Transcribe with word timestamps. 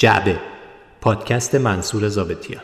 جعبه. 0.00 0.40
پادکست 1.00 1.54
منصور 1.54 2.08
زابتیان 2.08 2.62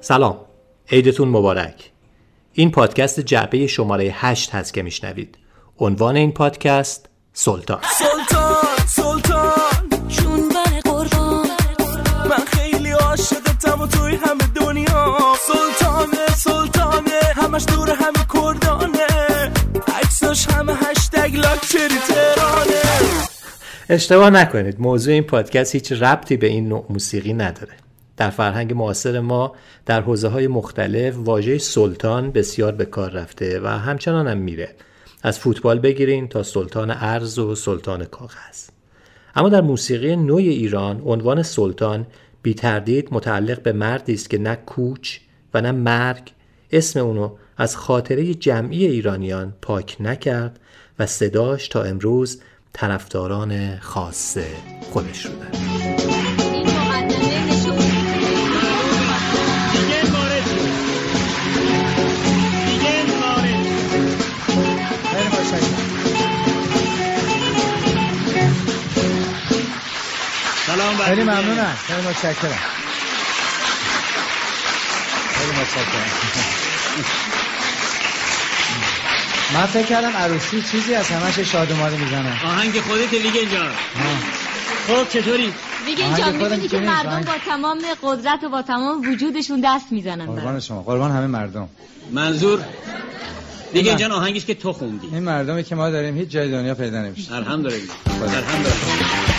سلام. 0.00 0.36
عیدتون 0.90 1.28
مبارک. 1.28 1.90
این 2.52 2.70
پادکست 2.70 3.20
جعبه 3.20 3.66
شماره 3.66 4.04
هشت 4.04 4.54
هست 4.54 4.74
که 4.74 4.82
میشنوید. 4.82 5.38
عنوان 5.78 6.16
این 6.16 6.32
پادکست 6.32 7.08
سلطان. 7.32 7.80
سلطان 7.98 8.86
سلطان. 8.86 10.08
چون 10.08 10.48
بر 10.48 10.90
قربان. 10.90 11.46
من 12.30 12.44
خیلی 12.46 12.90
عاشقتم 12.90 13.80
و 13.80 13.86
توی 13.86 14.16
همه 14.16 14.46
دنیا. 14.54 15.18
سلطانه 15.46 16.26
سلطانه. 16.36 17.20
همش 17.36 17.64
دور 17.68 17.90
همه 17.90 18.26
کردانه. 18.34 19.11
عکساش 20.12 20.46
همه 20.46 20.72
هشتگ 20.72 21.36
لاکچری 21.36 21.98
ترانه 22.08 22.82
اشتباه 23.88 24.30
نکنید 24.30 24.80
موضوع 24.80 25.14
این 25.14 25.22
پادکست 25.22 25.74
هیچ 25.74 25.92
ربطی 25.92 26.36
به 26.36 26.46
این 26.46 26.68
نوع 26.68 26.86
موسیقی 26.90 27.32
نداره. 27.32 27.72
در 28.16 28.30
فرهنگ 28.30 28.72
معاصر 28.74 29.20
ما 29.20 29.54
در 29.86 30.00
حوزه 30.00 30.28
های 30.28 30.46
مختلف 30.46 31.14
واژه 31.16 31.58
سلطان 31.58 32.30
بسیار 32.30 32.72
به 32.72 32.84
کار 32.84 33.10
رفته 33.10 33.60
و 33.60 33.66
همچنان 33.66 34.28
هم 34.28 34.38
میره. 34.38 34.74
از 35.22 35.38
فوتبال 35.38 35.78
بگیرین 35.78 36.28
تا 36.28 36.42
سلطان 36.42 36.90
ارز 36.90 37.38
و 37.38 37.54
سلطان 37.54 38.04
کاغذ. 38.04 38.68
اما 39.34 39.48
در 39.48 39.60
موسیقی 39.60 40.16
نوع 40.16 40.40
ایران 40.40 41.02
عنوان 41.04 41.42
سلطان 41.42 42.06
بی 42.42 42.54
تردید 42.54 43.08
متعلق 43.10 43.62
به 43.62 43.72
مردی 43.72 44.14
است 44.14 44.30
که 44.30 44.38
نه 44.38 44.56
کوچ 44.56 45.18
و 45.54 45.60
نه 45.60 45.72
مرگ. 45.72 46.32
اسم 46.72 47.00
اونو 47.00 47.36
از 47.56 47.76
خاطره 47.76 48.34
جمعی 48.34 48.86
ایرانیان 48.86 49.54
پاک 49.62 49.96
نکرد 50.00 50.60
و 50.98 51.06
صداش 51.06 51.68
تا 51.68 51.82
امروز 51.82 52.40
طرفداران 52.72 53.78
خاص 53.78 54.38
خودش 54.90 55.26
مقدمه 55.26 57.46
نشون 57.46 57.78
خیلی. 71.04 71.22
ممنونم. 71.22 71.74
خیلی 71.86 72.08
متشکرم. 72.08 72.58
خیلی 75.32 75.60
متشکرم. 75.60 77.22
من 79.54 79.66
فکر 79.66 79.86
کردم 79.86 80.16
عروسی 80.16 80.62
چیزی 80.62 80.94
از 80.94 81.08
همش 81.08 81.38
شادومانی 81.38 81.96
می‌زنن 81.96 82.32
آهنگ 82.44 82.80
خودت 82.80 83.12
ویگن 83.12 83.50
جان 83.52 83.70
خب 84.86 85.08
چطوری؟ 85.08 85.52
جان 85.98 86.14
خودم 86.14 86.32
می‌دونی 86.32 86.68
که 86.68 86.78
مردم. 86.78 87.20
با 87.20 87.32
تمام 87.46 87.78
قدرت 88.02 88.44
و 88.44 88.48
با 88.48 88.62
تمام 88.62 89.10
وجودشون 89.10 89.60
دست 89.64 89.86
می‌زنن 89.90 90.26
قربان. 90.26 90.60
شما 90.60 90.82
قربان 90.82 91.10
همه 91.10 91.26
مردم 91.26 91.68
منظور 92.12 92.60
ویگن 93.74 93.92
نه. 93.92 93.98
جان 93.98 94.12
آهنگیش 94.12 94.44
که 94.44 94.54
تو 94.54 94.72
خوندی 94.72 95.08
این 95.12 95.22
مردمی 95.22 95.64
که 95.64 95.74
ما 95.74 95.90
داریم 95.90 96.16
هیچ 96.16 96.28
جای 96.28 96.50
دنیا 96.50 96.74
پیدا 96.74 97.02
نمیشه 97.02 97.34
الحمدلله 97.34 97.80
خدا. 98.18 98.24
الحمدلله 98.24 99.31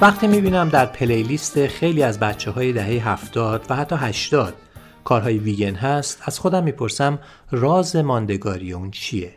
وقتی 0.00 0.26
می‌بینم 0.26 0.68
در 0.68 0.86
پلیلیست 0.86 1.66
خیلی 1.66 2.02
از 2.02 2.20
بچه 2.20 2.50
های 2.50 2.72
دهه 2.72 3.08
هفتاد 3.08 3.66
و 3.68 3.76
حتی 3.76 3.96
هشتاد 3.96 4.54
کارهای 5.04 5.38
ویگن 5.38 5.74
هست 5.74 6.22
از 6.24 6.38
خودم 6.38 6.64
می‌پرسم 6.64 7.18
راز 7.50 7.96
ماندگاری 7.96 8.72
اون 8.72 8.90
چیه؟ 8.90 9.34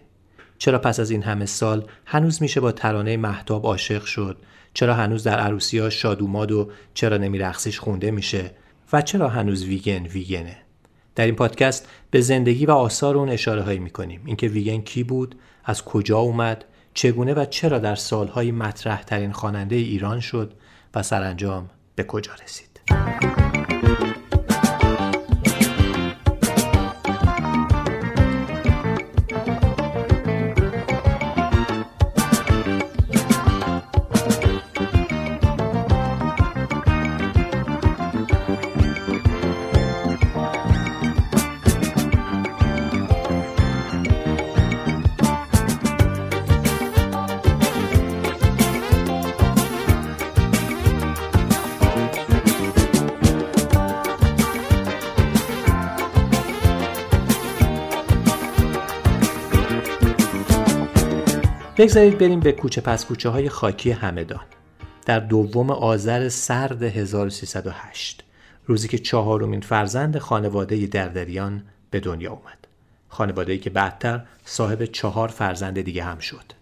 چرا 0.58 0.80
پس 0.80 0.99
از 0.99 1.11
این 1.11 1.23
همه 1.23 1.45
سال 1.45 1.86
هنوز 2.05 2.42
میشه 2.42 2.59
با 2.59 2.71
ترانه 2.71 3.17
محتاب 3.17 3.65
عاشق 3.65 4.05
شد؟ 4.05 4.37
چرا 4.73 4.93
هنوز 4.93 5.23
در 5.23 5.39
عروسی 5.39 5.80
ها 5.80 5.89
شادوماد 5.89 6.52
و 6.52 6.71
چرا 6.93 7.17
نمیرخصیش 7.17 7.80
خونده 7.80 8.11
میشه؟ 8.11 8.52
و 8.93 9.02
چرا 9.02 9.30
هنوز 9.30 9.64
ویگن 9.64 10.05
ویگنه؟ 10.05 10.58
در 11.15 11.26
این 11.26 11.36
پادکست 11.36 11.87
به 12.11 12.21
زندگی 12.21 12.65
و 12.65 12.71
آثار 12.71 13.17
اون 13.17 13.30
اشاره 13.30 13.61
هایی 13.61 13.80
می‌کنیم 13.80 14.21
اینکه 14.26 14.48
ویگن 14.48 14.82
کی 14.82 15.03
بود 15.03 15.36
از 15.65 15.86
کجا 15.86 16.17
اومد 16.17 16.65
چگونه 16.97 17.33
و 17.33 17.45
چرا 17.45 17.80
در 17.80 17.95
سالهای 17.95 18.52
مطرح 18.52 19.03
ترین 19.03 19.31
خواننده 19.31 19.75
ایران 19.75 20.19
شد 20.19 20.53
و 20.95 21.03
سرانجام 21.03 21.69
به 21.95 22.03
کجا 22.03 22.31
رسید؟ 22.43 22.80
بگذارید 61.77 62.17
بریم 62.17 62.39
به 62.39 62.52
کوچه 62.52 62.82
پس 62.82 63.05
کوچه 63.05 63.30
های 63.30 63.49
خاکی 63.49 63.92
همدان. 63.92 64.45
در 65.05 65.20
دوم 65.20 65.70
آذر 65.70 66.30
سرد 66.30 66.83
1308 66.83 68.23
روزی 68.65 68.88
که 68.88 68.98
چهارمین 68.98 69.61
فرزند 69.61 70.17
خانواده 70.17 70.86
دردریان 70.86 71.64
به 71.89 71.99
دنیا 71.99 72.32
اومد. 72.32 72.67
خانواده‌ای 73.10 73.60
که 73.60 73.70
بعدتر 73.70 74.23
صاحب 74.45 74.86
چهار 74.86 75.27
فرزند 75.27 75.82
دیگه 75.82 76.04
هم 76.04 76.20
شد. 76.20 76.54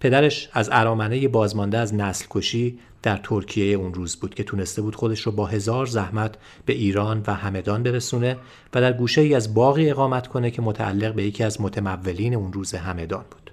پدرش 0.00 0.48
از 0.52 0.68
ارامنه 0.72 1.28
بازمانده 1.28 1.78
از 1.78 1.94
نسل 1.94 2.24
کشی 2.30 2.78
در 3.02 3.16
ترکیه 3.16 3.76
اون 3.76 3.94
روز 3.94 4.16
بود 4.16 4.34
که 4.34 4.44
تونسته 4.44 4.82
بود 4.82 4.96
خودش 4.96 5.20
رو 5.20 5.32
با 5.32 5.46
هزار 5.46 5.86
زحمت 5.86 6.34
به 6.66 6.72
ایران 6.72 7.22
و 7.26 7.34
همدان 7.34 7.82
برسونه 7.82 8.36
و 8.74 8.80
در 8.80 8.92
گوشه 8.92 9.20
ای 9.20 9.34
از 9.34 9.54
باقی 9.54 9.90
اقامت 9.90 10.26
کنه 10.26 10.50
که 10.50 10.62
متعلق 10.62 11.14
به 11.14 11.24
یکی 11.24 11.44
از 11.44 11.60
متمولین 11.60 12.34
اون 12.34 12.52
روز 12.52 12.74
همدان 12.74 13.24
بود. 13.30 13.49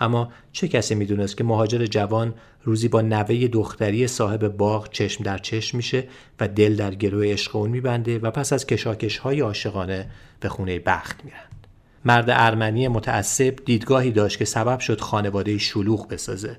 اما 0.00 0.32
چه 0.52 0.68
کسی 0.68 0.94
می‌دونست 0.94 1.36
که 1.36 1.44
مهاجر 1.44 1.86
جوان 1.86 2.34
روزی 2.64 2.88
با 2.88 3.00
نوه 3.00 3.48
دختری 3.48 4.06
صاحب 4.06 4.48
باغ 4.48 4.90
چشم 4.90 5.24
در 5.24 5.38
چشم 5.38 5.76
میشه 5.76 6.04
و 6.40 6.48
دل 6.48 6.76
در 6.76 6.94
گروه 6.94 7.26
عشق 7.26 7.56
اون 7.56 7.70
میبنده 7.70 8.18
و 8.18 8.30
پس 8.30 8.52
از 8.52 8.66
کشاکش 8.66 9.18
های 9.18 9.40
عاشقانه 9.40 10.10
به 10.40 10.48
خونه 10.48 10.78
بخت 10.78 11.24
میرند. 11.24 11.66
مرد 12.04 12.30
ارمنی 12.30 12.88
متعصب 12.88 13.56
دیدگاهی 13.64 14.10
داشت 14.10 14.38
که 14.38 14.44
سبب 14.44 14.78
شد 14.78 15.00
خانواده 15.00 15.58
شلوغ 15.58 16.08
بسازه. 16.08 16.56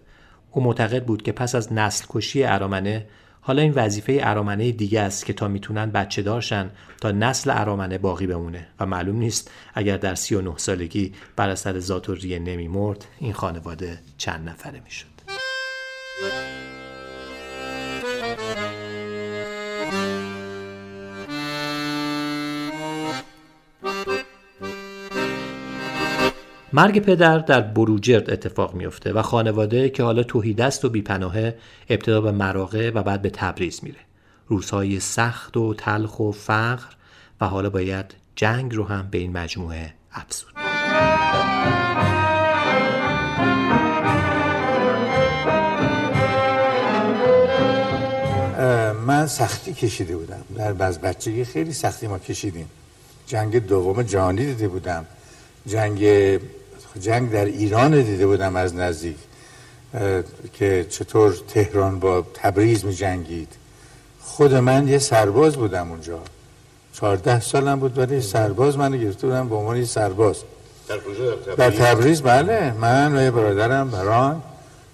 او 0.52 0.64
معتقد 0.64 1.06
بود 1.06 1.22
که 1.22 1.32
پس 1.32 1.56
از 1.56 1.74
نسل 1.74 2.06
کشی 2.10 2.44
ارامنه 2.44 3.06
حالا 3.50 3.62
این 3.62 3.74
وظیفه 3.74 4.20
ارامنه 4.24 4.72
دیگه 4.72 5.02
است 5.02 5.26
که 5.26 5.34
تا 5.34 5.48
می‌تونن 5.48 5.92
بچه 5.92 6.22
دارشن 6.22 6.70
تا 7.02 7.12
نسل 7.12 7.52
ارامنه 7.54 7.98
باقی 7.98 8.28
بمونه 8.28 8.68
و 8.80 8.86
معلوم 8.86 9.16
نیست 9.16 9.52
اگر 9.74 9.98
در 9.98 10.16
39 10.16 10.54
سالگی 10.58 11.14
بر 11.36 11.50
اثر 11.50 11.80
ذات 11.80 12.10
و 12.10 12.14
ریه 12.14 12.40
نمیمرد 12.40 13.06
این 13.20 13.34
خانواده 13.34 14.00
چند 14.18 14.50
نفره 14.50 14.82
می‌شد. 14.86 15.08
مرگ 26.74 27.00
پدر 27.00 27.38
در 27.38 27.62
بروجرد 27.62 28.30
اتفاق 28.32 28.74
میفته 28.74 29.14
و 29.14 29.22
خانواده 29.22 29.90
که 29.90 30.04
حالا 30.04 30.24
توهیدست 30.24 30.86
و 30.86 30.90
بیپناهه 30.90 31.56
ابتدا 31.90 32.22
به 32.22 32.32
مراغه 32.32 32.92
و 32.92 33.04
بعد 33.04 33.22
به 33.22 33.30
تبریز 33.30 33.80
میره. 33.84 34.00
روزهای 34.48 35.00
سخت 35.00 35.58
و 35.58 35.74
تلخ 35.74 36.20
و 36.20 36.32
فقر 36.32 36.88
و 37.42 37.46
حالا 37.46 37.70
باید 37.70 38.06
جنگ 38.36 38.76
رو 38.76 38.84
هم 38.84 39.08
به 39.12 39.18
این 39.18 39.38
مجموعه 39.38 39.94
افزود 40.12 40.54
من 49.06 49.28
سختی 49.28 49.74
کشیده 49.74 50.18
بودم. 50.18 50.42
در 50.58 50.74
بعض 50.74 50.98
بچگی 50.98 51.46
خیلی 51.46 51.74
سختی 51.74 52.08
ما 52.08 52.20
کشیدیم. 52.20 52.70
جنگ 53.28 53.68
دوم 53.68 54.04
جهانی 54.04 54.46
دیده 54.46 54.68
بودم. 54.68 55.06
جنگ 55.68 56.00
جنگ 57.02 57.32
در 57.32 57.46
ایران 57.46 58.02
دیده 58.02 58.28
بودم 58.28 58.56
از 58.56 58.76
نزدیک 58.76 59.18
که 60.54 60.86
چطور 60.90 61.38
تهران 61.48 62.00
با 62.00 62.26
تبریز 62.34 62.86
می 62.86 62.94
جنگید 62.94 63.54
خود 64.22 64.54
من 64.54 64.88
یه 64.88 64.98
سرباز 64.98 65.56
بودم 65.56 65.92
اونجا. 65.92 66.20
چهارده 66.94 67.40
سالم 67.40 67.80
بود 67.80 67.98
ولی 67.98 68.22
سرباز 68.22 68.78
منو 68.78 68.98
گرفته 68.98 69.28
بودم 69.28 69.50
به 69.50 69.56
عنوان 69.56 69.86
سرباز. 69.86 70.38
در 71.58 71.72
تبریز؟ 71.72 72.22
بله. 72.22 72.72
من 72.72 73.16
و 73.16 73.22
یه 73.22 73.32
برادرم 73.32 73.92
بران 73.92 74.42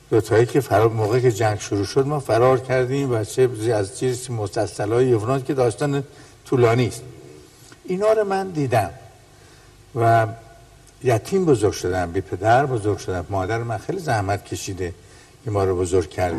دو 0.09 0.21
تایی 0.21 0.45
که 0.45 0.59
فرار 0.59 0.89
موقع 0.89 1.19
که 1.19 1.31
جنگ 1.31 1.59
شروع 1.59 1.85
شد 1.85 2.07
ما 2.07 2.19
فرار 2.19 2.59
کردیم 2.59 3.11
و 3.11 3.23
چه 3.23 3.49
از 3.73 3.99
چیزی 3.99 4.33
مسلسل 4.33 4.91
های 4.91 5.07
یونان 5.07 5.43
که 5.43 5.53
داستان 5.53 6.03
طولانی 6.45 6.87
است. 6.87 7.01
اینا 7.85 8.11
رو 8.11 8.23
من 8.23 8.49
دیدم 8.49 8.89
و 9.95 10.27
یتیم 11.05 11.45
بزرگ 11.45 11.73
شدم 11.73 12.11
بی 12.11 12.21
پدر 12.21 12.65
بزرگ 12.65 12.97
شدم. 12.97 13.25
مادر 13.29 13.63
من 13.63 13.77
خیلی 13.77 13.99
زحمت 13.99 14.45
کشیده 14.45 14.93
که 15.45 15.51
ما 15.51 15.63
رو 15.63 15.77
بزرگ 15.77 16.09
کرد 16.09 16.35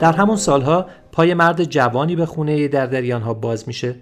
در 0.00 0.12
همون 0.12 0.36
سالها 0.36 0.86
پای 1.12 1.34
مرد 1.34 1.64
جوانی 1.64 2.16
به 2.16 2.26
خونه 2.26 2.68
دردریان 2.68 3.22
ها 3.22 3.34
باز 3.34 3.68
میشه 3.68 3.94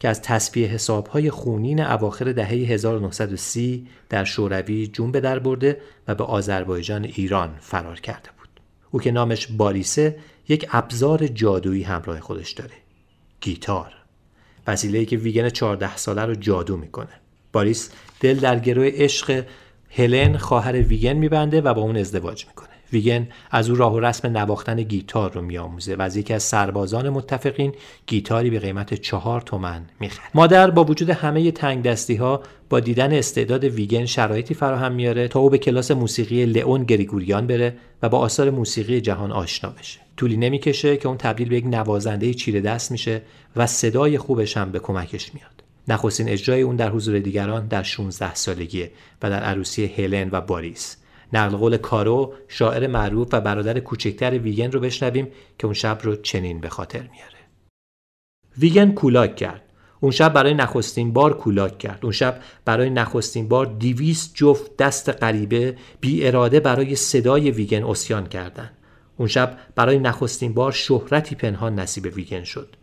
که 0.00 0.08
از 0.08 0.22
تصفیه 0.22 0.68
حسابهای 0.68 1.30
خونین 1.30 1.80
اواخر 1.80 2.32
دهه 2.32 2.48
1930 2.48 3.86
در 4.08 4.24
شوروی 4.24 4.86
جون 4.86 5.12
به 5.12 5.20
در 5.20 5.38
برده 5.38 5.80
و 6.08 6.14
به 6.14 6.24
آذربایجان 6.24 7.04
ایران 7.04 7.50
فرار 7.60 8.00
کرده 8.00 8.28
بود. 8.38 8.48
او 8.90 9.00
که 9.00 9.10
نامش 9.10 9.46
باریسه 9.46 10.18
یک 10.48 10.68
ابزار 10.72 11.26
جادویی 11.26 11.82
همراه 11.82 12.20
خودش 12.20 12.52
داره. 12.52 12.74
گیتار. 13.40 13.92
وسیله‌ای 14.66 15.06
که 15.06 15.16
ویگن 15.16 15.48
14 15.48 15.96
ساله 15.96 16.22
رو 16.24 16.34
جادو 16.34 16.76
می‌کنه. 16.76 17.20
باریس 17.52 17.90
دل 18.20 18.34
در 18.38 18.58
گروه 18.58 18.90
عشق 18.94 19.44
هلن 19.90 20.36
خواهر 20.36 20.72
ویگن 20.72 21.12
میبنده 21.12 21.60
و 21.60 21.74
با 21.74 21.80
اون 21.82 21.96
ازدواج 21.96 22.46
می‌کنه. 22.46 22.69
ویگن 22.92 23.28
از 23.50 23.70
او 23.70 23.76
راه 23.76 23.94
و 23.94 24.00
رسم 24.00 24.28
نواختن 24.28 24.82
گیتار 24.82 25.32
رو 25.32 25.42
میآموزه 25.42 25.94
و 25.94 26.02
از 26.02 26.16
یکی 26.16 26.34
از 26.34 26.42
سربازان 26.42 27.10
متفقین 27.10 27.72
گیتاری 28.06 28.50
به 28.50 28.58
قیمت 28.58 28.94
چهار 28.94 29.40
تومن 29.40 29.82
می‌خره. 30.00 30.26
مادر 30.34 30.70
با 30.70 30.84
وجود 30.84 31.10
همه 31.10 31.50
تنگ 31.50 31.82
دستی 31.82 32.16
ها 32.16 32.42
با 32.68 32.80
دیدن 32.80 33.12
استعداد 33.12 33.64
ویگن 33.64 34.04
شرایطی 34.04 34.54
فراهم 34.54 34.92
میاره 34.92 35.28
تا 35.28 35.40
او 35.40 35.50
به 35.50 35.58
کلاس 35.58 35.90
موسیقی 35.90 36.46
لئون 36.46 36.84
گریگوریان 36.84 37.46
بره 37.46 37.76
و 38.02 38.08
با 38.08 38.18
آثار 38.18 38.50
موسیقی 38.50 39.00
جهان 39.00 39.32
آشنا 39.32 39.70
بشه. 39.70 40.00
طولی 40.16 40.36
نمی‌کشه 40.36 40.96
که 40.96 41.08
اون 41.08 41.16
تبدیل 41.16 41.48
به 41.48 41.56
یک 41.56 41.66
نوازنده 41.66 42.34
چیره 42.34 42.60
دست 42.60 42.92
میشه 42.92 43.22
و 43.56 43.66
صدای 43.66 44.18
خوبش 44.18 44.56
هم 44.56 44.72
به 44.72 44.78
کمکش 44.78 45.34
میاد. 45.34 45.50
نخستین 45.88 46.28
اجرای 46.28 46.62
اون 46.62 46.76
در 46.76 46.90
حضور 46.90 47.18
دیگران 47.18 47.66
در 47.66 47.82
16 47.82 48.34
سالگیه 48.34 48.90
و 49.22 49.30
در 49.30 49.42
عروسی 49.42 49.86
هلن 49.86 50.28
و 50.32 50.40
باریس. 50.40 50.96
نقل 51.32 51.56
قول 51.56 51.76
کارو 51.76 52.34
شاعر 52.48 52.86
معروف 52.86 53.28
و 53.32 53.40
برادر 53.40 53.80
کوچکتر 53.80 54.38
ویگن 54.38 54.70
رو 54.70 54.80
بشنویم 54.80 55.28
که 55.58 55.66
اون 55.66 55.74
شب 55.74 55.98
رو 56.02 56.16
چنین 56.16 56.60
به 56.60 56.68
خاطر 56.68 57.00
میاره. 57.00 57.38
ویگن 58.58 58.92
کولاک 58.92 59.36
کرد. 59.36 59.62
اون 60.00 60.12
شب 60.12 60.32
برای 60.32 60.54
نخستین 60.54 61.12
بار 61.12 61.36
کولاک 61.36 61.78
کرد. 61.78 61.98
اون 62.02 62.12
شب 62.12 62.40
برای 62.64 62.90
نخستین 62.90 63.48
بار 63.48 63.66
دیویست 63.66 64.34
جفت 64.34 64.76
دست 64.76 65.08
غریبه 65.08 65.76
بی 66.00 66.26
اراده 66.26 66.60
برای 66.60 66.96
صدای 66.96 67.50
ویگن 67.50 67.84
اسیان 67.84 68.26
کردند 68.26 68.76
اون 69.16 69.28
شب 69.28 69.58
برای 69.74 69.98
نخستین 69.98 70.54
بار 70.54 70.72
شهرتی 70.72 71.34
پنهان 71.34 71.74
نصیب 71.74 72.04
ویگن 72.16 72.44
شد. 72.44 72.76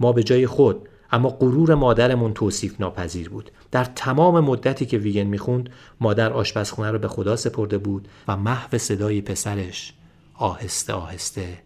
ما 0.00 0.12
به 0.12 0.22
جای 0.22 0.46
خود 0.46 0.88
اما 1.12 1.28
غرور 1.28 1.74
مادرمون 1.74 2.32
توصیف 2.34 2.80
ناپذیر 2.80 3.28
بود. 3.28 3.50
در 3.70 3.84
تمام 3.84 4.40
مدتی 4.40 4.86
که 4.86 4.98
ویگن 4.98 5.22
می‌خوند 5.22 5.70
مادر 6.00 6.32
آشپزخونه 6.32 6.90
رو 6.90 6.98
به 6.98 7.08
خدا 7.08 7.36
سپرده 7.36 7.78
بود 7.78 8.08
و 8.28 8.36
محو 8.36 8.78
صدای 8.78 9.20
پسرش 9.20 9.94
آهسته 10.38 10.92
آهسته 10.92 11.58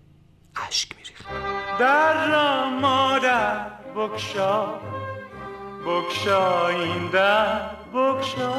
اشک 0.69 0.97
میریخت. 0.97 1.27
در 1.79 2.31
را 2.31 2.71
مادر 2.71 3.67
بکشا 3.97 4.67
بکشا 5.87 6.69
این 6.69 7.11
در 7.13 7.61
بکشا. 7.95 8.53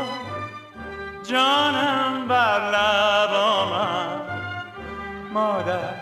جانم 1.29 2.27
بر 2.27 2.71
لب 2.71 3.33
آمد 3.33 4.21
مادر 5.33 5.93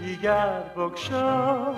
دیگر 0.00 0.62
بکشا. 0.76 1.74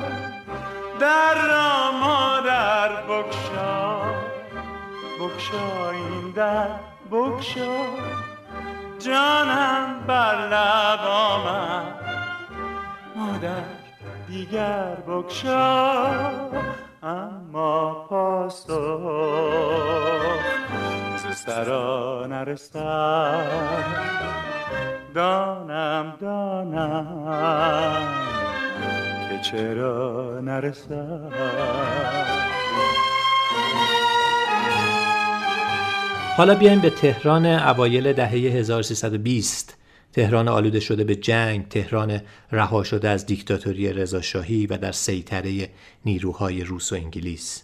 در 1.01 1.35
را 1.35 1.93
مادر 1.93 2.89
بکشا. 3.03 3.97
بکشا 5.21 5.91
این 5.91 6.31
در 6.31 6.69
بکشا. 7.11 7.85
جانم 8.99 10.05
بر 10.07 10.49
لب 10.49 11.01
آمد. 11.09 11.83
مادر 13.17 13.65
دیگر 14.29 14.95
بکشا. 14.95 16.07
اما 17.03 18.07
پاسخ 18.09 18.71
سرا 21.35 22.27
نرسد. 22.27 23.87
دانم 25.15 26.17
دانم. 26.21 27.47
که 29.37 29.43
چرا 29.43 30.41
نرسد 30.41 31.33
حالا 36.37 36.55
بیایم 36.55 36.81
به 36.81 36.91
تهران 36.91 37.47
اوایل 37.47 38.13
دهه 38.13 38.31
1320 38.31 39.77
تهران 40.13 40.49
آلوده 40.49 40.81
شده 40.81 41.05
به 41.05 41.17
جنگ 41.17 41.69
تهران 41.69 42.21
رها 42.53 42.85
شده 42.85 43.09
از 43.09 43.27
دیکتاتوری 43.27 43.93
رضاشاهی 43.93 44.67
و 44.67 44.77
در 44.77 44.93
سیطره 44.93 45.69
نیروهای 46.05 46.65
روس 46.65 46.93
و 46.93 46.95
انگلیس. 46.95 47.63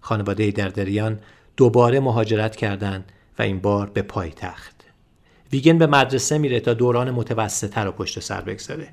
خانواده 0.00 0.50
دردریان 0.50 1.20
دوباره 1.56 2.00
مهاجرت 2.00 2.56
کردند 2.56 3.12
و 3.38 3.42
این 3.42 3.60
بار 3.60 3.90
به 3.90 4.02
پایتخت. 4.02 4.84
ویگن 5.52 5.78
به 5.78 5.86
مدرسه 5.86 6.38
میره 6.38 6.60
تا 6.60 6.74
دوران 6.74 7.10
متوسطه 7.10 7.80
رو 7.80 7.92
پشت 7.92 8.20
سر 8.20 8.40
بگذاره. 8.40 8.88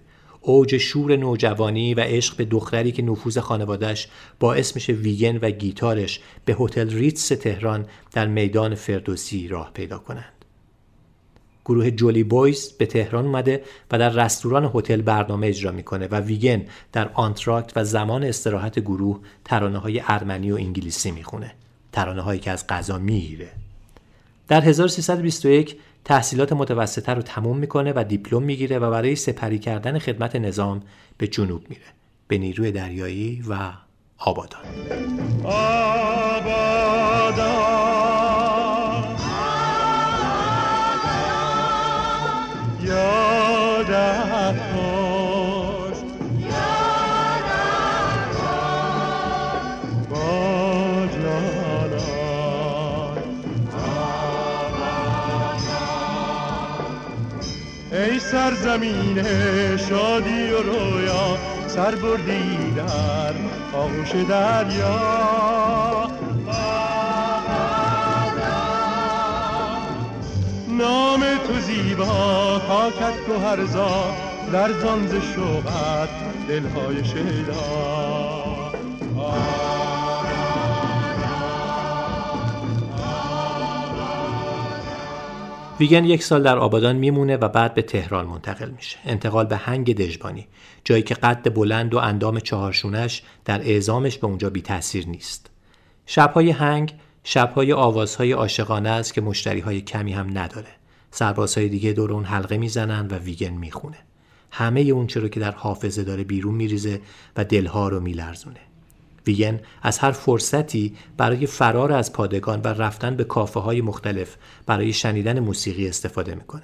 اوج 0.45 0.77
شور 0.77 1.15
نوجوانی 1.15 1.93
و 1.93 1.99
عشق 1.99 2.37
به 2.37 2.45
دختری 2.45 2.91
که 2.91 3.01
نفوذ 3.01 3.37
خانوادش 3.37 4.07
باعث 4.39 4.75
میشه 4.75 4.93
ویگن 4.93 5.37
و 5.37 5.51
گیتارش 5.51 6.19
به 6.45 6.55
هتل 6.59 6.89
ریتس 6.89 7.27
تهران 7.27 7.85
در 8.11 8.27
میدان 8.27 8.75
فردوسی 8.75 9.47
راه 9.47 9.71
پیدا 9.73 9.97
کنند. 9.97 10.33
گروه 11.65 11.91
Jolly 11.91 12.23
Boys 12.23 12.71
به 12.71 12.85
تهران 12.85 13.25
اومده 13.25 13.63
و 13.91 13.99
در 13.99 14.09
رستوران 14.09 14.71
هتل 14.73 15.01
برنامه 15.01 15.47
اجرا 15.47 15.71
می‌کنه 15.71 16.07
و 16.07 16.15
ویگن 16.15 16.65
در 16.91 17.09
آنتراکت 17.13 17.71
و 17.75 17.83
زمان 17.83 18.23
استراحت 18.23 18.79
گروه 18.79 19.19
ترانه 19.45 19.77
های 19.77 20.01
ارمنی 20.07 20.51
و 20.51 20.55
انگلیسی 20.55 21.11
می‌خونه. 21.11 21.51
ترانه 21.91 22.21
هایی 22.21 22.39
که 22.39 22.51
از 22.51 22.67
غذا 22.67 22.99
می‌گیره. 22.99 23.49
در 24.47 24.61
1321 24.61 25.77
تحصیلات 26.05 26.53
متوسطه 26.53 27.11
رو 27.11 27.21
تموم 27.21 27.57
می‌کنه 27.57 27.93
و 27.95 28.03
دیپلم 28.03 28.43
می‌گیره 28.43 28.79
و 28.79 28.91
برای 28.91 29.15
سپری 29.15 29.59
کردن 29.59 29.99
خدمت 29.99 30.35
نظام 30.35 30.81
به 31.17 31.27
جنوب 31.27 31.69
میره. 31.69 31.81
به 32.27 32.37
نیروی 32.37 32.71
دریایی 32.71 33.43
و 33.49 33.71
آبادان. 34.17 34.61
آبادان. 35.43 36.53
ای 58.53 58.59
سرزمین 58.59 59.23
شادی 59.77 60.51
و 60.51 60.61
رویا 60.63 61.37
سر 61.67 61.95
بردی 61.95 62.71
در 62.75 63.33
آغوش 63.77 64.11
دریا. 64.11 64.99
نام 70.67 71.19
تو 71.47 71.59
زیبا 71.59 72.61
پاکت 72.67 73.25
گوهرزا 73.27 74.03
لرزان 74.53 75.07
ز 75.07 75.11
شوقت 75.11 76.09
دلهای 76.47 77.05
شیدا. 77.05 77.63
ویگن 85.83 86.05
یک 86.05 86.23
سال 86.23 86.43
در 86.43 86.57
آبادان 86.57 86.95
میمونه 86.95 87.37
و 87.37 87.47
بعد 87.47 87.73
به 87.73 87.81
تهران 87.81 88.25
منتقل 88.25 88.69
میشه. 88.69 88.97
انتقال 89.05 89.45
به 89.45 89.57
هنگ 89.57 89.95
دژبانی 89.95 90.47
جایی 90.83 91.03
که 91.03 91.13
قد 91.13 91.53
بلند 91.53 91.93
و 91.93 91.97
اندام 91.97 92.39
چهارشونش 92.39 93.23
در 93.45 93.61
اعزامش 93.61 94.17
به 94.17 94.27
اونجا 94.27 94.49
بی 94.49 94.61
تاثیر 94.61 95.07
نیست. 95.07 95.49
شبهای 96.05 96.49
هنگ 96.49 96.93
شبهای 97.23 97.73
آوازهای 97.73 98.31
عاشقانه 98.31 98.89
است 98.89 99.13
که 99.13 99.21
مشتری 99.21 99.59
های 99.59 99.81
کمی 99.81 100.13
هم 100.13 100.37
نداره. 100.37 100.71
سربازهای 101.11 101.69
دیگه 101.69 101.93
دور 101.93 102.11
اون 102.11 102.23
حلقه 102.23 102.57
می‌زنن 102.57 103.07
و 103.07 103.17
ویگن 103.17 103.53
می‌خونه. 103.53 103.97
همه 104.51 104.81
اون 104.81 105.07
رو 105.07 105.27
که 105.27 105.39
در 105.39 105.51
حافظه 105.51 106.03
داره 106.03 106.23
بیرون 106.23 106.55
میریزه 106.55 107.01
و 107.37 107.43
دلها 107.43 107.87
رو 107.87 107.99
میلرزونه. 107.99 108.59
ویگن 109.27 109.59
از 109.81 109.99
هر 109.99 110.11
فرصتی 110.11 110.95
برای 111.17 111.45
فرار 111.45 111.91
از 111.91 112.13
پادگان 112.13 112.61
و 112.61 112.67
رفتن 112.67 113.15
به 113.15 113.23
کافه 113.23 113.59
های 113.59 113.81
مختلف 113.81 114.35
برای 114.65 114.93
شنیدن 114.93 115.39
موسیقی 115.39 115.87
استفاده 115.87 116.35
می‌کنه. 116.35 116.63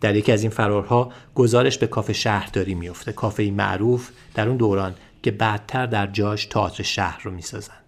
در 0.00 0.16
یکی 0.16 0.32
از 0.32 0.42
این 0.42 0.50
فرارها 0.50 1.12
گزارش 1.34 1.78
به 1.78 1.86
کافه 1.86 2.12
شهرداری 2.12 2.74
میفته. 2.74 3.12
کافه 3.12 3.50
معروف 3.50 4.10
در 4.34 4.48
اون 4.48 4.56
دوران 4.56 4.94
که 5.22 5.30
بعدتر 5.30 5.86
در 5.86 6.06
جاش 6.06 6.46
تئاتر 6.46 6.82
شهر 6.82 7.20
رو 7.22 7.30
می‌سازند. 7.30 7.84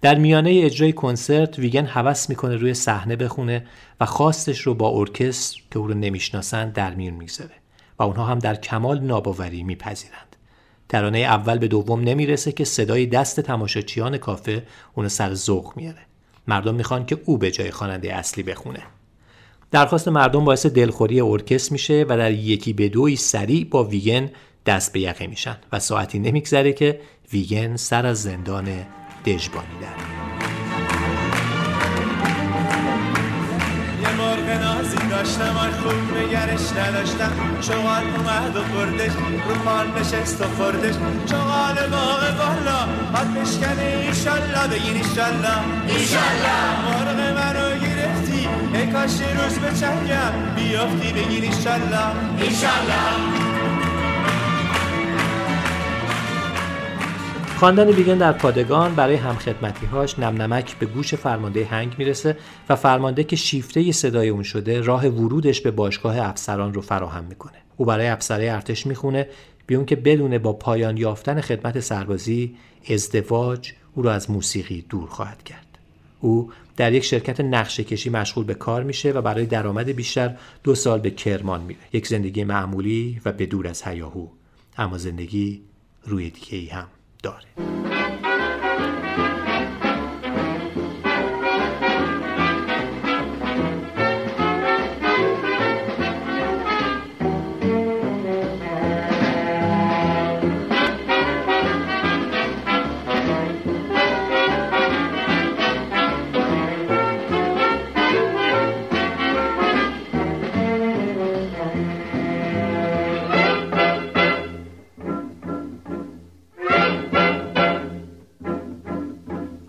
در 0.00 0.14
میانه 0.14 0.60
اجرای 0.64 0.92
کنسرت 0.92 1.58
ویگن 1.58 1.86
هوس 1.86 2.28
می‌کنه 2.28 2.56
روی 2.56 2.74
صحنه 2.74 3.16
بخونه 3.16 3.66
و 4.00 4.06
خواستش 4.06 4.60
رو 4.60 4.74
با 4.74 4.90
ارکستر 4.90 5.60
که 5.70 5.78
او 5.78 5.86
رو 5.86 5.94
نمی‌شناسند 5.94 6.72
در 6.72 6.94
میون 6.94 7.14
می‌گذاره 7.14 7.54
و 7.98 8.02
اونها 8.02 8.24
هم 8.24 8.38
در 8.38 8.54
کمال 8.54 9.00
ناباوری 9.00 9.62
میپذیرند. 9.62 10.29
ترانه 10.90 11.18
اول 11.18 11.58
به 11.58 11.68
دوم 11.68 12.00
نمی‌رسه 12.00 12.52
که 12.52 12.64
صدای 12.64 13.06
دست 13.06 13.40
تماشاچیان 13.40 14.18
کافه 14.18 14.62
اونو 14.94 15.08
سر 15.08 15.34
ذوق 15.34 15.72
میاره. 15.76 15.98
مردم 16.46 16.74
می‌خوان 16.74 17.06
که 17.06 17.18
او 17.24 17.38
به 17.38 17.50
جای 17.50 17.70
خواننده 17.70 18.14
اصلی 18.14 18.42
بخونه. 18.42 18.82
درخواست 19.70 20.08
مردم 20.08 20.44
باعث 20.44 20.66
دلخوری 20.66 21.20
ارکستر 21.20 21.72
میشه 21.72 22.06
و 22.08 22.16
در 22.16 22.32
یکی 22.32 22.72
به 22.72 22.88
دوی 22.88 23.16
سریع 23.16 23.66
با 23.70 23.84
ویگن 23.84 24.30
دست 24.66 24.92
به 24.92 25.00
یقه 25.00 25.26
میشن 25.26 25.56
و 25.72 25.78
ساعتی 25.78 26.18
نمیگذره 26.18 26.72
که 26.72 27.00
ویگن 27.32 27.76
سر 27.76 28.06
از 28.06 28.22
زندان 28.22 28.68
دژبانی 29.26 29.74
در 29.80 30.59
داشتم 35.20 35.56
آن 35.56 35.70
خوب 35.70 36.18
نگرش 36.18 36.72
نداشتم. 36.72 37.32
چوغال 37.60 38.04
اومد 38.16 38.56
و 38.56 38.62
بردش 38.62 39.12
رو 39.48 39.54
پان 39.54 39.86
نشست 40.00 40.40
و 40.40 40.44
خوردش. 40.44 40.94
چوغال 41.30 41.74
باغ 41.90 42.22
بالا 42.38 42.80
حد 43.14 43.34
بشکنه 43.34 44.04
ایشالله 44.08 44.68
بگین 44.70 44.96
ایشالله. 44.96 45.58
ایشالله. 45.86 46.60
مرغ 46.86 47.20
منو 47.38 47.78
گرفتی 47.78 48.48
ای 48.74 48.86
کاش 48.86 49.10
روز 49.10 49.58
به 49.58 49.80
چنگم. 49.80 50.54
بیافتی 50.56 51.12
بگین 51.12 51.44
ایشالله. 51.44 52.06
ایشالله. 52.38 53.79
خواندن 57.60 57.88
ویگن 57.88 58.18
در 58.18 58.32
پادگان 58.32 58.94
برای 58.94 59.14
همخدمتیهاش 59.14 60.18
نم 60.18 60.42
نمک 60.42 60.76
به 60.78 60.86
گوش 60.86 61.14
فرمانده 61.14 61.64
هنگ 61.64 61.94
می‌رسه 61.98 62.36
و 62.68 62.76
فرمانده 62.76 63.24
که 63.24 63.36
شیفته 63.36 63.92
صدای 63.92 64.28
اون 64.28 64.42
شده 64.42 64.80
راه 64.80 65.06
ورودش 65.06 65.60
به 65.60 65.70
باشگاه 65.70 66.18
افسران 66.18 66.74
رو 66.74 66.80
فراهم 66.80 67.24
می‌کنه. 67.24 67.58
او 67.76 67.84
برای 67.84 68.08
افسره 68.08 68.52
ارتش 68.52 68.86
می‌خونه 68.86 69.28
بیون 69.66 69.84
که 69.84 69.96
بدون 69.96 70.38
با 70.38 70.52
پایان 70.52 70.96
یافتن 70.96 71.40
خدمت 71.40 71.80
سربازی 71.80 72.56
ازدواج 72.90 73.72
او 73.94 74.02
را 74.02 74.12
از 74.12 74.30
موسیقی 74.30 74.84
دور 74.88 75.08
خواهد 75.08 75.42
کرد. 75.42 75.78
او 76.20 76.52
در 76.76 76.92
یک 76.92 77.04
شرکت 77.04 77.40
نقشه 77.40 77.84
کشی 77.84 78.10
مشغول 78.10 78.44
به 78.44 78.54
کار 78.54 78.82
میشه 78.82 79.12
و 79.12 79.22
برای 79.22 79.46
درآمد 79.46 79.88
بیشتر 79.88 80.36
دو 80.64 80.74
سال 80.74 81.00
به 81.00 81.10
کرمان 81.10 81.60
میره. 81.60 81.80
یک 81.92 82.06
زندگی 82.06 82.44
معمولی 82.44 83.20
و 83.24 83.32
به 83.32 83.46
دور 83.46 83.68
از 83.68 83.82
هیاهو 83.82 84.26
اما 84.78 84.98
زندگی 84.98 85.62
روی 86.04 86.30
دیگه 86.30 86.58
ای 86.58 86.66
هم. 86.66 86.86
داره. 87.22 87.99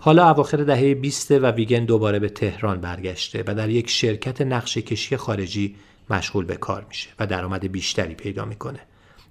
حالا 0.04 0.30
اواخر 0.30 0.56
دهه 0.56 0.94
20 0.94 1.30
و 1.30 1.46
ویگن 1.46 1.84
دوباره 1.84 2.18
به 2.18 2.28
تهران 2.28 2.80
برگشته 2.80 3.44
و 3.46 3.54
در 3.54 3.68
یک 3.68 3.90
شرکت 3.90 4.40
نقشه 4.40 4.82
کشی 4.82 5.16
خارجی 5.16 5.76
مشغول 6.10 6.44
به 6.44 6.56
کار 6.56 6.86
میشه 6.88 7.08
و 7.18 7.26
درآمد 7.26 7.72
بیشتری 7.72 8.14
پیدا 8.14 8.44
می‌کنه. 8.44 8.80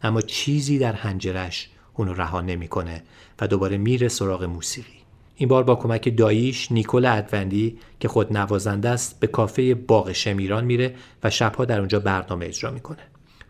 اما 0.01 0.21
چیزی 0.21 0.79
در 0.79 0.93
هنجرش 0.93 1.69
اونو 1.93 2.13
رها 2.13 2.41
نمی‌کنه 2.41 3.03
و 3.41 3.47
دوباره 3.47 3.77
میره 3.77 4.07
سراغ 4.07 4.43
موسیقی. 4.43 4.99
این 5.35 5.49
بار 5.49 5.63
با 5.63 5.75
کمک 5.75 6.17
داییش 6.17 6.71
نیکول 6.71 7.05
ادوندی 7.05 7.77
که 7.99 8.07
خود 8.07 8.37
نوازنده 8.37 8.89
است 8.89 9.19
به 9.19 9.27
کافه 9.27 9.75
باغ 9.75 10.11
شمیران 10.11 10.65
میره 10.65 10.95
و 11.23 11.29
شبها 11.29 11.65
در 11.65 11.79
اونجا 11.79 11.99
برنامه 11.99 12.45
اجرا 12.45 12.71
می‌کنه. 12.71 13.03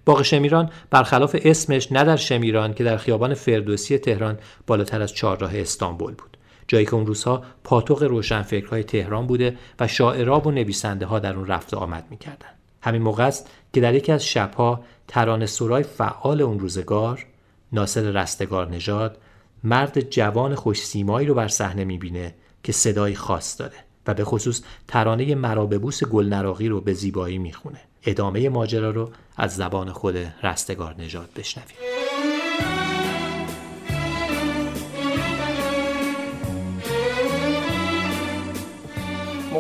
باغ 0.06 0.22
شمیران 0.22 0.70
برخلاف 0.90 1.36
اسمش 1.44 1.92
نه 1.92 2.04
در 2.04 2.16
شمیران 2.16 2.74
که 2.74 2.84
در 2.84 2.98
خیابان 2.98 3.34
فردوسی 3.34 3.98
تهران 3.98 4.40
بالاتر 4.68 5.02
از 5.02 5.14
چهارراه 5.14 5.58
استانبول 5.58 6.14
بود. 6.14 6.38
جایی 6.72 6.86
که 6.86 6.96
اون 6.96 7.06
روزها 7.06 7.44
پاتوق 7.64 8.04
روشنفکرهای 8.04 8.84
تهران 8.84 9.28
بوده 9.28 9.58
و 9.80 9.88
شاعراب 9.88 10.48
و 10.48 10.52
نویسنده 10.52 11.06
ها 11.06 11.20
در 11.20 11.34
اون 11.34 11.48
رفت 11.48 11.74
آمد 11.74 12.06
می‌کردن. 12.10 12.48
همین 12.82 13.02
موقع 13.02 13.28
است 13.28 13.50
که 13.74 13.82
در 13.82 13.94
یکی 13.94 14.12
از 14.12 14.26
شبها 14.26 14.84
ترانه 15.08 15.46
سرای 15.46 15.84
فعال 15.84 16.42
اون 16.42 16.60
روزگار 16.60 17.26
ناصر 17.72 18.02
رستگار 18.02 18.70
نژاد 18.70 19.18
مرد 19.64 20.00
جوان 20.00 20.56
خوش 20.56 20.82
سیمایی 20.82 21.28
رو 21.28 21.34
بر 21.34 21.48
صحنه 21.48 21.84
می‌بینه 21.84 22.36
که 22.64 22.72
صدای 22.72 23.16
خاص 23.16 23.60
داره 23.60 23.78
و 24.08 24.14
به 24.14 24.24
خصوص 24.24 24.62
ترانه 24.88 25.36
مراببوس 25.36 26.04
گلنراقی 26.04 26.68
رو 26.68 26.82
به 26.82 26.94
زیبایی 26.94 27.38
می‌خونه. 27.38 27.82
ادامه 28.04 28.50
ماجرا 28.50 28.90
رو 28.90 29.12
از 29.38 29.56
زبان 29.56 29.92
خود 29.92 30.16
رستگار 30.44 30.96
نژاد 31.00 31.30
بشنویم. 31.36 31.78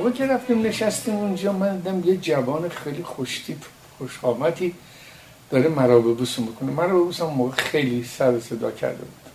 موقع 0.01 0.12
که 0.12 0.27
رفتیم 0.27 0.62
نشستیم 0.62 1.15
اونجا 1.15 1.53
من 1.53 1.77
دیدم 1.77 2.10
یه 2.10 2.17
جوان 2.17 2.70
خیلی 2.70 3.03
خوشتیپ 3.03 3.58
خوشقامتی 3.98 4.75
داره 5.50 5.70
مرا 5.70 6.00
بوسم 6.00 6.43
می‌کنه. 6.43 6.72
مرا 6.72 7.03
بوسم 7.03 7.25
موقع 7.25 7.55
خیلی 7.55 8.03
سر 8.03 8.39
صدا 8.39 8.72
کرده 8.72 8.98
بود. 8.98 9.31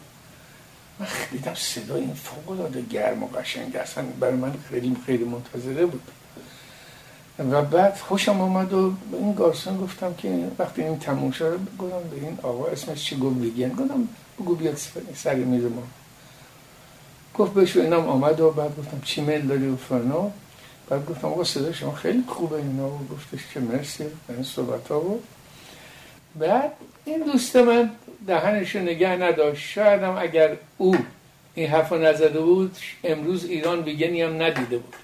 من 1.01 1.07
دیدم 1.33 1.55
صدا 1.55 1.95
این 1.95 2.15
فوق 2.15 2.51
العاده 2.51 2.83
گرم 2.83 3.23
و 3.23 3.27
قشنگ. 3.27 3.77
اصلا 3.77 4.05
برای 4.21 4.35
من 4.35 4.55
خیلی 4.71 4.97
خیلی 5.07 5.25
منتظره 5.25 5.87
بود. 5.87 6.03
و 7.39 7.63
بعد 7.63 7.97
خوشم 7.97 8.41
آمد 8.41 8.73
و 8.73 8.91
به 8.91 9.17
این 9.17 9.33
گارسون 9.35 9.77
گفتم 9.77 10.15
که 10.15 10.49
وقتی 10.59 10.83
این 10.83 10.99
تموم 10.99 11.31
شد 11.31 11.61
گفتم 11.79 12.09
به 12.11 12.17
این 12.27 12.39
آقا 12.43 12.67
اسمش 12.67 13.05
چی؟ 13.05 13.17
گفت 13.17 13.37
بگین 13.37 13.69
گفتم 13.69 14.09
بگو 14.41 14.55
بیاد 14.55 14.77
سری 15.15 15.45
میز 15.45 15.65
ما. 15.65 15.83
گفت 17.35 17.53
بهش 17.55 17.77
اینم 17.77 18.09
آمد 18.09 18.41
و 18.41 18.51
بعد 18.51 18.79
گفتم 18.79 19.01
چی 19.05 19.21
میل 19.21 19.47
داری 19.47 19.69
و 19.69 19.77
فرنا 19.77 20.31
بعد 20.89 21.07
گفتم 21.07 21.29
آقا 21.29 21.45
صدای 21.45 21.75
شما 21.75 21.93
خیلی 21.93 22.25
خوبه 22.29 22.57
اینا 22.57 22.89
و 22.89 23.09
گفتش 23.13 23.41
که 23.55 23.61
مرسی 23.61 24.05
این 24.29 24.43
صحبت 24.43 24.89
ها 24.89 24.99
بود 25.01 25.25
بعد 26.35 26.73
این 27.05 27.23
دوست 27.23 27.57
من 27.57 27.91
دهنش 28.27 28.77
نگه 28.77 29.09
نداشت. 29.09 29.69
شاید 29.69 30.03
هم 30.03 30.17
اگر 30.19 30.57
او 30.79 30.97
این 31.55 31.71
حرف 31.71 31.93
نزده 31.93 32.41
بود 32.41 32.77
امروز 33.05 33.45
ایران 33.45 33.83
بیگنی 33.83 34.23
هم 34.23 34.43
ندیده 34.43 34.79
بود. 34.79 34.97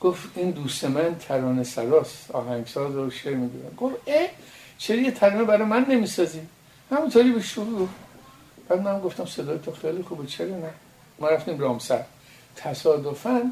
گفت 0.00 0.28
این 0.34 0.50
دوست 0.50 0.84
من 0.84 1.16
ترانه 1.28 1.64
سراست 1.64 2.30
آهنگساز 2.30 2.96
و 2.96 3.10
شعر 3.10 3.34
می‌گوید 3.34 3.76
گفت 3.76 3.96
اه 4.06 4.28
چرا 4.78 4.96
یه 4.96 5.10
ترانه 5.10 5.44
برای 5.44 5.64
من 5.66 5.86
نمی‌سازی؟ 5.88 6.40
همونطوری 6.90 7.32
به 7.32 7.42
شروع. 7.42 7.88
بعد 8.68 8.80
من 8.80 9.00
گفتم 9.00 9.26
صدای 9.26 9.58
تو 9.58 9.72
خیلی 9.72 10.02
خوبه 10.02 10.26
چرا 10.26 10.46
نه؟ 10.46 10.70
ما 11.18 11.28
رفتیم 11.28 11.58
رامسر. 11.58 12.04
تصادفاً 12.56 13.42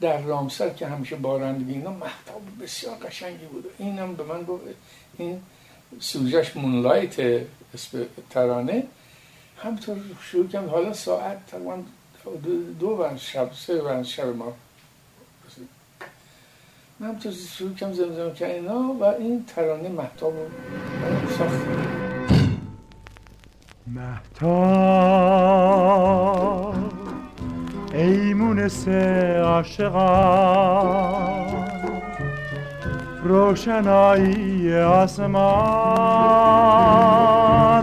در 0.00 0.20
رامسر 0.22 0.70
که 0.70 0.86
همیشه 0.86 1.16
بارندگی 1.16 1.72
اینا 1.72 1.90
محتاب 1.90 2.42
بسیار 2.62 2.96
قشنگی 2.96 3.46
بود. 3.46 3.64
اینم 3.78 4.14
به 4.14 4.24
من 4.24 4.42
گفت 4.42 4.62
این 5.18 5.42
سوژش 6.00 6.56
مونلایت 6.56 7.20
اسم 7.74 8.06
ترانه. 8.30 8.82
همطور 9.58 9.96
شروع 10.22 10.48
کردم 10.48 10.70
حالا 10.70 10.92
ساعت 10.92 11.46
تقریبا 11.46 11.78
دو 12.80 12.96
بند 12.96 13.18
شب 13.18 13.50
سه 13.52 13.82
بند 13.82 14.04
شب 14.04 14.26
ما. 14.26 14.52
من 17.00 17.08
همطور 17.08 17.32
شروع 17.32 17.74
کردم 17.74 17.92
زمزم 17.92 18.32
که 18.32 18.54
اینا 18.54 18.94
و 19.00 19.04
این 19.04 19.44
ترانه 19.44 19.88
محتاب 19.88 20.34
مهتاب 23.86 24.52
ای 26.62 26.65
مونس 28.46 28.88
عاشقان. 29.44 30.36
روشنایی 33.24 34.74
آسمان 34.74 35.44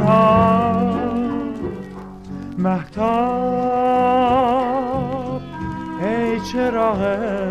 ها 0.02 0.94
مهتاب 2.58 3.02
ای 6.02 6.40
چراغ 6.40 7.02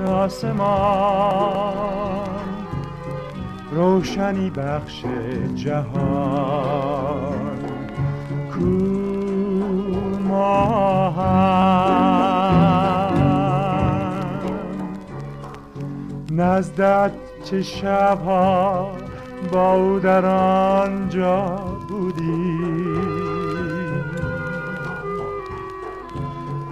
آسمان. 0.09 0.73
روشنی 3.73 4.51
بخش 4.51 5.05
جهان. 5.55 7.33
کو 8.53 9.03
نزدت 16.37 17.13
چه 17.45 17.63
شبها 17.63 18.91
با 19.53 19.73
او 19.73 19.99
در 19.99 20.27
آنجا 20.27 21.47
بودی. 21.89 22.59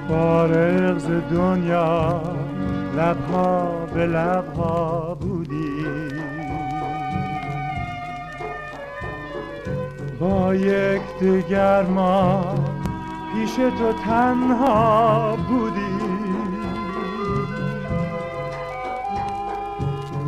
فارغ 0.08 0.98
ز 0.98 1.08
دنیا 1.30 2.20
لبها 2.96 3.86
به 3.94 4.06
لبها 4.06 5.16
بودی. 5.20 5.86
با 10.20 10.54
یک 10.54 11.02
دیگر 11.20 11.82
ما 11.82 12.54
پیش 13.34 13.54
تو 13.54 13.92
تنها 14.04 15.36
بودی. 15.48 15.89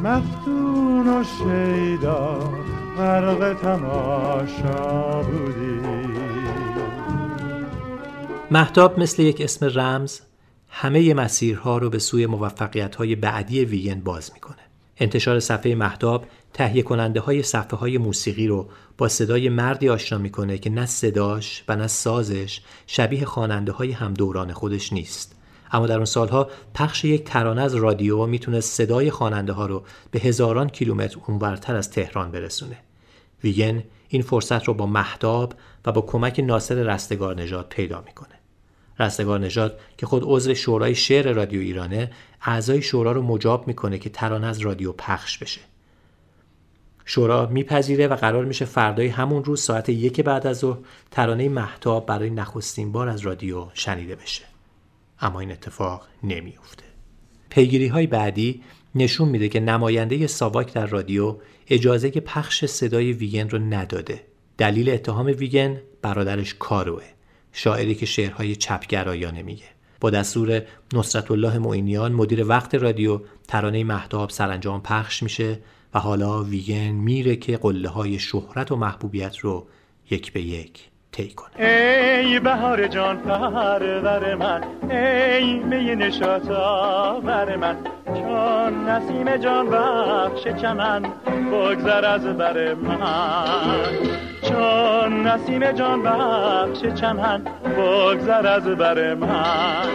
مفتون 0.02 1.09
و 1.09 1.25
شیدا 1.25 2.38
غرق 2.97 3.56
تماشا 3.62 5.23
بودی 5.23 5.82
محتاب 8.50 9.00
مثل 9.00 9.23
یک 9.23 9.40
اسم 9.40 9.71
رمز 9.75 10.21
همه 10.68 11.14
مسیرها 11.14 11.78
رو 11.78 11.90
به 11.90 11.99
سوی 11.99 12.26
موفقیت 12.26 12.94
های 12.94 13.16
بعدی 13.16 13.64
ویگن 13.64 14.00
باز 14.00 14.30
می‌کنه. 14.35 14.56
انتشار 14.97 15.40
صفحه 15.40 15.75
محتاب 15.75 16.26
تهیه 16.52 16.82
کننده 16.82 17.21
های 17.21 17.42
صفحه 17.42 17.78
های 17.78 17.99
موسیقی 17.99 18.47
رو 18.47 18.68
با 18.99 19.09
صدای 19.09 19.49
مردی 19.49 19.88
آشنا 19.88 20.18
می‌کنه 20.18 20.59
که 20.59 20.71
نه 20.71 20.87
صداش 20.87 21.64
و 21.68 21.76
نه 21.76 21.87
سازش 21.87 22.61
شبیه 22.87 23.25
خواننده 23.25 23.73
های 23.73 23.92
هم 23.92 24.14
دوران 24.14 24.52
خودش 24.52 24.92
نیست. 24.92 25.41
اما 25.73 25.87
در 25.87 25.97
اون 25.97 26.05
سالها 26.05 26.50
پخش 26.75 27.05
یک 27.05 27.25
ترانه 27.25 27.62
از 27.62 27.75
رادیو 27.75 28.26
می‌تونه 28.26 28.61
صدای 28.61 29.11
خواننده 29.11 29.52
ها 29.52 29.67
رو 29.67 29.83
به 30.11 30.21
هزاران 30.21 30.69
کیلومتر 30.69 31.17
اونورتر 31.26 31.76
از 31.76 31.91
تهران 31.91 32.31
برسونه. 32.31 32.76
ویگن 33.45 33.85
این 34.09 34.23
فرصت 34.23 34.64
رو 34.64 34.75
با 34.75 34.87
محتاب 34.87 35.55
و 35.85 35.93
با 35.93 36.00
کمک 36.00 36.41
ناصر 36.41 36.75
رستگار 36.75 37.37
نژاد 37.37 37.67
پیدا 37.69 38.02
می‌کنه. 38.07 38.29
رستگار 38.99 39.41
نژاد 39.41 39.81
که 39.99 40.07
خود 40.07 40.23
عضو 40.26 40.55
شورای 40.55 40.95
شعر 40.95 41.33
رادیو 41.33 41.61
ایرانه 41.61 42.11
اعضای 42.42 42.83
شورا 42.83 43.12
رو 43.12 43.23
مجاب 43.23 43.66
می‌کنه 43.66 43.99
که 43.99 44.11
ترانه 44.11 44.46
از 44.46 44.59
رادیو 44.59 44.92
پخش 44.92 45.38
بشه. 45.38 45.61
شورا 47.05 47.46
میپذیره 47.46 48.07
و 48.07 48.16
قرار 48.16 48.44
میشه 48.44 48.64
فردای 48.64 49.09
همون 49.09 49.44
روز 49.44 49.62
ساعت 49.62 49.88
یک 49.88 50.20
بعد 50.20 50.46
از 50.46 50.59
ظهر 50.59 50.79
ترانه 51.11 51.49
محتاب 51.49 52.07
برای 52.07 52.31
نخستین 52.31 52.92
بار 52.92 53.09
از 53.09 53.20
رادیو 53.20 53.66
شنیده 53.75 54.16
بشه. 54.16 54.52
اما 55.22 55.40
این 55.40 55.52
اتفاق 55.52 56.06
نمیافته. 56.22 56.85
پیگیری 57.50 57.87
های 57.87 58.06
بعدی 58.06 58.62
نشون 58.94 59.28
میده 59.28 59.48
که 59.48 59.61
نماینده 59.61 60.26
ساواک 60.26 60.72
در 60.72 60.87
رادیو 60.87 61.37
اجازه 61.68 62.11
پخش 62.11 62.64
صدای 62.64 63.12
ویگن 63.12 63.48
رو 63.48 63.58
نداده. 63.58 64.26
دلیل 64.58 64.90
اتهام 64.90 65.26
ویگن 65.26 65.80
برادرش 66.02 66.54
کاروه. 66.58 67.02
شاعری 67.52 67.94
که 67.94 68.06
شعرهای 68.06 68.56
چپگرایانه 68.56 69.42
میگه. 69.42 69.64
با 70.00 70.11
دستور 70.11 70.62
نصرت 70.92 71.30
الله 71.30 71.58
معینیان 71.58 72.12
مدیر 72.12 72.46
وقت 72.48 72.74
رادیو 72.74 73.20
ترانه 73.48 73.85
محتاب 73.85 74.30
سرانجام 74.30 74.82
پخش 74.82 75.22
میشه 75.22 75.58
و 75.94 75.98
حالا 75.98 76.42
ویگن 76.42 76.90
میره 76.90 77.37
که 77.37 77.56
قله 77.56 77.88
های 77.88 78.18
شهرت 78.18 78.72
و 78.72 78.76
محبوبیت 78.76 79.38
رو 79.38 79.66
یک 80.11 80.32
به 80.32 80.42
یک 80.42 80.91
طی 81.12 81.29
کنه. 81.29 81.66
ای 81.66 82.40
بهار 82.40 82.87
جان 82.87 83.16
پرور 83.16 84.35
من. 84.35 84.62
ای 84.90 85.55
می 85.55 85.96
نشاط 85.96 86.51
آور 86.51 87.57
من. 87.57 87.77
چون 88.07 88.88
نسیم 88.88 89.37
جان 89.37 89.70
بخش 89.70 90.48
چمن 90.62 91.03
بگذر 91.53 92.05
از 92.05 92.25
بر 92.25 92.75
من. 92.75 93.88
چون 94.42 95.27
نسیم 95.27 95.72
جان 95.72 96.03
بخش 96.03 97.01
چمن 97.01 97.44
بگذر 97.77 98.46
از 98.46 98.64
بر 98.64 99.14
من. 99.14 99.88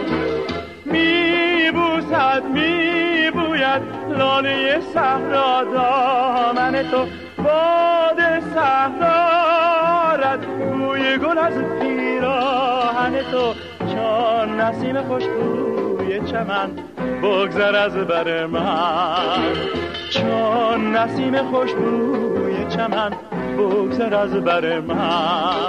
می 0.84 1.70
بوسد 1.70 2.42
می 2.44 3.30
بوید 3.30 3.82
لاله 4.18 4.80
صحرا 4.94 5.64
دامن 5.64 6.82
تو. 6.90 7.06
باد 7.42 8.40
صحرا 8.54 9.57
گل 11.18 11.38
از 11.38 11.54
پیراهن 11.80 13.22
تو 13.30 13.54
چون 13.78 14.60
نسیم 14.60 15.02
خوشبوی 15.02 16.20
چمن 16.20 16.70
بگذر 17.22 17.76
از 17.76 17.94
بر 17.94 18.46
من. 18.46 19.54
چون 20.10 20.96
نسیم 20.96 21.50
خوشبوی 21.50 22.64
چمن 22.68 23.12
بگذر 23.58 24.14
از 24.14 24.32
بر 24.32 24.80
من. 24.80 25.68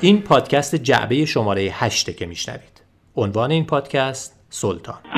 این 0.00 0.22
پادکست 0.22 0.74
جعبه 0.74 1.24
شماره 1.24 1.62
هشته 1.62 2.12
که 2.12 2.26
میشنوید. 2.26 2.82
عنوان 3.16 3.50
این 3.50 3.66
پادکست 3.66 4.39
سلطان. 4.50 5.09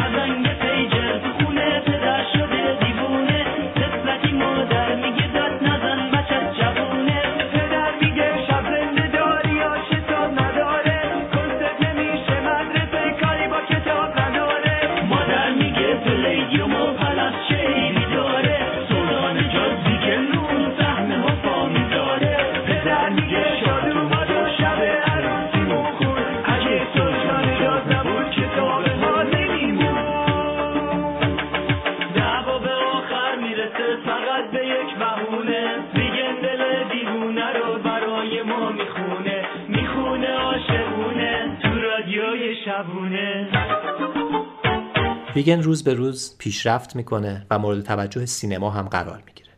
ویگن 45.34 45.62
روز 45.62 45.84
به 45.84 45.94
روز 45.94 46.34
پیشرفت 46.38 46.96
می‌کنه 46.96 47.46
و 47.50 47.58
مورد 47.58 47.82
توجه 47.82 48.26
سینما 48.26 48.70
هم 48.70 48.88
قرار 48.88 49.22
می‌گیره. 49.26 49.50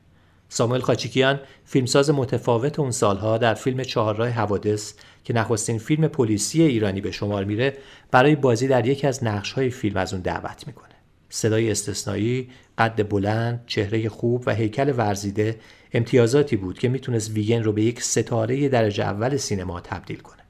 ساموئل 0.49 0.81
خاچیکیان 0.81 1.41
فیلمساز 1.65 2.11
متفاوت 2.11 2.79
اون 2.79 2.91
سالها 2.91 3.39
در 3.39 3.55
فیلم 3.55 3.83
چهارراه 3.83 4.29
حوادث 4.29 4.95
که 5.25 5.35
نخستین 5.35 5.79
فیلم 5.79 6.09
پلیسی 6.09 6.63
ایرانی 6.63 7.01
به 7.01 7.11
شمار 7.11 7.45
میره 7.45 7.77
برای 8.11 8.37
بازی 8.37 8.69
در 8.69 8.87
یکی 8.87 9.07
از 9.07 9.25
نقشهای 9.25 9.71
فیلم 9.71 9.97
از 9.97 10.13
اون 10.13 10.23
دعوت 10.23 10.67
می‌کنه. 10.67 10.95
صدای 11.29 11.71
استثنایی، 11.71 12.51
قد 12.79 13.09
بلند، 13.09 13.65
چهره 13.67 14.09
خوب 14.09 14.43
و 14.47 14.55
هیکل 14.55 14.95
ورزیده 14.97 15.61
امتیازاتی 15.93 16.57
بود 16.57 16.79
که 16.79 16.89
می‌تونست 16.89 17.31
ویگن 17.31 17.63
رو 17.63 17.73
به 17.73 17.83
یک 17.83 18.03
ستاره 18.03 18.69
درجه 18.69 19.05
اول 19.05 19.37
سینما 19.37 19.81
تبدیل 19.81 20.19
کنه. 20.19 20.43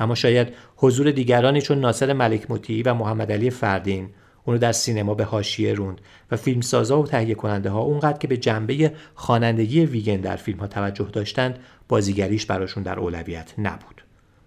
اما 0.00 0.14
شاید 0.14 0.48
حضور 0.76 1.10
دیگرانی 1.10 1.62
چون 1.62 1.80
ناصر 1.80 2.12
ملک 2.12 2.50
مطیعی 2.50 2.82
و 2.82 2.94
محمد 2.94 3.32
علی 3.32 3.50
فردین 3.50 4.08
اونو 4.44 4.58
در 4.58 4.72
سینما 4.72 5.14
به 5.14 5.24
حاشیه 5.24 5.74
روند 5.74 6.00
و 6.30 6.36
فیلمسازا 6.36 7.02
و 7.02 7.06
تهیه 7.06 7.34
کننده 7.34 7.70
ها 7.70 7.80
اونقدر 7.80 8.18
که 8.18 8.28
به 8.28 8.36
جنبه 8.36 8.92
خوانندگی 9.14 9.86
ویگن 9.86 10.16
در 10.16 10.36
فیلم 10.36 10.58
ها 10.58 10.66
توجه 10.66 11.08
داشتند 11.12 11.58
بازیگریش 11.88 12.46
براشون 12.46 12.82
در 12.82 12.98
اولویت 12.98 13.54
نبود. 13.58 14.02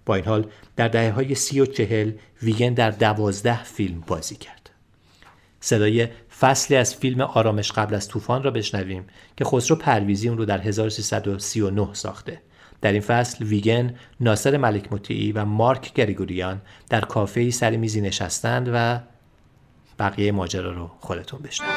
با 0.06 0.16
این 0.16 0.26
حال 0.26 0.48
در 0.76 0.88
دهه 0.88 1.12
های 1.12 1.36
سی 1.36 1.60
و 1.62 1.66
چهل 1.66 2.12
ویگن 2.44 2.74
در 2.74 2.92
دوازده 2.92 3.64
فیلم 3.64 4.04
بازی 4.08 4.36
کرد. 4.36 4.70
صدای 5.60 6.08
فصلی 6.40 6.78
از 6.78 6.96
فیلم 6.96 7.22
آرامش 7.22 7.72
قبل 7.72 7.96
از 7.96 8.08
طوفان 8.08 8.44
را 8.44 8.52
بشنویم 8.52 9.06
که 9.38 9.46
خسرو 9.46 9.78
پرویزی 9.78 10.30
اون 10.30 10.38
رو 10.38 10.46
در 10.46 10.62
1339 10.62 11.94
ساخته. 11.94 12.42
در 12.82 12.92
این 12.92 13.02
فصل 13.02 13.46
ویگن، 13.46 13.96
ناصر 14.20 14.58
ملک 14.58 14.94
مطیعی 14.94 15.32
و 15.32 15.46
مارک 15.46 15.94
گریگوریان 15.94 16.62
در 16.90 17.02
کافه 17.02 17.52
سر 17.52 17.76
میزی 17.76 18.02
نشستند 18.02 18.70
و 18.74 19.00
بقیه 20.00 20.32
ماجرا 20.32 20.72
رو 20.72 20.92
خودتون 21.02 21.40
بشنوید. 21.40 21.74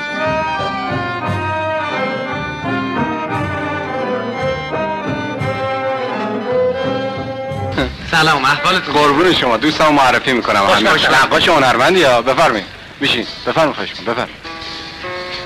سلام 8.10 8.44
احوالت 8.44 8.82
قربون 8.82 9.34
شما 9.34 9.56
دوستم 9.56 9.88
معرفی 9.88 10.32
می‌کنم. 10.32 10.64
همین 10.64 10.88
نقاش 11.22 11.48
هنرمندی 11.48 12.00
یا؟ 12.00 12.22
بفرمایید. 12.22 12.66
بشین 13.00 13.26
بفرمایید 13.46 13.74
خواهش 13.74 13.92
کن 13.92 14.04
بفرمایید. 14.04 14.36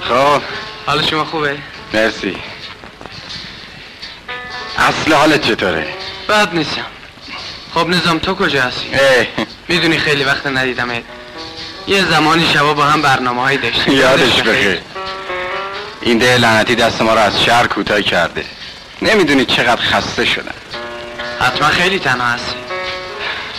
خب. 0.00 0.42
حال 0.86 1.02
شما 1.02 1.24
خوبه؟ 1.24 1.58
مرسی. 1.94 2.36
اصل 4.78 5.12
حالت 5.12 5.40
چطوره؟ 5.40 5.86
بد 6.28 6.54
نیستم. 6.54 6.86
خب 7.74 7.88
نظام 7.88 8.18
تو 8.18 8.34
کجا 8.34 8.62
هستی؟ 8.62 8.88
می‌دونی 9.68 9.98
خیلی 9.98 10.24
وقت 10.24 10.46
ندیدمت. 10.46 11.02
یه 11.86 12.04
زمانی 12.04 12.46
شبا 12.54 12.74
با 12.74 12.84
هم 12.84 13.02
برنامه 13.02 13.42
هایی 13.42 13.58
داشتیم. 13.58 13.92
یادش 14.02 14.42
بخیر 14.42 14.80
این 16.00 16.18
ده 16.18 16.36
لعنتی 16.36 16.74
دست 16.74 17.02
ما 17.02 17.14
رو 17.14 17.20
از 17.20 17.42
شهر 17.42 17.66
کوتاه 17.66 18.02
کرده. 18.02 18.44
نمی‌دونی 19.02 19.44
چقدر 19.44 19.82
خسته 19.82 20.24
شدم. 20.24 20.54
حتما 21.40 21.68
خیلی 21.68 21.98
تنها 21.98 22.26
هستی. 22.26 22.54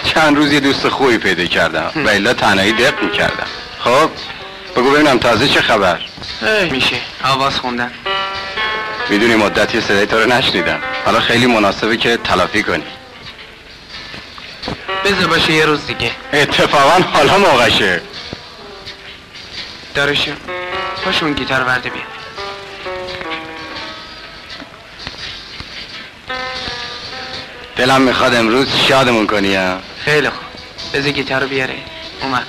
چند 0.04 0.38
روز 0.38 0.54
یه 0.54 0.60
دوست 0.60 0.90
خوبی 0.90 1.18
پیدا 1.18 1.46
کردم 1.46 1.92
و 1.96 2.10
الا 2.10 2.34
تنهایی 2.34 2.72
دق 2.74 3.04
می‌کردم. 3.04 3.48
خب 3.80 4.10
بگو 4.76 4.92
ببینم 4.92 5.18
تازه 5.18 5.48
چه 5.48 5.62
خبر. 5.62 6.00
میشه. 6.72 6.96
آواز 7.24 7.60
خوندن. 7.60 7.92
می‌دونی 9.10 9.36
مدتی 9.36 9.82
صدای 9.82 10.06
تو 10.06 10.20
رو 10.20 10.30
نشنیدم. 10.30 10.80
حالا 11.06 11.20
خیلی 11.20 11.46
مناسبه 11.46 11.98
که 11.98 12.18
تلافی 12.18 12.64
کنی. 12.64 12.84
بذار 15.06 15.28
باشه 15.28 15.54
یه 15.54 15.66
روز 15.66 15.86
دیگه. 15.88 16.12
اتفاقا 16.34 17.04
حالا 17.14 17.38
موقعشه. 17.38 18.02
دارشو. 19.96 20.32
پاشون 21.06 21.34
گیتار 21.34 21.64
ورده 21.64 21.90
بیا 21.90 22.02
دلم 27.76 28.02
می‌خواد 28.02 28.36
امروز 28.36 28.76
شادمون 28.76 29.28
کنی 29.28 29.56
ها؟ 29.56 29.78
خیلی 30.06 30.30
خوب. 30.30 30.46
بذار 30.94 31.12
گیتار 31.12 31.42
رو 31.42 31.48
بیاره. 31.48 31.76
اومد. 32.22 32.46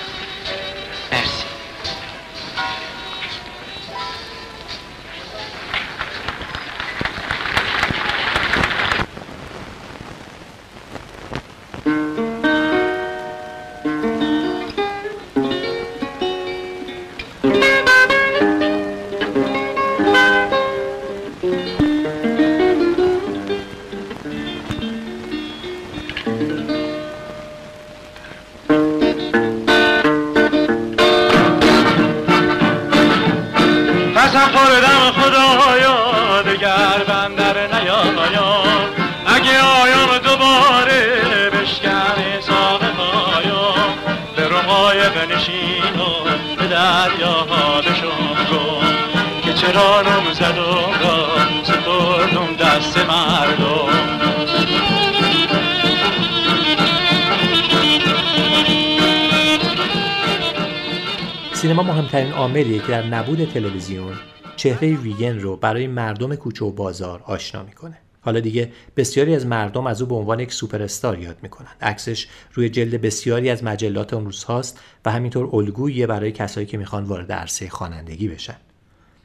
عاملیه 62.47 62.79
که 62.79 62.87
در 62.87 63.07
نبود 63.07 63.45
تلویزیون 63.45 64.13
چهره 64.55 64.95
ویگن 64.95 65.39
رو 65.39 65.57
برای 65.57 65.87
مردم 65.87 66.35
کوچه 66.35 66.65
و 66.65 66.71
بازار 66.71 67.21
آشنا 67.25 67.63
می‌کنه. 67.63 67.97
حالا 68.21 68.39
دیگه 68.39 68.71
بسیاری 68.97 69.35
از 69.35 69.45
مردم 69.45 69.87
از 69.87 70.01
او 70.01 70.07
به 70.07 70.15
عنوان 70.15 70.39
یک 70.39 70.53
سوپر 70.53 70.81
استار 70.81 71.19
یاد 71.19 71.37
می‌کنن 71.41 71.67
عکسش 71.81 72.27
روی 72.53 72.69
جلد 72.69 73.01
بسیاری 73.01 73.49
از 73.49 73.63
مجلات 73.63 74.13
اون 74.13 74.25
روزهاست 74.25 74.79
و 75.05 75.11
همینطور 75.11 75.55
الگوییه 75.55 76.07
برای 76.07 76.31
کسایی 76.31 76.67
که 76.67 76.77
می‌خوان 76.77 77.03
وارد 77.03 77.31
عرصه 77.31 77.69
خوانندگی 77.69 78.27
بشن. 78.27 78.57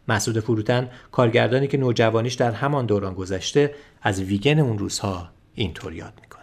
مسعود 0.09 0.41
فروتن 0.41 0.91
کارگردانی 1.13 1.69
که 1.69 1.79
نوجوانیش 1.79 2.35
در 2.35 2.53
همان 2.53 2.87
دوران 2.87 3.15
گذشته 3.15 3.75
از 4.03 4.21
ویگن 4.21 4.59
اون 4.59 4.79
روزها 4.79 5.29
اینطور 5.55 5.93
یاد 5.93 6.13
می‌کنه. 6.21 6.43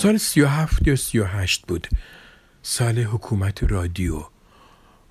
سال 0.00 0.16
37 0.16 0.86
یا 0.86 0.96
38 0.96 1.66
بود. 1.66 1.88
سال 2.62 2.98
حکومت 2.98 3.64
رادیو. 3.64 4.24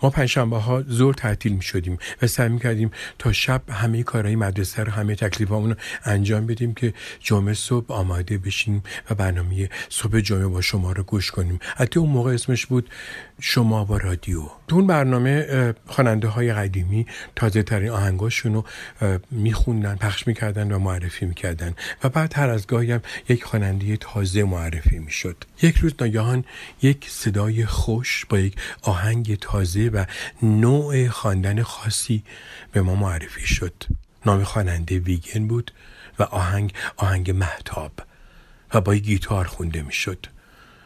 ما 0.03 0.09
پنجشنبه 0.09 0.57
ها 0.57 0.81
زور 0.87 1.13
تعطیل 1.13 1.53
می 1.53 1.61
شدیم 1.61 1.97
و 2.21 2.27
سعی 2.27 2.49
می 2.49 2.59
کردیم 2.59 2.91
تا 3.19 3.31
شب 3.31 3.69
همه 3.69 4.03
کارهای 4.03 4.35
مدرسه 4.35 4.83
رو 4.83 4.91
همه 4.91 5.15
تکلیف 5.15 5.49
رو 5.49 5.75
انجام 6.05 6.45
بدیم 6.45 6.73
که 6.73 6.93
جمعه 7.19 7.53
صبح 7.53 7.93
آماده 7.93 8.37
بشیم 8.37 8.83
و 9.09 9.15
برنامه 9.15 9.69
صبح 9.89 10.19
جمعه 10.19 10.47
با 10.47 10.61
شما 10.61 10.91
رو 10.91 11.03
گوش 11.03 11.31
کنیم. 11.31 11.59
حتی 11.75 11.99
اون 11.99 12.09
موقع 12.09 12.33
اسمش 12.33 12.65
بود 12.65 12.89
شما 13.39 13.85
با 13.85 13.97
رادیو. 13.97 14.49
اون 14.71 14.87
برنامه 14.87 15.75
خواننده 15.85 16.27
های 16.27 16.53
قدیمی 16.53 17.05
تازه 17.35 17.63
ترین 17.63 17.89
آهنگاشون 17.89 18.53
رو 18.53 18.65
میخوندن 19.31 19.95
پخش 19.95 20.27
می‌کردن 20.27 20.71
و 20.71 20.79
معرفی 20.79 21.25
می‌کردن. 21.25 21.75
و 22.03 22.09
بعد 22.09 22.37
هر 22.37 22.49
از 22.49 22.67
گاهی 22.67 22.91
هم 22.91 23.01
یک 23.29 23.43
خواننده 23.43 23.97
تازه 23.97 24.43
معرفی 24.43 24.99
می‌شد. 24.99 25.43
یک 25.61 25.77
روز 25.77 25.93
ناگهان 26.01 26.45
یک 26.81 27.05
صدای 27.09 27.65
خوش 27.65 28.25
با 28.25 28.39
یک 28.39 28.55
آهنگ 28.81 29.35
تازه 29.35 29.89
و 29.89 30.05
نوع 30.43 31.07
خواندن 31.07 31.63
خاصی 31.63 32.23
به 32.71 32.81
ما 32.81 32.95
معرفی 32.95 33.47
شد. 33.47 33.83
نام 34.25 34.43
خواننده 34.43 34.99
ویگن 34.99 35.47
بود 35.47 35.71
و 36.19 36.23
آهنگ 36.23 36.73
آهنگ 36.97 37.31
محتاب 37.31 37.91
و 38.73 38.81
با 38.81 38.95
گیتار 38.95 39.45
خونده 39.45 39.81
می‌شد. 39.81 40.25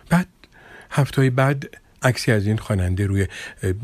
بعد 0.10 0.28
هفته 0.92 1.30
بعد 1.30 1.83
عکسی 2.04 2.32
از 2.32 2.48
این 2.48 2.58
خواننده 2.58 3.08
روی 3.08 3.28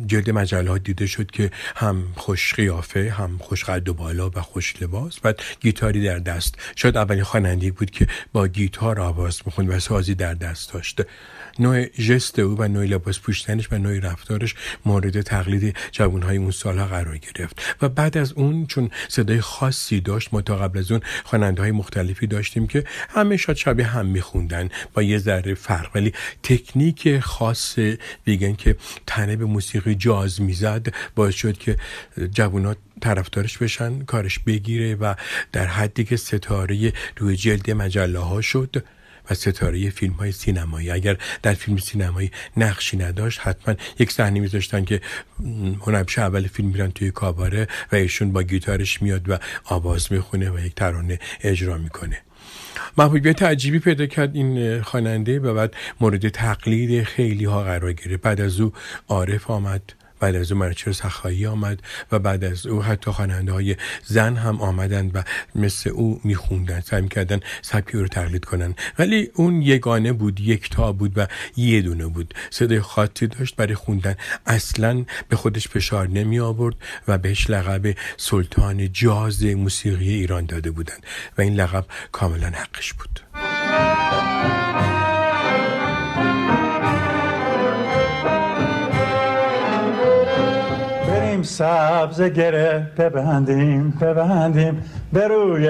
جلد 0.06 0.30
مجله 0.30 0.80
دیده 0.80 1.08
شد 1.08 1.32
که 1.32 1.52
هم 1.76 2.04
خوش 2.16 2.54
قیافه 2.54 3.10
هم 3.10 3.38
خوش 3.38 3.64
قد 3.64 3.90
و 3.90 3.94
بالا 3.94 4.30
و 4.30 4.42
خوش 4.42 4.82
لباس 4.82 5.20
بعد 5.20 5.42
گیتاری 5.60 6.04
در 6.04 6.20
دست. 6.20 6.56
شاید 6.76 6.98
اولین 6.98 7.24
خواننده 7.24 7.72
بود 7.72 7.92
که 7.92 8.08
با 8.34 8.48
گیتار 8.48 9.00
آواز 9.00 9.42
می‌خوند 9.46 9.70
و 9.70 9.80
سازی 9.80 10.16
در 10.16 10.34
دست 10.34 10.74
داشته. 10.74 11.06
نوع 11.60 11.86
جست 11.86 12.40
او 12.40 12.58
و 12.58 12.68
نوع 12.68 12.86
لباس 12.86 13.20
پوشتنش 13.20 13.68
و 13.72 13.78
نوع 13.78 14.00
رفتارش 14.00 14.56
مورد 14.86 15.22
تقلید 15.22 15.76
جوانهای 15.92 16.38
اون 16.38 16.52
سالها 16.52 16.86
قرار 16.86 17.18
گرفت. 17.18 17.62
و 17.82 17.90
بعد 17.90 18.18
از 18.18 18.34
اون 18.34 18.66
چون 18.66 18.92
صدای 19.08 19.42
خاصی 19.42 20.02
داشت 20.02 20.30
ما 20.34 20.42
تا 20.42 20.56
قبل 20.56 20.80
از 20.80 20.92
اون 20.92 21.02
خواننده 21.24 21.62
های 21.62 21.72
مختلفی 21.72 22.28
داشتیم 22.28 22.68
که 22.68 22.84
همه 23.10 23.38
شاید 23.38 23.58
شبیه 23.58 23.86
هم 23.86 24.06
میخوندن. 24.06 24.70
با 24.94 25.02
یه 25.02 25.18
ذره 25.18 25.54
فرق. 25.54 25.92
ولی 25.96 26.14
تکنیک 26.44 27.20
خاص 27.20 27.80
ویگن 28.28 28.54
که 28.54 28.76
تنه 29.08 29.36
به 29.36 29.46
موسیقی 29.46 29.96
جاز 29.96 30.42
می‌زد 30.42 30.88
باعث 31.16 31.36
شد 31.36 31.58
که 31.58 31.78
جوانات 32.32 32.78
طرفدارش 33.02 33.58
بشن 33.58 34.00
کارش 34.00 34.40
بگیره 34.40 34.96
و 34.96 35.14
در 35.52 35.66
حدی 35.66 36.04
که 36.04 36.18
ستاره 36.18 36.94
روی 37.18 37.36
جلد 37.36 37.72
مجله 37.72 38.20
ها 38.20 38.42
شد. 38.42 38.84
و 39.30 39.34
ستاره 39.34 39.90
فیلم 39.90 40.14
های 40.14 40.32
سینمایی. 40.32 40.92
اگر 40.92 41.18
در 41.42 41.54
فیلم 41.54 41.78
سینمایی 41.78 42.32
نقشی 42.58 42.98
نداشت 42.98 43.40
حتما 43.44 43.76
یک 44.00 44.12
صحنه 44.12 44.40
میذاشتن 44.40 44.86
که 44.86 45.02
هنرپیشه 45.82 46.22
اول 46.22 46.48
فیلم 46.48 46.70
میرن 46.70 46.92
توی 46.92 47.12
کاباره 47.12 47.68
و 47.92 47.96
ایشون 47.96 48.32
با 48.32 48.44
گیتارش 48.44 49.02
میاد 49.02 49.30
و 49.30 49.38
آواز 49.64 50.12
می‌خونه 50.12 50.50
و 50.50 50.60
یک 50.60 50.76
ترانه 50.76 51.20
اجرا 51.42 51.78
می‌کنه. 51.78 52.22
محبوبیت 52.98 53.44
عجیبی 53.44 53.80
پیدا 53.80 54.06
کرد 54.06 54.36
این 54.36 54.82
خواننده 54.82 55.40
و 55.40 55.54
بعد 55.54 55.74
مورد 56.02 56.30
تقلید 56.30 57.04
خیلی 57.04 57.46
ها 57.46 57.64
قرار 57.64 57.94
گرفت. 57.94 58.22
بعد 58.22 58.42
از 58.42 58.60
او 58.60 58.74
عارف 59.08 59.52
آمد. 59.52 59.82
بعد 60.20 60.36
از 60.36 60.52
او 60.52 60.58
مرچر 60.58 60.92
سخایی 60.92 61.46
آمد 61.46 61.82
و 62.12 62.20
بعد 62.20 62.44
از 62.44 62.68
او 62.68 62.84
حتی 62.84 63.12
خواننده 63.12 63.52
های 63.52 63.76
زن 64.06 64.36
هم 64.36 64.62
آمدند 64.62 65.12
و 65.16 65.24
مثل 65.56 65.90
او 65.90 66.22
میخوندن 66.24 66.80
سعی 66.80 67.02
می‌کردن 67.02 67.40
سبکی 67.62 67.98
رو 67.98 68.08
تقلید 68.08 68.46
کنن 68.46 68.76
ولی 69.00 69.32
اون 69.36 69.62
یگانه 69.62 70.14
بود 70.14 70.40
یکتا 70.40 70.92
بود 70.92 71.14
و 71.18 71.28
یه 71.58 71.82
دونه 71.82 72.08
بود. 72.08 72.34
صدای 72.50 72.82
خاطی 72.82 73.28
داشت 73.28 73.56
برای 73.56 73.76
خوندن. 73.76 74.16
اصلا 74.46 75.06
به 75.30 75.36
خودش 75.36 75.68
فشار 75.68 76.08
نمی 76.08 76.40
آورد 76.40 76.76
و 77.08 77.18
بهش 77.18 77.50
لقب 77.50 77.96
سلطان 78.18 78.92
جاز 78.92 79.44
موسیقی 79.46 80.10
ایران 80.10 80.46
داده 80.46 80.72
بودند. 80.72 81.06
و 81.38 81.42
این 81.42 81.56
لقب 81.56 81.86
کاملا 82.12 82.48
حقش 82.48 82.94
بود. 82.94 83.20
سبز 91.44 92.22
گره 92.22 92.88
ببندیم 92.98 93.90
ببندیم 94.02 94.84
به 95.14 95.28
روی 95.28 95.70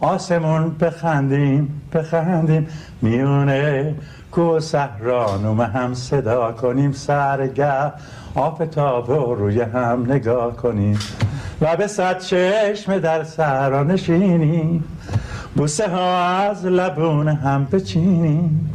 آسمون 0.00 0.76
بخندیم 0.80 1.82
بخندیم. 1.94 2.66
میونه 3.02 3.94
کو 4.30 4.60
صحرانوم 4.60 5.60
هم 5.60 5.94
صدا 5.94 6.52
کنیم. 6.52 6.92
سرگه 6.92 7.92
آفتاب 8.34 9.10
رو 9.10 9.34
روی 9.34 9.60
هم 9.60 10.04
نگاه 10.08 10.56
کنیم. 10.56 10.98
و 11.60 11.76
به 11.76 11.86
صد 11.86 12.18
چشم 12.18 12.98
در 12.98 13.24
سرا 13.24 13.82
نشینیم. 13.82 14.84
بوسه 15.56 15.88
ها 15.88 16.26
از 16.26 16.66
لبون 16.66 17.28
هم 17.28 17.64
بچینیم. 17.72 18.70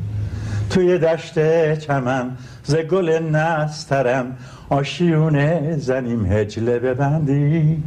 توی 0.70 0.98
دشت 0.98 1.74
چمن 1.80 2.32
ز 2.64 2.76
گل 2.76 3.20
نسترم 3.20 4.38
آشیونه 4.70 5.76
زنیم 5.78 6.26
هجله 6.32 6.80
ببندی. 6.80 7.84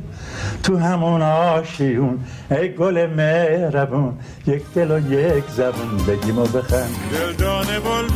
تو 0.63 0.77
همون 0.79 1.23
آشیون 1.23 2.19
ای 2.51 2.75
گل 2.75 3.07
مهربون 3.07 4.19
یک 4.47 4.63
دل 4.75 4.91
و 4.91 5.13
یک 5.13 5.45
زبون 5.49 5.97
بگیم 6.09 6.39
و 6.39 6.43
بخند. 6.45 6.95
دلدان 7.13 7.67
بلبل 7.67 8.09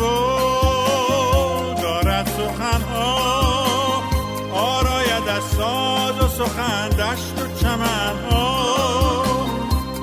دارد 1.83 2.27
سخنها 2.27 3.17
آراید 4.55 5.29
از 5.37 5.43
ساز 5.43 6.21
و 6.21 6.29
سخن 6.29 6.89
دشت 6.89 7.43
و 7.43 7.59
چمنها 7.61 8.67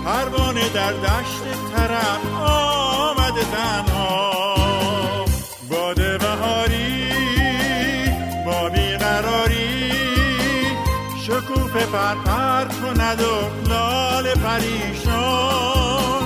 پروانه 0.05 0.69
در 0.73 0.91
دشت 0.91 1.43
طرف 1.75 2.32
پر 12.03 12.15
پر 12.15 12.65
کند 12.65 13.21
و 13.21 13.69
لال 13.69 14.33
پریشان. 14.33 16.23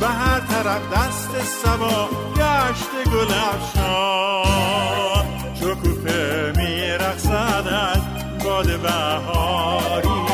به 0.00 0.06
هر 0.06 0.40
طرف 0.40 0.80
دست 0.94 1.30
سبا 1.62 2.08
گشت 2.36 3.08
گل 3.12 3.34
افشان. 3.34 5.26
شکوفه 5.54 6.52
میرقصد 6.56 7.68
از 7.68 8.02
باد 8.44 8.80
بهاری. 8.80 10.24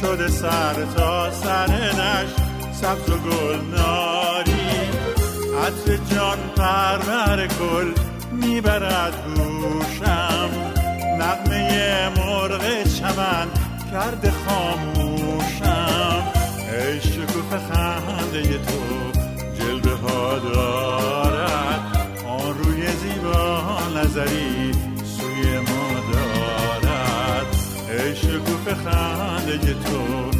شده 0.00 0.28
سر 0.28 0.74
تا 0.96 1.30
سرنش 1.30 2.28
سبز 2.72 3.10
و 3.10 3.18
گلناری. 3.18 4.68
عطر 5.66 5.96
جان 6.14 6.38
پرور 6.56 7.46
گل 7.46 7.92
می‌برد 8.32 9.14
گوشم. 9.36 10.50
نقمه 11.18 12.08
مرغ 12.16 12.82
چمن 12.82 13.67
کرده 13.92 14.30
خاموشم. 14.30 16.22
ای 16.72 17.00
شکوف 17.00 17.50
خنده 17.54 18.42
تو 18.42 18.80
جلوه 19.58 19.98
ها 20.00 20.38
دارد. 20.38 21.80
آن 22.28 22.54
روی 22.58 22.86
زیبا 22.86 23.78
نظری 23.96 24.72
سوی 25.04 25.58
ما 25.58 25.88
دارد. 26.12 27.46
ای 27.90 28.16
شکوف 28.16 28.68
خنده 28.84 29.74
تو 29.74 30.37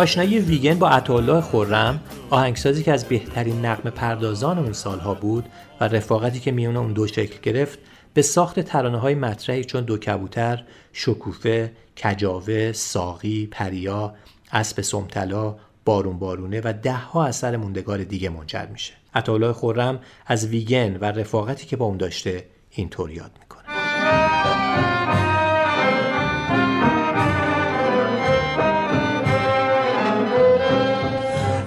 آشنایی 0.00 0.38
ویگن 0.38 0.78
با 0.78 0.88
عطاالله 0.88 1.40
خورم 1.40 2.00
آهنگسازی 2.30 2.82
که 2.82 2.92
از 2.92 3.04
بهترین 3.04 3.66
نقم 3.66 3.90
پردازان 3.90 4.58
اون 4.58 4.72
سالها 4.72 5.14
بود 5.14 5.44
و 5.80 5.84
رفاقتی 5.84 6.40
که 6.40 6.52
میون 6.52 6.76
اون 6.76 6.92
دو 6.92 7.06
شکل 7.06 7.38
گرفت 7.42 7.78
به 8.14 8.22
ساخت 8.22 8.60
ترانه 8.60 8.98
های 8.98 9.14
مطرحی 9.14 9.64
چون 9.64 9.84
دو 9.84 9.98
کبوتر، 9.98 10.64
شکوفه، 10.92 11.72
کجاوه، 12.02 12.72
ساقی، 12.72 13.46
پریا، 13.46 14.14
اسب 14.52 14.80
سمتلا، 14.80 15.56
بارون 15.84 16.18
بارونه 16.18 16.60
و 16.64 16.72
ده 16.82 16.92
ها 16.92 17.24
اثر 17.24 17.56
موندگار 17.56 17.98
دیگه 17.98 18.28
منجر 18.28 18.66
میشه. 18.66 18.92
عطاالله 19.14 19.52
خورم 19.52 20.00
از 20.26 20.46
ویگن 20.46 20.96
و 20.96 21.04
رفاقتی 21.04 21.66
که 21.66 21.76
با 21.76 21.84
اون 21.84 21.96
داشته 21.96 22.44
اینطور 22.70 23.10
یاد 23.10 23.30
می‌کنه. 23.40 23.49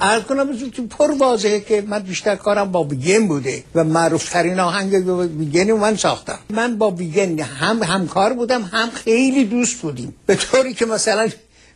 عرض 0.03 0.23
کنم 0.23 0.47
پر 0.89 1.11
واضحه 1.11 1.59
که 1.59 1.83
من 1.87 1.99
بیشتر 1.99 2.35
کارم 2.35 2.71
با 2.71 2.83
ویگن 2.83 3.27
بوده 3.27 3.63
و 3.75 3.83
معروف 3.83 4.29
ترین 4.29 4.59
آهنگ 4.59 5.07
ویگن 5.39 5.69
رو 5.69 5.77
من 5.77 5.95
ساختم. 5.95 6.39
من 6.49 6.77
با 6.77 6.91
ویگن 6.91 7.39
هم 7.39 7.83
همکار 7.83 8.33
بودم 8.33 8.61
هم 8.61 8.89
خیلی 8.89 9.45
دوست 9.45 9.81
بودیم. 9.81 10.15
به 10.25 10.35
طوری 10.35 10.73
که 10.73 10.85
مثلا 10.85 11.29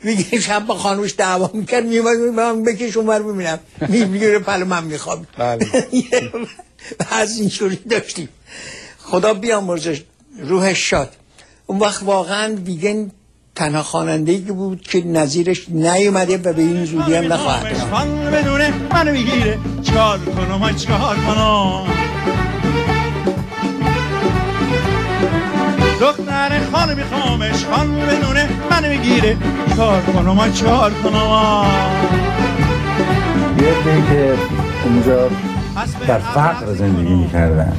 ویگن 0.04 0.40
شب 0.40 0.66
با 0.66 0.76
خانوش 0.76 1.14
دعوا 1.18 1.52
می‌کرد 1.54 1.86
میومد 1.86 2.18
من 2.18 2.64
بکش 2.64 2.98
اونور 2.98 3.24
ببینم. 3.24 3.60
می‌گیره 3.90 4.40
پلو 4.40 4.66
من 4.66 4.84
می‌خوام 4.84 5.28
بله. 5.38 5.68
از 7.12 7.40
این 7.40 7.50
شوری 7.50 7.76
داشتیم. 7.76 8.30
خدا 9.00 9.34
بیامرزش 9.34 10.02
روحش 10.40 10.90
شاد. 10.90 11.16
اون 11.66 11.80
وقت 11.80 12.04
واقعا 12.04 12.56
ویگن 12.66 13.12
تنها 13.58 13.84
خواننده 13.84 14.32
ای 14.32 14.38
بود 14.40 14.82
که 14.82 15.06
نظیرش 15.06 15.70
نیومده 15.70 16.38
و 16.38 16.54
به 16.54 16.62
این 16.62 16.86
زودی 16.86 17.14
هم 17.14 17.34
نخواهد 17.34 17.66
بدونه 18.34 18.74
منو 18.94 19.12
می‌گیره. 19.12 19.58
چکار 19.84 20.20
کنم؟ 20.20 20.60
های 20.60 20.74
چکار 20.74 21.16
کنم؟ 21.16 21.84
دختر 26.02 26.60
خانو 26.72 26.96
میخوامش. 26.96 27.66
خان 27.66 27.96
بدونه 27.96 28.50
منو 28.72 28.90
می‌گیره. 28.90 29.38
چکار 29.70 30.02
کنم؟ 30.02 30.52
چکار 30.52 30.92
کنم؟ 31.04 31.66
یه 33.58 34.04
که 34.10 34.34
اونجا 34.86 35.30
در 36.08 36.20
فقر 36.20 36.74
زندگی 36.74 37.14
می‌کردن. 37.14 37.74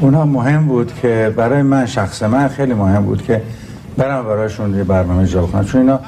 اونها 0.00 0.24
مهم 0.24 0.66
بود 0.66 0.92
که 1.02 1.34
برای 1.36 1.62
من 1.62 1.86
شخص 1.86 2.22
من 2.22 2.48
خیلی 2.48 2.74
مهم 2.74 3.04
بود 3.04 3.22
که 3.22 3.42
برم 3.96 4.24
برایشون 4.24 4.76
یه 4.76 4.84
برنامه 4.84 5.22
اجرا 5.22 5.46
کنم 5.46 5.64
چون 5.64 5.80
اینا 5.80 6.00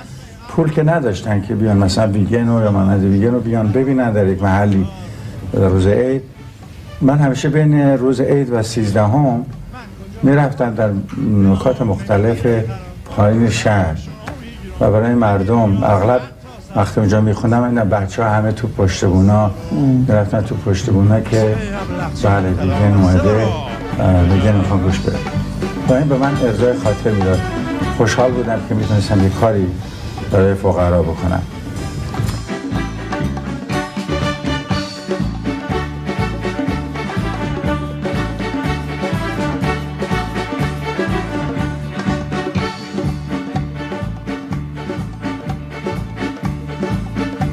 پول 0.48 0.70
که 0.70 0.82
نداشتن 0.82 1.42
که 1.42 1.54
بیان 1.54 1.76
مثلا 1.76 2.12
ویگن 2.12 2.46
یا 2.46 2.70
مانند 2.70 3.04
ویگن 3.04 3.30
رو 3.30 3.40
بیان. 3.40 3.72
ببینن 3.72 4.12
در 4.12 4.26
یک 4.26 4.42
محلی 4.42 4.86
در 5.52 5.68
روز 5.68 5.86
عید. 5.86 6.22
من 7.00 7.18
همیشه 7.18 7.48
بین 7.48 7.80
روز 7.80 8.20
عید 8.20 8.52
و 8.52 8.62
سیزدهم 8.62 9.46
می‌رفتن 10.22 10.74
در 10.74 10.90
نکات 11.52 11.82
مختلف 11.82 12.46
پایین 13.16 13.50
شهر. 13.50 13.96
و 14.80 14.90
برای 14.90 15.14
مردم 15.14 15.84
اغلب 15.84 16.20
وقتی 16.76 17.00
اونجا 17.00 17.20
میخوندم 17.20 17.62
این 17.62 17.74
بچه 17.74 18.24
ها 18.24 18.30
همه 18.30 18.52
تو 18.52 18.68
پشت 18.68 19.04
بونا 19.04 19.50
می‌رفتن 20.08 20.40
تو 20.40 20.54
پشت 20.54 20.90
بونا 20.90 21.20
که 21.20 21.56
بله 22.24 22.50
دیگه 22.50 22.96
اومده. 22.96 23.46
دیگه 24.34 24.52
می‌خوام 24.52 24.82
گوش 24.82 25.00
بده 25.00 25.16
و 25.88 25.92
این 25.92 26.08
به 26.08 26.18
من 26.18 26.32
ارزای 26.44 26.78
خاطر 26.78 27.10
می‌داد. 27.10 27.40
خوشحال 27.96 28.32
بودم 28.32 28.60
که 28.68 28.74
می‌تونستم 28.74 29.22
یه 29.22 29.30
کاری 29.30 29.66
برای 30.30 30.54
فقرا 30.54 31.02
بکنم. 31.02 31.42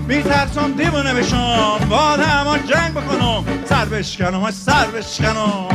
میترسم 0.07 0.71
دیوونه 0.77 1.13
بشم 1.13 1.77
با 1.89 2.17
جنگ 2.57 2.93
بکنم 2.93 3.43
سر 3.65 3.85
بشکنم 3.85 4.51
سر 4.51 4.85
بشکنم. 4.85 5.67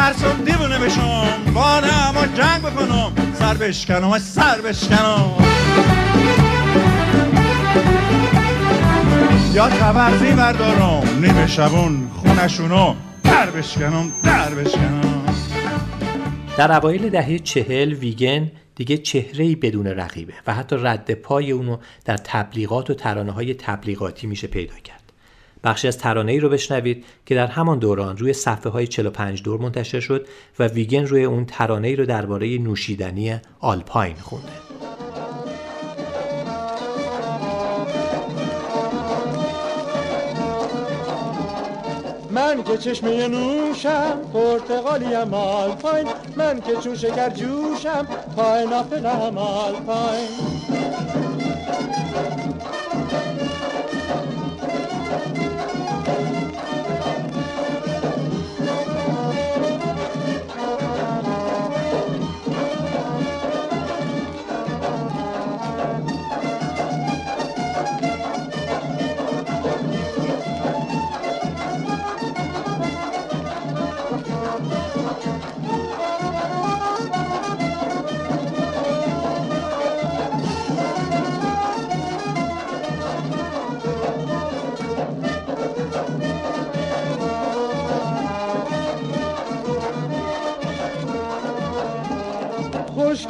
میترسم 0.00 0.44
دیوونه 0.44 0.78
بشم 0.78 1.52
با 1.54 1.62
همان 1.62 2.34
جنگ 2.34 2.62
بکنم. 2.62 3.12
سر 3.34 3.54
بشکنم 3.54 4.18
سر 4.18 4.60
بشکنم. 4.60 5.30
یا 9.54 9.68
تبرزی 9.68 10.30
بردارم. 10.30 11.02
نیمه 11.20 11.46
شبون 11.46 12.10
خونشونو. 12.16 12.94
در 13.24 13.50
بشکنم 13.50 14.12
در 14.24 14.54
بشکنم. 14.54 15.24
در 16.56 16.72
اوایل 16.72 17.08
دهه 17.08 17.38
چهل 17.38 17.92
ویگن 17.92 18.50
دیگه 18.74 18.96
چهره 18.96 19.56
بدون 19.56 19.86
رقیبه 19.86 20.34
و 20.46 20.54
حتی 20.54 20.76
رد 20.76 21.14
پای 21.14 21.50
اونو 21.50 21.76
در 22.04 22.16
تبلیغات 22.16 22.90
و 22.90 22.94
ترانه 22.94 23.32
های 23.32 23.54
تبلیغاتی 23.54 24.26
میشه 24.26 24.46
پیدا 24.46 24.74
کرد. 24.84 24.99
بخشی 25.64 25.88
از 25.88 25.98
ترانه 25.98 26.32
ای 26.32 26.40
رو 26.40 26.48
بشنوید 26.48 27.04
که 27.26 27.34
در 27.34 27.46
همان 27.46 27.78
دوران 27.78 28.16
روی 28.16 28.32
صفحه 28.32 28.72
های 28.72 28.86
45 28.86 29.42
دور 29.42 29.60
منتشر 29.60 30.00
شد 30.00 30.26
و 30.58 30.66
ویگن 30.66 31.06
روی 31.06 31.24
اون 31.24 31.44
ترانه 31.44 31.88
ای 31.88 31.96
رو 31.96 32.06
درباره 32.06 32.58
نوشیدنی 32.58 33.40
آلپاین 33.60 34.16
خونده. 34.16 34.70
من 42.30 42.62
که 42.62 42.76
چشمه 42.76 43.28
نوشم 43.28 44.20
پرتغالیم 44.32 45.34
آلپاین 45.34 46.06
من 46.36 46.60
که 46.60 46.76
چون 46.76 46.94
شکر 46.96 47.30
جوشم 47.30 48.06
پاین 48.36 48.72
آپلم 48.72 49.38
آلپاین 49.38 50.28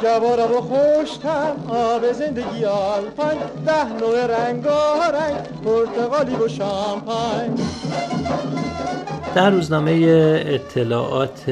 خوشگوارم 0.01 0.51
و 0.51 0.61
خوشتم 0.61 1.55
آب 1.69 2.11
زندگی 2.11 2.65
آلپاین 2.65 3.39
ده 3.65 3.85
نوع 3.85 4.25
رنگ 4.25 4.67
رنگ 5.13 5.35
پرتغالی 5.65 6.35
و 6.35 6.47
شامپاین. 6.47 7.59
در 9.35 9.49
روزنامه 9.49 9.91
اطلاعات 10.45 11.49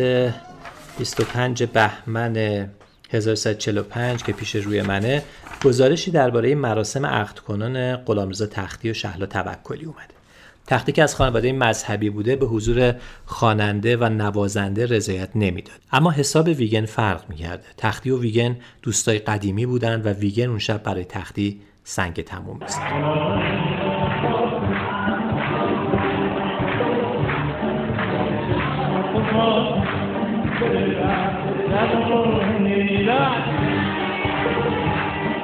25 0.97 1.63
بهمن 1.63 2.67
1345 3.11 4.23
که 4.23 4.33
پیش 4.33 4.55
روی 4.55 4.81
منه 4.81 5.23
گزارشی 5.63 6.11
درباره 6.11 6.55
مراسم 6.55 7.05
عقد 7.05 7.39
کنان 7.39 7.95
غلامرضا 7.95 8.45
تختی 8.45 8.91
و 8.91 8.93
شهلا 8.93 9.25
توکلی 9.25 9.85
اومده. 9.85 10.18
تختی 10.67 10.91
که 10.91 11.03
از 11.03 11.15
خانواده 11.15 11.53
مذهبی 11.53 12.09
بوده 12.09 12.35
به 12.35 12.45
حضور 12.45 12.95
خواننده 13.25 13.97
و 13.97 14.09
نوازنده 14.09 14.85
رضایت 14.85 15.29
نمی‌داد. 15.35 15.79
اما 15.91 16.11
حساب 16.11 16.47
ویگن 16.47 16.85
فرق 16.85 17.29
می‌کرده. 17.29 17.63
تختی 17.77 18.09
و 18.09 18.19
ویگن 18.19 18.57
دوستای 18.81 19.19
قدیمی 19.19 19.65
بودن 19.65 20.01
و 20.01 20.13
ویگن 20.13 20.49
اون 20.49 20.59
شب 20.59 20.83
برای 20.83 21.05
تختی 21.05 21.61
سنگ 21.83 22.21
تموم 22.23 22.59
می‌زد 22.59 22.79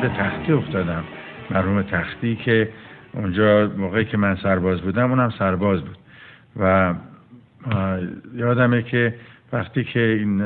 به 0.02 0.10
تختی 0.10 0.52
افتادم. 0.52 1.04
مرحوم 1.52 1.82
تختی 1.82 2.38
که 2.46 2.70
اونجا 3.16 3.72
موقعی 3.78 4.06
که 4.06 4.18
من 4.18 4.36
سرباز 4.36 4.82
بودم 4.82 5.10
اونم 5.10 5.30
سرباز 5.30 5.82
بود. 5.82 5.98
و 6.60 6.94
یادمه 8.36 8.82
که 8.82 9.16
وقتی 9.54 9.84
که 9.84 10.00
این 10.00 10.42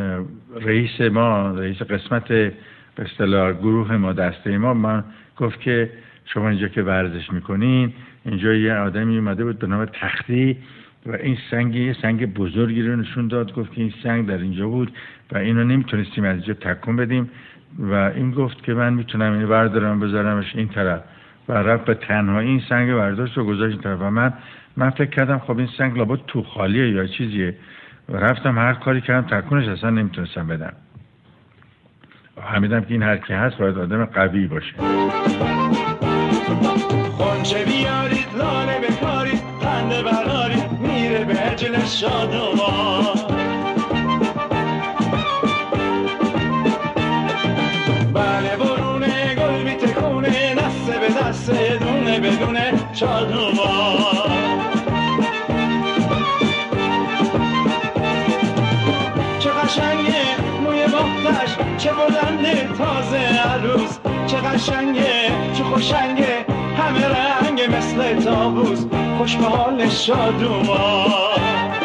رئیس 0.62 1.02
ما 1.02 1.52
رئیس 1.52 1.82
قسمت 1.82 2.28
به 2.28 2.54
اصطلاح 2.98 3.54
گروه 3.54 3.98
ما 3.98 4.14
دسته 4.14 4.58
ما 4.58 4.74
من 4.74 5.04
گفت 5.38 5.60
که 5.62 5.90
شما 6.26 6.50
اینجا 6.50 6.68
که 6.68 6.82
ورزش 6.82 7.32
می‌کنین 7.32 7.94
اینجا 8.26 8.54
یه 8.54 8.74
آدمی 8.74 9.18
اومده 9.18 9.44
بود 9.44 9.60
به 9.60 9.68
نام 9.68 9.86
تختی 9.86 10.58
و 11.06 11.12
این 11.12 11.38
سنگ 11.52 11.76
یه 11.76 11.96
سنگ 12.02 12.34
بزرگی 12.34 12.82
رو 12.82 12.96
نشون 12.96 13.28
داد 13.28 13.54
گفت 13.54 13.74
که 13.74 13.82
این 13.82 13.94
سنگ 14.04 14.28
در 14.28 14.38
اینجا 14.38 14.68
بود 14.68 14.92
و 15.32 15.38
اینو 15.38 15.64
نمی‌تونستیم 15.64 16.24
از 16.24 16.36
اینجا 16.36 16.54
تکون 16.54 16.96
بدیم. 16.96 17.30
و 17.80 17.94
این 17.94 18.32
گفت 18.32 18.64
که 18.64 18.74
من 18.74 18.94
می‌تونم 18.94 19.34
اینو 19.34 19.48
بردارم 19.48 20.00
بذارمش 20.00 20.56
این 20.56 20.68
طرف. 20.68 21.02
و 21.50 21.54
رفت 21.54 21.86
به 21.86 21.94
تنهایی 21.94 22.50
این 22.50 22.62
سنگ 22.70 22.94
برداشت 22.94 23.38
و 23.38 23.44
گذاشت 23.44 23.82
طرف 23.82 24.02
و 24.02 24.10
من 24.10 24.34
من 24.78 24.90
فکر 24.90 25.10
کردم 25.10 25.40
خب 25.40 25.58
این 25.58 25.70
سنگ 25.78 25.98
لابد 25.98 26.20
تو 26.28 26.44
خالیه 26.44 26.90
یا 26.90 27.08
چیزیه. 27.08 27.56
و 28.10 28.18
رفتم 28.18 28.58
هر 28.58 28.74
کاری 28.74 29.02
کردم 29.02 29.40
تکونش 29.40 29.68
اصلا 29.68 29.90
نمی‌تونستم 29.90 30.48
بدم. 30.48 30.74
فهمیدم 32.36 32.82
که 32.82 32.92
این 32.92 33.04
هر 33.04 33.18
کی 33.18 33.34
هست 33.34 33.58
باید 33.58 33.78
آدم 33.78 34.06
قوی 34.06 34.48
باشه. 34.48 34.74
خونچه 37.12 37.66
بیارید 37.66 38.28
لاله 38.38 38.80
بکارید 38.80 39.42
خنده 39.62 40.04
بردارید 40.04 40.72
میره 40.82 41.26
به 41.26 41.34
عجل 41.34 41.80
شادوان 41.80 42.69
دونه 52.40 52.74
شادوان 52.94 53.56
چه 59.40 59.50
قشنگه 59.50 60.24
موی 60.64 60.86
چه 61.78 61.90
بلنده 61.92 62.70
تازه 62.78 63.18
عروس. 63.18 63.98
چه 64.28 64.38
قشنگه 64.38 65.32
چه 65.58 65.64
خوشنگه 65.64 66.46
همه 66.78 67.06
رنگ 67.08 67.76
مثل 67.76 68.24
تابوس 68.24 68.86
خوش 69.18 69.36
به 69.36 69.46
حال 69.46 69.90
شادومان 69.90 71.79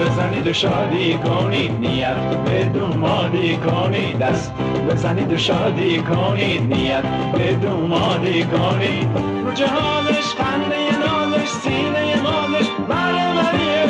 بزنید 0.00 0.46
و 0.46 0.52
شادی 0.52 1.14
کنید 1.14 1.72
نیت 1.80 2.16
بدون 2.46 2.96
مادی 2.96 3.56
کنید 3.56 4.18
دست 4.18 4.52
بزنید 4.90 5.32
و 5.32 5.36
شادی 5.36 5.98
کنید 5.98 6.74
نیت 6.74 7.04
بدون 7.34 7.80
مادی 7.86 8.44
کنید 8.44 9.08
رو 9.44 9.52
جهانش 9.52 10.24
خنده 10.38 10.98
نازش 10.98 11.48
سینه 11.48 12.22
مالش 12.22 12.66
بله 12.88 13.34
بریه 13.34 13.86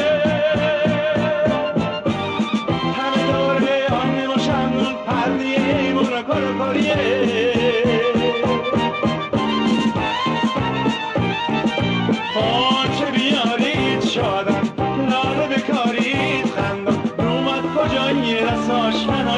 همه 2.96 3.32
دوره 3.32 4.28
و 4.36 4.38
شمنون 4.38 4.94
پردیه 5.06 5.78
ایمون 5.78 6.04
و 6.04 6.22
کرکریه 6.22 7.25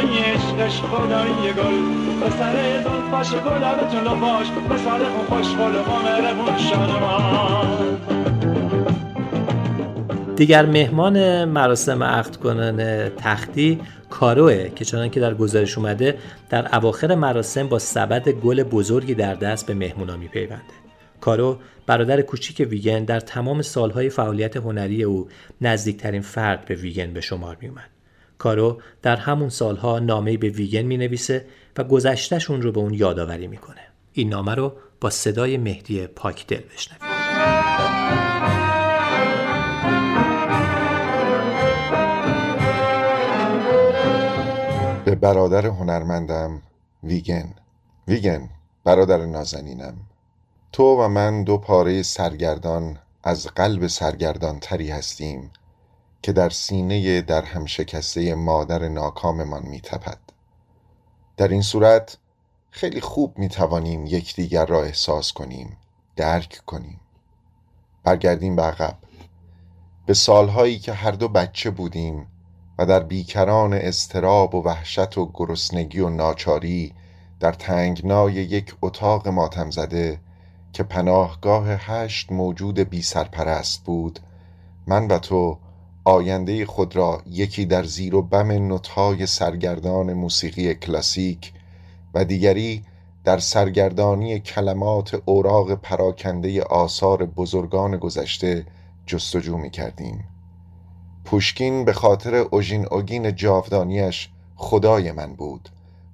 عشقش 0.06 0.80
خدایی 0.80 1.52
گل. 1.52 2.08
به 2.20 2.30
سر 2.30 2.82
زلفاش 2.82 3.34
گلابتون 3.34 4.00
لفاش 4.00 4.46
به 4.68 4.76
سر 4.76 5.04
خون 5.04 5.26
خوشگل 5.26 5.76
و 5.76 6.58
شادمان 6.58 7.98
دیگر 10.36 10.66
مهمان 10.66 11.44
مراسم 11.44 12.02
عقد 12.02 12.36
کنان 12.36 13.08
تختی 13.08 13.80
کاروه 14.10 14.68
که 14.68 14.84
چنان 14.84 15.10
که 15.10 15.20
در 15.20 15.34
گزارش 15.34 15.78
اومده 15.78 16.18
در 16.50 16.76
اواخر 16.76 17.14
مراسم 17.14 17.68
با 17.68 17.78
سبد 17.78 18.28
گل 18.28 18.62
بزرگی 18.62 19.14
در 19.14 19.34
دست 19.34 19.66
به 19.66 19.74
مهمونا 19.74 20.16
میپیونده 20.16 20.62
کارو 21.20 21.58
برادر 21.86 22.22
کوچیک 22.22 22.66
ویگن 22.70 23.04
در 23.04 23.20
تمام 23.20 23.62
سالهای 23.62 24.10
فعالیت 24.10 24.56
هنری 24.56 25.02
او 25.02 25.28
نزدیکترین 25.60 26.22
فرد 26.22 26.64
به 26.64 26.74
ویگن 26.74 27.12
به 27.12 27.20
شمار 27.20 27.56
می 27.60 27.68
اومد. 27.68 27.97
کارو 28.38 28.80
در 29.02 29.16
همون 29.16 29.48
سالها 29.48 29.98
نامه‌ای 29.98 30.36
به 30.36 30.48
ویگن 30.48 30.82
می 30.82 30.96
نویسه 30.96 31.46
و 31.76 31.84
گذشتهشون 31.84 32.62
رو 32.62 32.72
به 32.72 32.80
اون 32.80 32.94
یادآوری 32.94 33.46
می‌کنه. 33.46 33.80
این 34.12 34.28
نامه 34.28 34.54
رو 34.54 34.72
با 35.00 35.10
صدای 35.10 35.56
مهدی 35.56 36.06
پاکدل 36.06 36.60
بشنوید. 36.74 37.02
به 45.04 45.14
برادر 45.14 45.66
هنرمندم 45.66 46.62
ویگن 47.04 47.54
ویگن 48.08 48.48
برادر 48.84 49.26
نازنینم 49.26 49.94
تو 50.72 50.84
و 50.84 51.08
من 51.08 51.44
دو 51.44 51.58
پاره 51.58 52.02
سرگردان 52.02 52.98
از 53.22 53.46
قلب 53.46 53.86
سرگردان 53.86 54.58
تری 54.60 54.90
هستیم 54.90 55.50
که 56.22 56.32
در 56.32 56.50
سینه 56.50 57.20
در 57.20 57.42
هم 57.42 57.66
شکسته 57.66 58.34
مادر 58.34 58.88
ناکاممان 58.88 59.62
می 59.62 59.80
تپد. 59.80 60.18
در 61.36 61.48
این 61.48 61.62
صورت 61.62 62.16
خیلی 62.70 63.00
خوب 63.00 63.38
می 63.38 63.48
توانیم 63.48 64.06
یکدیگر 64.06 64.66
را 64.66 64.82
احساس 64.82 65.32
کنیم 65.32 65.76
درک 66.16 66.60
کنیم 66.66 67.00
برگردیم 68.04 68.56
به 68.56 68.62
عقب 68.62 68.98
به 70.06 70.14
سالهایی 70.14 70.78
که 70.78 70.92
هر 70.92 71.10
دو 71.10 71.28
بچه 71.28 71.70
بودیم 71.70 72.26
و 72.78 72.86
در 72.86 73.00
بیکران 73.00 73.74
استراب 73.74 74.54
و 74.54 74.62
وحشت 74.62 75.18
و 75.18 75.30
گرسنگی 75.34 76.00
و 76.00 76.08
ناچاری 76.08 76.94
در 77.40 77.52
تنگنای 77.52 78.32
یک 78.32 78.74
اتاق 78.82 79.28
ماتم 79.28 79.70
زده 79.70 80.20
که 80.72 80.82
پناهگاه 80.82 81.66
هشت 81.68 82.32
موجود 82.32 82.78
بی 82.78 83.02
سرپرست 83.02 83.84
بود 83.84 84.20
من 84.86 85.06
و 85.06 85.18
تو 85.18 85.58
آینده 86.08 86.66
خود 86.66 86.96
را 86.96 87.22
یکی 87.26 87.66
در 87.66 87.84
زیر 87.84 88.14
و 88.14 88.22
بم 88.22 88.52
نوت‌های 88.52 89.26
سرگردان 89.26 90.12
موسیقی 90.12 90.74
کلاسیک 90.74 91.52
و 92.14 92.24
دیگری 92.24 92.84
در 93.24 93.38
سرگردانی 93.38 94.40
کلمات 94.40 95.22
اوراق 95.24 95.74
پراکنده 95.74 96.62
آثار 96.62 97.26
بزرگان 97.26 97.96
گذشته 97.96 98.66
جستجو 99.06 99.56
می 99.56 99.70
کردیم 99.70 100.24
پوشکین 101.24 101.84
به 101.84 101.92
خاطر 101.92 102.34
اوژین 102.34 102.86
اوگین 102.90 103.34
جاودانیش 103.34 104.28
خدای 104.56 105.12
من 105.12 105.34
بود 105.34 105.68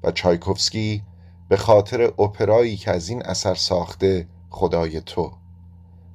و 0.04 0.10
چایکوفسکی 0.10 1.02
به 1.48 1.56
خاطر 1.56 2.02
اپرایی 2.02 2.76
که 2.76 2.90
از 2.90 3.08
این 3.08 3.22
اثر 3.22 3.54
ساخته 3.54 4.26
خدای 4.50 5.00
تو. 5.00 5.32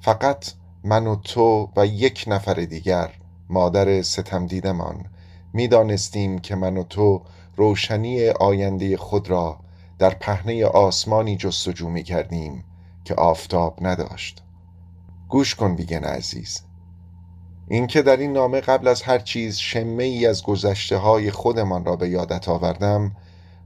فقط 0.00 0.52
من 0.84 1.06
و 1.06 1.16
تو 1.16 1.70
و 1.76 1.86
یک 1.86 2.24
نفر 2.26 2.54
دیگر 2.54 3.19
مادر 3.50 4.02
ستم 4.02 4.46
دیدمان 4.46 5.04
می‌دانستیم 5.52 6.38
که 6.38 6.54
من 6.54 6.76
و 6.76 6.82
تو 6.82 7.22
روشنی 7.56 8.28
آینده 8.28 8.96
خود 8.96 9.30
را 9.30 9.58
در 9.98 10.14
پهنه 10.14 10.64
آسمانی 10.64 11.36
جستجو 11.36 11.88
می 11.88 12.02
کردیم 12.02 12.64
که 13.04 13.14
آفتاب 13.14 13.78
نداشت. 13.80 14.42
گوش 15.28 15.54
کن 15.54 15.76
بیگن 15.76 16.04
عزیز. 16.04 16.60
اینکه 17.68 18.02
در 18.02 18.16
این 18.16 18.32
نامه 18.32 18.60
قبل 18.60 18.88
از 18.88 19.02
هر 19.02 19.18
چیز 19.18 19.58
شمه 19.58 20.04
ای 20.04 20.26
از 20.26 20.42
گذشته 20.42 20.96
های 20.96 21.30
خودمان 21.30 21.84
را 21.84 21.96
به 21.96 22.08
یادت 22.08 22.48
آوردم 22.48 23.16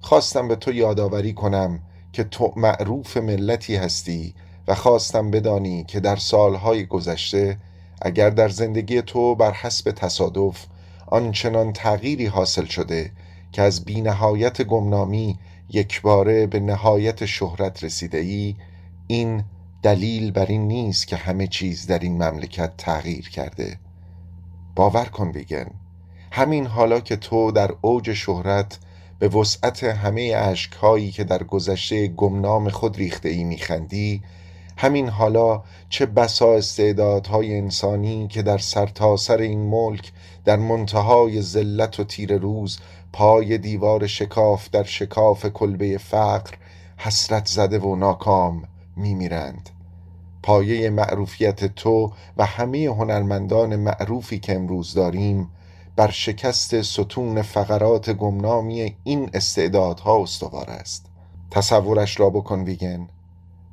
خواستم 0.01 0.49
به 0.49 0.57
تو 0.57 0.73
یادآوری 0.73 1.33
کنم 1.33 1.81
که 2.13 2.25
تو 2.25 2.53
معروف 2.57 3.17
ملتی 3.17 3.77
هستی 3.77 4.35
و 4.69 4.75
خواستم 4.75 5.31
بدانی 5.31 5.85
که 5.85 6.01
در 6.01 6.17
سالهای 6.17 6.87
گذشته 6.87 7.59
اگر 8.05 8.31
در 8.31 8.49
زندگی 8.49 9.03
تو 9.03 9.35
بر 9.35 9.53
حسب 9.53 9.91
تصادف 9.91 10.67
آنچنان 11.07 11.73
تغییری 11.73 12.27
حاصل 12.27 12.65
شده 12.65 13.11
که 13.53 13.63
از 13.63 13.85
بینهایت 13.85 14.63
گمنامی 14.63 15.39
یکباره 15.71 16.47
به 16.47 16.61
نهایت 16.61 17.27
شهرت 17.27 17.85
رسیده 17.85 18.19
ای 18.19 18.57
این 19.07 19.45
دلیل 19.83 20.31
بر 20.31 20.47
این 20.47 20.69
نیست 20.69 21.07
که 21.07 21.17
همه 21.17 21.47
چیز 21.47 21.87
در 21.87 21.99
این 21.99 22.23
مملکت 22.23 22.77
تغییر 22.77 23.29
کرده. 23.29 23.79
باور 24.77 25.05
کن 25.05 25.33
بیگن 25.33 25.71
همین 26.33 26.67
حالا 26.67 27.01
که 27.01 27.17
تو 27.17 27.51
در 27.51 27.71
اوج 27.81 28.13
شهرت 28.13 28.79
به 29.19 29.29
وسعت 29.29 29.85
همه 29.85 30.37
عشقهایی 30.37 31.11
که 31.11 31.25
در 31.25 31.43
گذشته 31.43 32.09
گمنام 32.09 32.69
خود 32.69 32.97
ریخته 32.97 33.29
ای 33.29 33.45
میخندی 33.45 34.23
همین 34.77 35.09
حالا 35.09 35.63
چه 35.89 36.07
بسا 36.07 36.55
استعدادهای 36.55 37.59
انسانی 37.59 38.29
که 38.29 38.43
در 38.43 38.59
سرتاسر 38.59 39.37
سر 39.37 39.43
این 39.43 39.61
ملک 39.61 40.13
در 40.45 40.57
منتهای 40.57 41.43
ذلت 41.43 42.01
و 42.01 42.05
تیر 42.05 42.39
روز 42.39 42.79
پای 43.13 43.59
دیوار 43.59 44.07
شکاف 44.07 44.71
در 44.71 44.83
شکاف 44.83 45.47
کلبه 45.47 45.99
فقر 45.99 46.55
حسرت 46.97 47.47
زده 47.47 47.79
و 47.79 47.97
ناکام 47.97 48.63
میمیرند. 48.97 49.71
پایه 50.43 50.91
معروفیت 50.91 51.65
تو 51.75 52.13
و 52.37 52.47
همه 52.47 52.87
هنرمندان 52.87 53.77
معروفی 53.77 54.39
که 54.39 54.55
امروز 54.55 54.95
داریم 54.95 55.51
بر 55.97 56.11
شکست 56.11 56.83
ستون 56.83 57.43
فقرات 57.43 58.11
گمنامی 58.11 58.97
این 59.05 59.31
استعدادها 59.35 60.23
استوار 60.23 60.71
است. 60.71 61.07
تصورش 61.51 62.21
را 62.21 62.31
بکن 62.31 62.61
ویگن. 62.61 63.09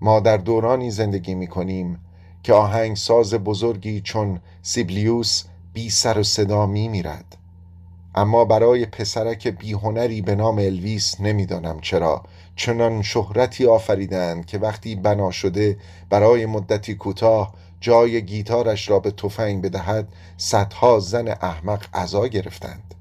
ما 0.02 0.20
در 0.20 0.38
دورانی 0.38 0.92
زندگی 0.92 1.36
می 1.36 1.48
کنیم 1.48 2.00
که 2.44 2.54
آهنگساز 2.54 3.34
بزرگی 3.34 4.02
چون 4.02 4.40
سیبلیوس 4.62 5.44
بی 5.74 5.90
سر 5.90 6.20
و 6.20 6.24
صدا 6.24 6.66
می 6.66 6.88
میرد 6.88 7.38
اما 8.16 8.46
برای 8.46 8.86
پسرک 8.86 9.48
بیهنری 9.48 10.22
به 10.22 10.36
نام 10.36 10.58
الویس 10.58 11.22
نمی‌دانم 11.22 11.80
چرا. 11.80 12.24
چنان 12.56 13.02
شهرتی 13.02 13.66
آفریدند 13.66 14.46
که 14.46 14.58
وقتی 14.58 14.96
بنا 14.96 15.32
شده 15.32 15.78
برای 16.10 16.46
مدتی 16.46 16.96
کوتاه 16.96 17.54
جای 17.82 18.26
گیتارش 18.26 18.90
را 18.90 19.00
به 19.00 19.12
تفنگ 19.12 19.62
بدهد 19.62 20.08
صدها 20.38 21.00
زن 21.00 21.28
احمق 21.28 21.86
عزا 21.94 22.28
گرفتند. 22.28 22.96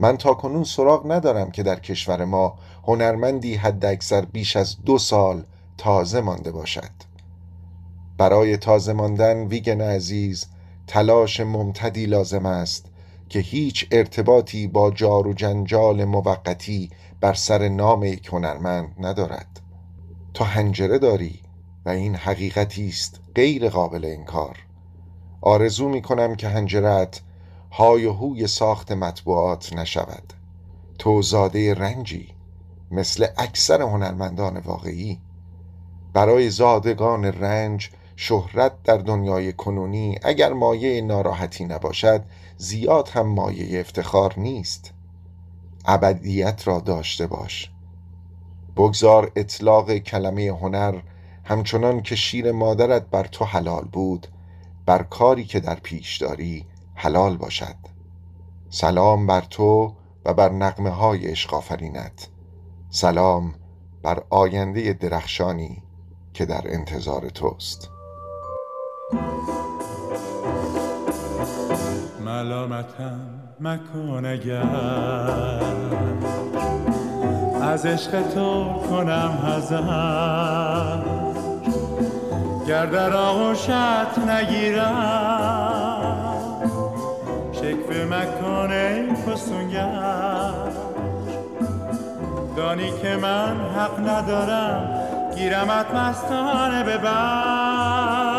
من 0.00 0.16
تا 0.16 0.34
کنون 0.34 0.64
سراغ 0.64 1.12
ندارم 1.12 1.50
که 1.50 1.62
در 1.62 1.80
کشور 1.80 2.24
ما 2.24 2.58
هنرمندی 2.84 3.54
حد 3.54 3.84
اکثر 3.84 4.24
بیش 4.24 4.56
از 4.56 4.76
دو 4.84 4.98
سال 4.98 5.44
تازه 5.78 6.20
مانده 6.20 6.50
باشد. 6.52 6.90
برای 8.18 8.56
تازه 8.56 8.92
ماندن 8.92 9.46
ویگن 9.46 9.80
عزیز 9.80 10.46
تلاش 10.86 11.40
ممتدی 11.40 12.06
لازم 12.06 12.46
است 12.46 12.86
که 13.28 13.38
هیچ 13.38 13.86
ارتباطی 13.90 14.66
با 14.66 14.90
جار 14.90 15.26
و 15.26 15.32
جنجال 15.32 16.04
موقتی 16.04 16.90
بر 17.20 17.34
سر 17.34 17.68
نام 17.68 18.04
یک 18.04 18.26
هنرمند 18.26 18.94
ندارد. 18.98 19.60
تو 20.34 20.44
هنجره 20.44 20.98
داری 20.98 21.40
و 21.84 21.88
این 21.88 22.14
حقیقتی 22.14 22.88
است 22.88 23.20
غیر 23.34 23.68
قابل 23.68 24.04
انکار. 24.04 24.56
آرزو 25.40 25.88
می 25.88 26.02
کنم 26.02 26.34
که 26.34 26.48
هنجرت 26.48 27.20
های 27.70 28.04
و 28.04 28.12
هوی 28.12 28.46
ساخت 28.46 28.92
مطبوعات 28.92 29.72
نشود. 29.72 30.32
تو 30.98 31.22
زاده 31.22 31.74
رنجی 31.74 32.28
مثل 32.90 33.26
اکثر 33.36 33.82
هنرمندان 33.82 34.56
واقعی. 34.56 35.20
برای 36.12 36.50
زادگان 36.50 37.24
رنج 37.24 37.90
شهرت 38.16 38.82
در 38.82 38.96
دنیای 38.96 39.52
کنونی 39.52 40.18
اگر 40.22 40.52
مایه 40.52 41.00
ناراحتی 41.00 41.64
نباشد 41.64 42.24
زیاد 42.56 43.08
هم 43.08 43.26
مایه 43.26 43.80
افتخار 43.80 44.34
نیست. 44.36 44.92
ابدیت 45.84 46.68
را 46.68 46.80
داشته 46.80 47.26
باش. 47.26 47.70
بگذار 48.76 49.32
اطلاق 49.36 49.96
کلمه 49.98 50.46
هنر 50.46 50.94
همچنان 51.44 52.02
که 52.02 52.16
شیر 52.16 52.52
مادرت 52.52 53.06
بر 53.10 53.24
تو 53.24 53.44
حلال 53.44 53.84
بود 53.84 54.26
بر 54.86 55.02
کاری 55.02 55.44
که 55.44 55.60
در 55.60 55.74
پیش 55.74 56.16
داری 56.16 56.66
حلال 56.94 57.36
باشد. 57.36 57.76
سلام 58.70 59.26
بر 59.26 59.40
تو 59.40 59.94
و 60.24 60.34
بر 60.34 60.52
نقمه 60.52 60.90
های 60.90 61.26
عشق 61.26 61.62
سلام 62.90 63.54
بر 64.02 64.22
آینده 64.30 64.92
درخشانی 64.92 65.82
که 66.38 66.46
در 66.46 66.62
انتظار 66.64 67.28
توست. 67.28 67.90
ملامتم 72.24 73.20
مکن 73.60 74.26
اگر. 74.26 74.62
از 77.62 77.86
عشق 77.86 78.22
تو 78.22 78.64
کنم 78.90 79.38
هزار 79.46 81.04
گر 82.68 82.86
در 82.86 83.12
آغوشت 83.12 84.18
نگیرم 84.18 85.54
شکوه 87.52 88.04
مکن 88.04 88.72
ای 88.72 89.14
فسونگر. 89.14 90.52
دانی 92.56 92.92
که 93.02 93.16
من 93.16 93.56
حق 93.76 94.08
ندارم 94.08 95.07
گیرمت 95.38 95.94
مستانه 95.94 96.82
ببر 96.82 98.38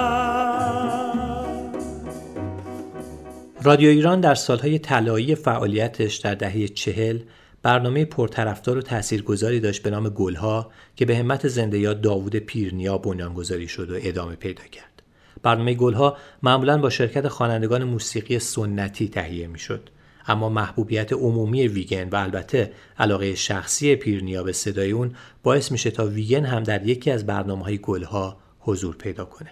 رادیو 3.64 3.89
ایران 3.89 4.22
در 4.22 4.36
سالهای 4.36 4.80
طلایی 4.80 5.36
فعالیتش 5.36 6.16
در 6.16 6.36
دهه 6.36 6.68
چهل 6.68 7.20
برنامه 7.62 8.06
پرطرفدار 8.06 8.78
و 8.78 8.82
تاثیرگذاری 8.82 9.60
داشت 9.60 9.84
به 9.84 9.89
نام 9.89 10.10
گلها 10.10 10.72
که 10.95 11.06
به 11.06 11.18
همت 11.18 11.47
زنده 11.47 11.80
یاد 11.80 12.02
داوود 12.02 12.36
پیرنیا 12.36 12.97
بنیانگذاری 12.97 13.68
شد 13.68 13.91
و 13.91 13.97
ادامه 14.02 14.36
پیدا 14.36 14.64
کرد. 14.64 15.04
برنامه 15.43 15.74
گلها 15.74 16.18
معمولا 16.43 16.78
با 16.78 16.89
شرکت 16.89 17.28
خوانندگان 17.28 17.84
موسیقی 17.84 18.39
سنتی 18.39 19.10
تهیه 19.10 19.47
می‌شد. 19.47 19.89
اما 20.30 20.50
محبوبیت 20.50 21.14
عمومی 21.14 21.68
ویگن 21.68 22.10
و 22.10 22.16
البته 22.16 22.72
علاقه 23.00 23.36
شخصی 23.36 23.96
پیرنیا 23.96 24.44
به 24.44 24.52
صدای 24.52 24.92
اون 24.92 25.16
باعث 25.44 25.72
میشه 25.72 25.92
تا 25.92 26.06
ویگن 26.06 26.46
هم 26.46 26.64
در 26.64 26.88
یکی 26.88 27.12
از 27.12 27.26
برنامه 27.26 27.64
های 27.64 27.78
گلها 27.78 28.38
حضور 28.60 28.96
پیدا 28.96 29.26
کنه. 29.26 29.50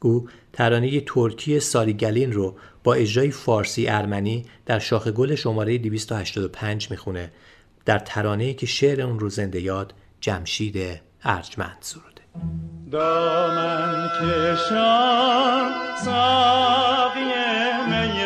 او 0.00 0.28
ترانه 0.52 1.00
ترکی 1.00 1.60
ساریگلین 1.60 2.32
رو 2.32 2.56
با 2.84 2.94
اجرای 2.94 3.30
فارسی 3.30 3.88
ارمنی 3.88 4.44
در 4.66 4.78
شاخ 4.78 5.08
گل 5.08 5.34
شماره 5.34 5.78
285 5.78 6.90
می‌خونه 6.90 7.32
در 7.84 7.98
ترانه‌ای 7.98 8.54
که 8.54 8.66
شعر 8.66 9.00
اون 9.00 9.18
رو 9.18 9.28
زنده 9.28 9.60
یاد 9.60 9.94
جمشید 10.20 11.00
ارجمند 11.22 11.76
سروده 11.80 12.22
دامن 12.90 14.08
کشان 14.22 15.72
ساقی 16.04 17.20
میخاران 17.88 18.25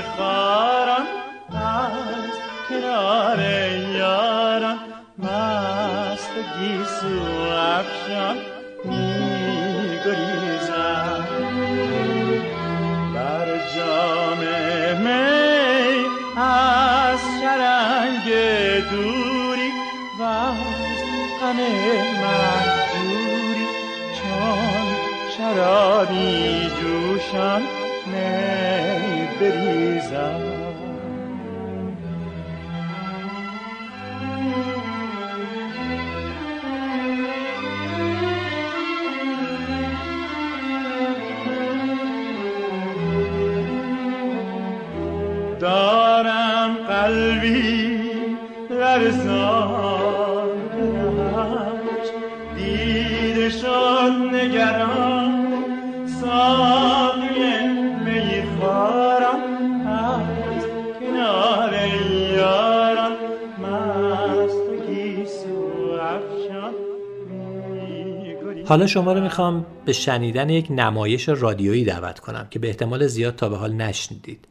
افشان 7.81 8.37
دوری 18.91 19.71
و 20.19 20.23
از 20.23 21.01
غم 21.41 21.57
مهجوری 22.23 23.67
چون 24.17 24.87
شرابی 25.37 26.71
جوشان 26.81 27.63
می 28.07 29.29
بریزم. 29.41 30.61
دارم 45.61 46.75
قلبی 46.89 48.01
لرزان 48.71 50.49
دیده 52.57 53.51
شد 53.51 54.13
نگران 54.33 55.53
ساقی 56.21 57.69
میخوارم. 58.05 59.41
از 59.87 60.65
کنار 61.01 61.75
یاران 62.37 63.13
مست 63.63 64.89
گیسو 64.89 65.59
افشان. 66.03 66.75
حالا 68.67 68.87
شما 68.87 69.13
رو 69.13 69.21
می‌خوام 69.21 69.67
به 69.85 69.93
شنیدن 69.93 70.51
یک 70.51 70.67
نمایش 70.71 71.29
رادیویی 71.29 71.85
دعوت 71.85 72.19
کنم 72.19 72.47
که 72.51 72.59
به 72.59 72.69
احتمال 72.69 73.07
زیاد 73.07 73.37
تا 73.37 73.49
به 73.49 73.57
حال 73.57 73.73
نشنیدید. 73.73 74.47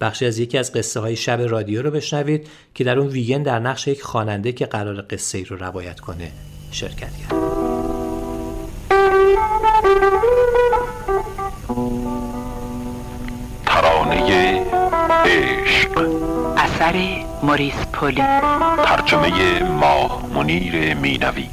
بخشی 0.00 0.26
از 0.26 0.38
یکی 0.38 0.58
از 0.58 0.72
قصه 0.72 1.00
های 1.00 1.16
شب 1.16 1.40
رادیو 1.40 1.82
رو 1.82 1.90
بشنوید 1.90 2.48
که 2.74 2.84
در 2.84 2.98
اون 2.98 3.08
ویگن 3.08 3.42
در 3.42 3.58
نقش 3.58 3.86
یک 3.88 4.02
خواننده 4.02 4.52
که 4.52 4.66
قرار 4.66 5.02
قصه 5.02 5.38
ای 5.38 5.44
رو 5.44 5.56
روایت 5.56 6.00
کنه 6.00 6.32
شرکت 6.70 7.16
کرد. 7.16 7.34
ترانه 13.66 14.64
عشق. 15.24 16.08
اثر 16.56 17.24
موریس 17.42 17.86
پولی. 17.92 18.22
ترجمه 18.84 19.62
ماه 19.62 20.26
منیر 20.34 20.94
مینوی. 20.94 21.48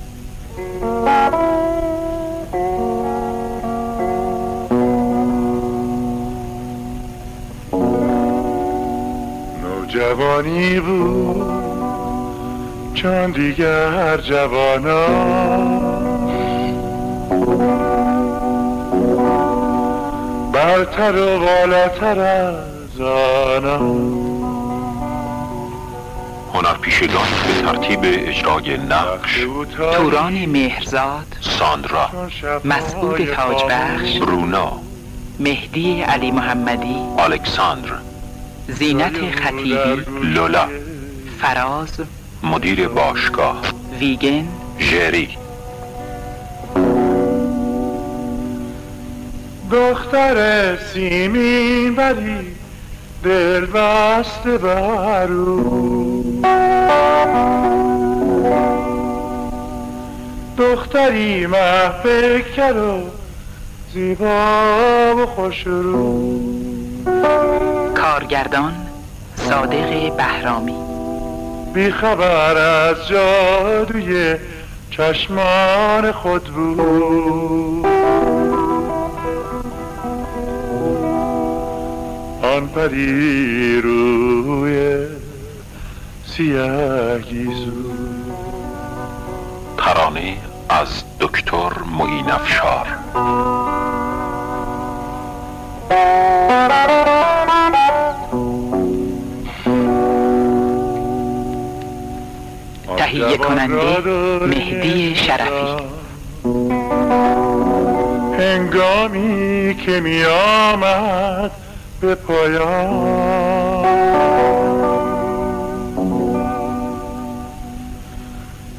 جوانی 9.94 10.80
بود. 10.80 11.52
چون 12.94 13.32
دیگر 13.32 14.18
جوانا. 14.18 15.08
برتر 20.54 21.16
و 21.16 21.40
بالاتر 21.40 22.20
از 22.20 23.02
آنا. 23.02 23.78
هنرپیشگان 26.54 27.28
به 27.48 27.62
ترتیب 27.62 28.00
اجرای 28.04 28.78
نقش. 28.78 29.46
توران 29.78 30.46
مهرزاد. 30.46 31.26
ساندرا. 31.42 32.10
مسعود 32.66 33.18
تاجبخش 33.18 34.20
برونا 34.20 34.72
مهدی 35.40 36.02
علی 36.02 36.32
محمدی. 36.32 36.96
الکساندر. 37.20 38.11
زینت 38.80 39.36
خطیبی 39.36 40.04
لولا. 40.24 40.68
فراز 41.42 42.02
مدیر 42.44 42.88
باشگاه. 42.88 43.62
ویگن. 44.00 44.48
جری 44.80 45.30
دختر 49.72 50.78
سیمین 50.94 51.96
ولی 51.96 52.38
دل 53.24 53.66
بسته 53.66 54.58
برو 54.58 56.24
دختری 60.58 61.46
محفکر 61.46 62.78
و 62.78 63.02
زیبا 63.94 65.16
و 65.18 65.26
خوش 65.26 65.64
رو. 65.66 66.42
کارگردان 68.12 68.74
صادق 69.36 70.16
بهرامی. 70.18 70.76
بیخبر 71.74 72.58
از 72.58 73.08
جادوی 73.08 74.36
چشمان 74.90 76.12
خود 76.12 76.44
بود. 76.44 77.86
آن 82.44 82.68
پری 82.76 83.82
روی 83.82 85.08
گیزو 87.30 87.72
ترانه 89.78 90.38
از 90.70 91.04
دکتر 91.20 91.72
معین 91.98 92.32
افشار 92.32 92.88
تهیه 103.12 103.38
کننده 103.38 104.10
مهدی 104.46 105.16
شرفی. 105.16 105.84
هنگامی 108.40 109.76
که 109.86 110.00
می 110.02 110.24
آمد 110.24 111.52
به 112.02 112.16
پایان. 112.16 113.52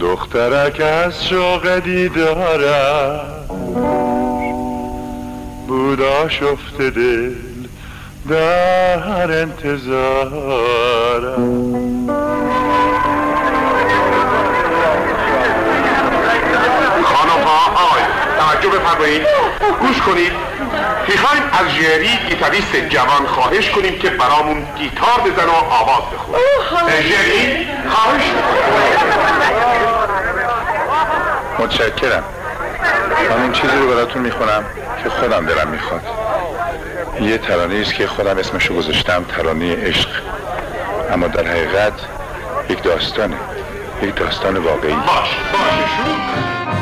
دخترک 0.00 0.80
از 0.80 1.24
شوق 1.24 1.78
دیدارم 1.78 3.20
بود 5.68 6.00
آشفته 6.00 6.90
دل 6.90 7.34
در 8.28 9.40
انتظارم 9.40 10.82
گوش 19.80 20.00
کنید. 20.00 20.32
می‌خوایم 21.08 21.42
از 21.52 21.68
ژری 21.68 22.18
گیتاریست 22.28 22.76
جوان 22.76 23.26
خواهش 23.26 23.70
کنیم 23.70 23.98
که 23.98 24.10
برامون 24.10 24.66
گیتار 24.76 25.20
بزن 25.24 25.46
و 25.48 25.52
آواز 25.70 26.02
بخونه. 26.14 27.02
ژری 27.02 27.68
خواهش 27.88 28.22
متشکرم. 31.58 32.24
من 33.30 33.42
این 33.42 33.52
چیزی 33.52 33.76
رو 33.76 33.88
براتون 33.88 34.22
می‌خونم 34.22 34.64
که 35.02 35.10
خودم 35.10 35.46
دلم 35.46 35.68
می‌خواد. 35.68 36.02
یه 37.20 37.38
ترانه 37.38 37.80
است 37.80 37.94
که 37.94 38.06
خودم 38.06 38.38
اسمشو 38.38 38.74
گذاشتم 38.74 39.24
ترانه 39.24 39.76
عشق. 39.76 40.08
اما 41.12 41.26
در 41.28 41.46
حقیقت 41.46 41.92
یک 42.68 42.82
داستانه. 42.82 43.36
یک 44.02 44.14
داستان 44.14 44.56
واقعی. 44.56 44.92
باش 44.92 45.36
باشه 45.52 45.88
شروع 45.96 46.81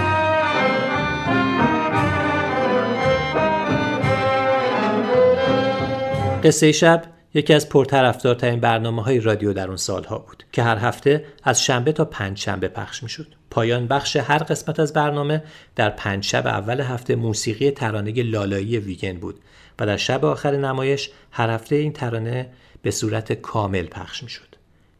قصه 6.41 6.73
شب 6.73 7.05
یکی 7.35 7.55
از 7.55 7.69
پرطرفدارترین 7.69 8.61
برنامه 8.61 9.03
های 9.03 9.21
رادیو 9.21 9.53
در 9.53 9.67
اون 9.69 9.77
سالها 9.77 10.19
بود 10.19 10.45
که 10.53 10.63
هر 10.63 10.77
هفته 10.77 11.25
از 11.45 11.65
شنبه 11.65 11.93
تا 11.93 12.05
پنج 12.05 12.39
شنبه 12.39 12.69
پخش 12.69 13.03
می‌شد. 13.03 13.27
پایان 13.51 13.87
بخش 13.87 14.17
هر 14.17 14.39
قسمت 14.39 14.81
از 14.81 14.93
برنامه 14.93 15.43
در 15.77 15.91
پنج 15.91 16.25
شب 16.25 16.47
اول 16.47 16.81
هفته 16.81 17.15
موسیقی 17.15 17.71
ترانه 17.71 18.23
لالایی 18.23 18.79
ویگن 18.79 19.13
بود 19.13 19.41
و 19.79 19.87
در 19.87 19.97
شب 19.97 20.25
آخر 20.25 20.57
نمایش 20.57 21.11
هر 21.31 21.51
هفته 21.51 21.77
این 21.77 21.93
ترانه 21.93 22.51
به 22.83 22.91
صورت 22.91 23.33
کامل 23.33 23.87
پخش 23.87 24.23
می‌شد. 24.23 24.51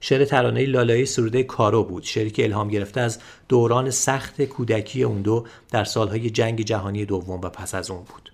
شعر 0.01 0.25
ترانه 0.25 0.67
لالایی 0.67 1.07
سروده 1.07 1.43
کارو 1.43 1.85
بود 1.85 2.03
شعری 2.03 2.31
که 2.31 2.45
الهام 2.45 2.69
گرفته 2.69 3.01
از 3.01 3.19
دوران 3.49 3.91
سخت 3.91 4.43
کودکی 4.43 5.03
اون 5.03 5.23
دو 5.23 5.47
در 5.71 5.85
سالهای 5.85 6.31
جنگ 6.31 6.63
جهانی 6.63 7.05
دوم 7.05 7.41
و 7.41 7.49
پس 7.49 7.75
از 7.75 7.91
اون 7.91 8.03
بود 8.03 8.30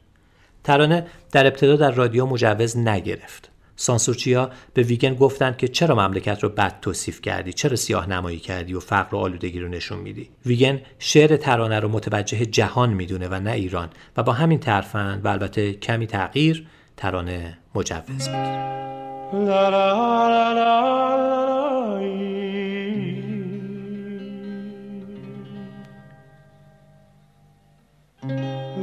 ترانه 0.66 1.06
در 1.32 1.46
ابتدا 1.46 1.76
در 1.76 1.90
رادیو 1.90 2.26
مجوز 2.26 2.76
نگرفت 2.76 3.50
سانسورچیا 3.76 4.50
به 4.74 4.82
ویگن 4.82 5.14
گفتند 5.14 5.56
که 5.56 5.68
چرا 5.68 5.94
مملکت 5.94 6.42
رو 6.42 6.48
بد 6.48 6.80
توصیف 6.82 7.20
کردی 7.20 7.52
چرا 7.52 7.76
سیاه 7.76 8.08
نمایی 8.08 8.38
کردی 8.38 8.74
و 8.74 8.80
فقر 8.80 9.14
و 9.14 9.18
آلودگی 9.18 9.60
رو 9.60 9.68
نشون 9.68 9.98
میدی 9.98 10.30
ویگن 10.46 10.80
شعر 10.98 11.36
ترانه 11.36 11.80
رو 11.80 11.88
متوجه 11.88 12.46
جهان 12.46 12.90
می‌دونه 12.90 13.28
و 13.28 13.34
نه 13.34 13.50
ایران 13.50 13.88
و 14.16 14.22
با 14.22 14.32
همین 14.32 14.58
ترفند 14.58 15.24
و 15.24 15.28
البته 15.28 15.72
کمی 15.72 16.06
تغییر 16.06 16.66
ترانه 16.96 17.58
مجوز 17.74 18.28
می‌گیره 18.28 18.66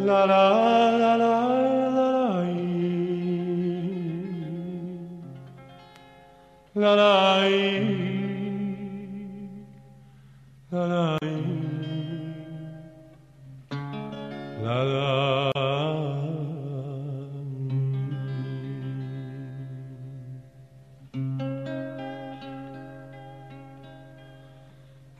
La 0.05 0.25
la 0.25 0.43
la 1.01 1.15
la 1.17 1.42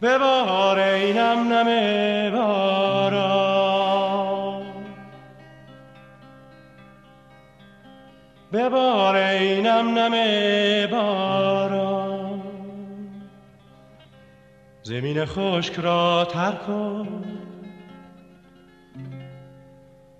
به 0.03 0.17
بار 0.17 0.79
اینم 0.79 1.53
نمه 1.53 2.31
بارا 2.31 3.32
ببار 8.53 9.15
اینم 9.15 9.97
نم 9.97 10.11
باران. 10.91 12.41
زمین 14.83 15.25
خشک 15.25 15.79
را 15.79 16.27
تر 16.31 16.51
کن. 16.51 17.23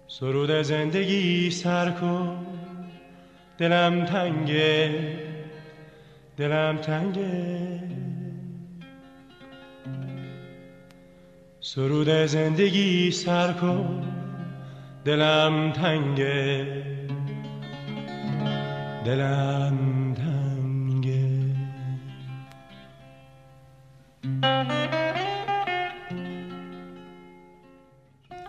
سرود 0.08 0.62
زندگی 0.62 1.52
سر 1.52 1.92
کن. 1.92 2.46
دلم 3.58 4.06
تنگه. 4.06 5.20
دلم 6.38 6.78
تنگه. 6.78 7.80
سرود 11.60 12.10
زندگی 12.10 13.12
سر 13.12 13.54
کن. 13.54 14.04
دلم 15.06 15.72
تنگه. 15.72 16.93
دلم 19.06 19.78
تنگه. 20.14 21.30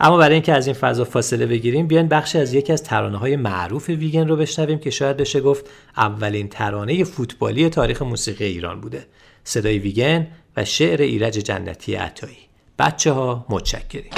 اما 0.00 0.16
برای 0.16 0.34
اینکه 0.34 0.52
از 0.52 0.66
این 0.66 0.74
فضا 0.74 1.04
فاصله 1.04 1.46
بگیریم 1.46 1.86
بیاین 1.86 2.08
بخشی 2.08 2.38
از 2.38 2.54
یکی 2.54 2.72
از 2.72 2.82
ترانه 2.82 3.18
های 3.18 3.36
معروف 3.36 3.88
ویگن 3.88 4.28
رو 4.28 4.36
بشنویم 4.36 4.78
که 4.78 4.90
شاید 4.90 5.16
بشه 5.16 5.40
گفت 5.40 5.70
اولین 5.96 6.48
ترانه 6.48 7.04
فوتبالی 7.04 7.68
تاریخ 7.68 8.02
موسیقی 8.02 8.44
ایران 8.44 8.80
بوده. 8.80 9.06
صدای 9.44 9.78
ویگن 9.78 10.26
و 10.56 10.64
شعر 10.64 11.02
ایرج 11.02 11.32
جنتی 11.32 11.94
عطایی. 11.94 12.36
بچه 12.78 13.12
ها 13.12 13.46
متشکریم. 13.48 14.10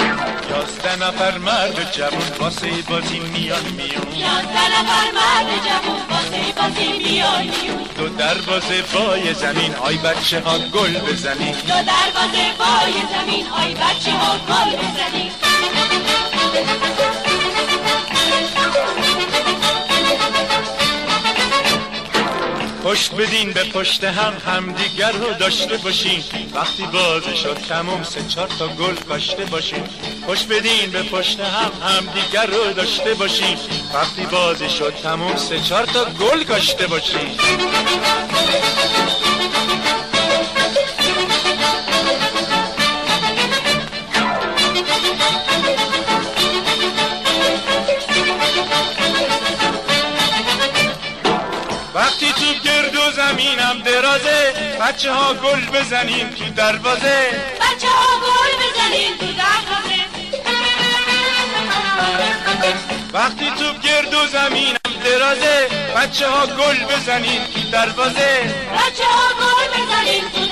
یازده 0.49 0.95
نفر 0.95 1.37
مرد 1.37 1.91
جوون 1.91 2.39
واسه 2.39 2.67
بازی 2.89 3.19
میان 3.19 3.65
میون. 3.77 4.19
یازده 4.19 4.67
نفر 4.79 5.11
مرد 5.15 5.49
جوون 5.65 6.16
دو 7.97 8.09
دروازه 8.09 8.81
بای 8.93 9.33
زمین 9.33 9.75
آی 9.75 9.97
بچه 9.97 10.39
ها 10.39 10.59
گل 10.59 10.99
بزنین 10.99 11.51
دو 11.51 11.67
دروازه 11.67 12.45
بای 12.57 12.93
زمین 13.13 13.45
آی 13.47 13.73
بچه 13.73 14.11
ها 14.11 14.37
گل 14.37 14.75
بزنین 14.75 15.31
پشت 22.87 23.15
بدین 23.15 23.51
به 23.51 23.63
پشت 23.63 24.03
هم 24.03 24.33
همدیگر 24.45 25.11
رو 25.11 25.33
داشته 25.33 25.77
باشین. 25.77 26.23
وقتی 26.55 26.83
بازی 26.93 27.35
شد 27.35 27.53
تموم 27.53 28.03
سه 28.03 28.23
چهار 28.27 28.47
تا 28.47 28.67
گل 28.67 28.95
کاشته 28.95 29.45
باشین. 29.45 29.83
پشت 30.27 30.47
بدین 30.47 30.91
به 30.91 31.03
پشت 31.03 31.39
هم 31.39 31.71
همدیگر 31.87 32.45
رو 32.45 32.73
داشته 32.73 33.13
باشین. 33.13 33.57
وقتی 33.93 34.25
بازی 34.25 34.69
شد 34.69 34.93
تموم 35.03 35.35
سه 35.35 35.59
چهار 35.59 35.85
تا 35.85 36.05
گل 36.05 36.43
کاشته 36.43 36.87
باشی 36.87 37.37
بچه 54.87 55.13
ها 55.13 55.33
گل 55.33 55.65
بزنیم 55.65 56.29
تو 56.29 56.49
دروازه. 56.49 57.29
بچه 57.61 57.87
ها 57.87 58.19
گل 58.19 58.51
بزنین 58.63 59.17
تو 59.17 59.25
دروازه. 59.25 59.99
وقتی 63.13 63.49
تو 63.49 63.73
گرد 63.87 64.13
و 64.13 64.27
زمینم 64.27 64.77
درازه 65.03 65.67
بچه 65.95 66.27
ها 66.27 66.45
گل 66.47 66.85
بزنیم 66.85 67.41
تو 67.53 67.71
دروازه. 67.71 68.53
بچه 68.77 69.03
ها 69.03 69.27
گل 69.41 69.67
بزنین 69.77 70.23
تو 70.33 70.46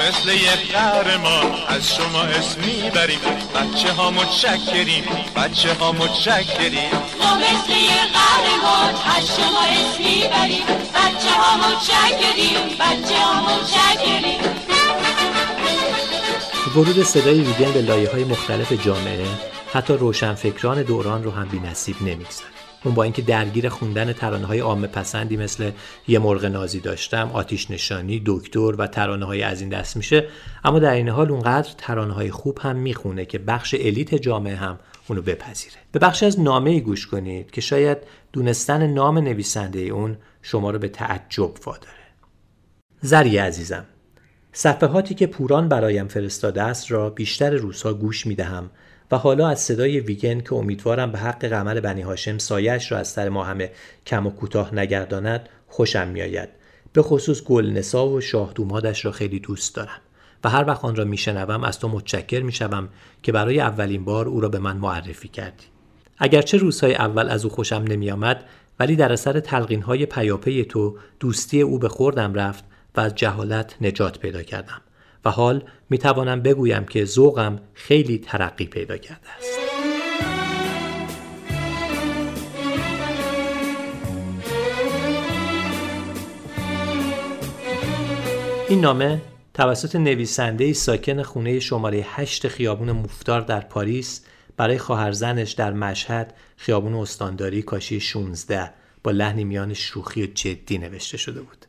مثل 0.00 0.28
یه 0.28 0.56
قهرمان 0.72 1.52
از 1.68 1.94
شما 1.94 2.22
اسم 2.22 2.60
می‌بریم. 2.60 3.18
بچه 3.54 3.92
ها 3.92 4.10
متشکریم. 4.10 5.04
بچه 5.36 5.74
ها 5.74 5.92
متشکریم. 5.92 6.90
ما 7.20 7.34
مثل 7.36 7.72
یه 7.72 8.00
قهرمان 8.16 8.94
از 9.16 9.26
شما 9.36 9.60
اسم 9.60 10.02
می‌بریم. 10.02 10.66
بچه 10.94 11.30
ها 11.30 11.56
متشکریم. 11.56 12.78
بچه 12.80 13.18
ها 13.18 13.42
متشکریم. 13.42 14.40
ورود 16.76 17.02
صدای 17.02 17.40
ویگن 17.40 17.72
به 17.72 17.82
لایه 17.82 18.10
های 18.10 18.24
مختلف 18.24 18.72
جامعه 18.72 19.26
حتی 19.72 19.92
روشنفکران 19.94 20.82
دوران 20.82 21.24
رو 21.24 21.30
هم 21.30 21.48
بی 21.48 21.58
نصیب 21.58 21.96
نمی‌گذاره 22.02 22.59
اون 22.84 22.94
با 22.94 23.02
اینکه 23.02 23.22
درگیر 23.22 23.68
خوندن 23.68 24.12
ترانه 24.12 24.46
های 24.46 24.58
عامه 24.58 24.86
پسندی 24.86 25.36
مثل 25.36 25.70
یه 26.08 26.18
مرغ 26.18 26.44
نازی 26.44 26.80
داشتم، 26.80 27.30
آتیش 27.32 27.70
نشانی، 27.70 28.22
دکتر 28.26 28.74
و 28.78 28.86
ترانه 28.86 29.26
های 29.26 29.42
از 29.42 29.60
این 29.60 29.70
دست 29.70 29.96
میشه. 29.96 30.28
اما 30.64 30.78
در 30.78 30.92
این 30.92 31.08
حال 31.08 31.30
اونقدر 31.30 31.70
ترانه 31.78 32.12
های 32.12 32.30
خوب 32.30 32.58
هم 32.62 32.76
می‌خونه 32.76 33.24
که 33.24 33.38
بخش 33.38 33.74
الیت 33.78 34.14
جامعه 34.14 34.56
هم 34.56 34.78
اونو 35.08 35.22
بپذیره. 35.22 35.76
به 35.92 35.98
بخش 35.98 36.22
از 36.22 36.40
نامه 36.40 36.80
گوش 36.80 37.06
کنید 37.06 37.50
که 37.50 37.60
شاید 37.60 37.98
دونستن 38.32 38.86
نام 38.86 39.18
نویسنده 39.18 39.80
اون 39.80 40.16
شما 40.42 40.70
رو 40.70 40.78
به 40.78 40.88
تعجب 40.88 41.52
واداره. 41.66 41.94
زری 43.00 43.38
عزیزم 43.38 43.84
صفحاتی 44.52 45.14
که 45.14 45.26
پوران 45.26 45.68
برایم 45.68 46.08
فرستاده 46.08 46.62
است 46.62 46.92
را 46.92 47.10
بیشتر 47.10 47.50
روزها 47.50 47.94
گوش 47.94 48.26
می 48.26 48.34
دهم 48.34 48.70
و 49.10 49.16
حالا 49.16 49.48
از 49.48 49.60
صدای 49.60 50.00
ویگن 50.00 50.40
که 50.40 50.54
امیدوارم 50.54 51.12
به 51.12 51.18
حق 51.18 51.44
قمر 51.44 51.80
بنی 51.80 52.02
هاشم 52.02 52.38
سایش 52.38 52.92
را 52.92 52.98
از 52.98 53.08
سر 53.08 53.28
ما 53.28 53.44
همه 53.44 53.70
کم 54.06 54.26
و 54.26 54.30
کوتاه 54.30 54.74
نگرداند 54.74 55.48
خوشم 55.68 56.08
می 56.08 56.22
آید. 56.22 56.48
به 56.92 57.02
خصوص 57.02 57.42
گلنسا 57.42 58.08
و 58.08 58.20
شاهدومادش 58.20 59.04
را 59.04 59.12
خیلی 59.12 59.40
دوست 59.40 59.74
دارم 59.74 60.00
و 60.44 60.48
هر 60.48 60.64
وقت 60.66 60.84
آن 60.84 60.96
را 60.96 61.04
میشنوم 61.04 61.64
از 61.64 61.78
تو 61.78 61.88
متشکر 61.88 62.40
می‌شوم 62.40 62.88
که 63.22 63.32
برای 63.32 63.60
اولین 63.60 64.04
بار 64.04 64.28
او 64.28 64.40
را 64.40 64.48
به 64.48 64.58
من 64.58 64.76
معرفی 64.76 65.28
کردی 65.28 65.64
اگرچه 66.18 66.58
روزهای 66.58 66.94
اول 66.94 67.28
از 67.28 67.44
او 67.44 67.50
خوشم 67.50 67.84
نمی 67.88 68.10
آمد 68.10 68.44
ولی 68.80 68.96
در 68.96 69.12
اثر 69.12 69.40
تلقین 69.40 69.82
های 69.82 70.06
پیاپی 70.06 70.64
تو 70.64 70.96
دوستی 71.20 71.60
او 71.60 71.78
به 71.78 71.88
خوردم 71.88 72.34
رفت 72.34 72.64
و 72.96 73.00
از 73.00 73.14
جهالت 73.14 73.76
نجات 73.80 74.18
پیدا 74.18 74.42
کردم 74.42 74.80
و 75.24 75.30
حال 75.30 75.64
می 75.90 75.98
توانم 75.98 76.42
بگویم 76.42 76.84
که 76.84 77.04
ذوقم 77.04 77.58
خیلی 77.74 78.18
ترقی 78.18 78.66
پیدا 78.66 78.96
کرده 78.96 79.30
است. 79.38 79.60
این 88.68 88.80
نامه 88.80 89.22
توسط 89.54 89.96
نویسنده 89.96 90.72
ساکن 90.72 91.22
خونه 91.22 91.60
شماره 91.60 92.06
8 92.08 92.48
خیابون 92.48 92.92
مفتار 92.92 93.40
در 93.40 93.60
پاریس 93.60 94.24
برای 94.56 94.78
خواهرزنش 94.78 95.52
در 95.52 95.72
مشهد 95.72 96.34
خیابون 96.56 96.94
استانداری 96.94 97.62
کاشی 97.62 98.00
16 98.00 98.70
با 99.02 99.10
لحنی 99.10 99.44
میان 99.44 99.74
شوخی 99.74 100.22
و 100.22 100.26
جدی 100.26 100.78
نوشته 100.78 101.16
شده 101.16 101.40
بود 101.40 101.66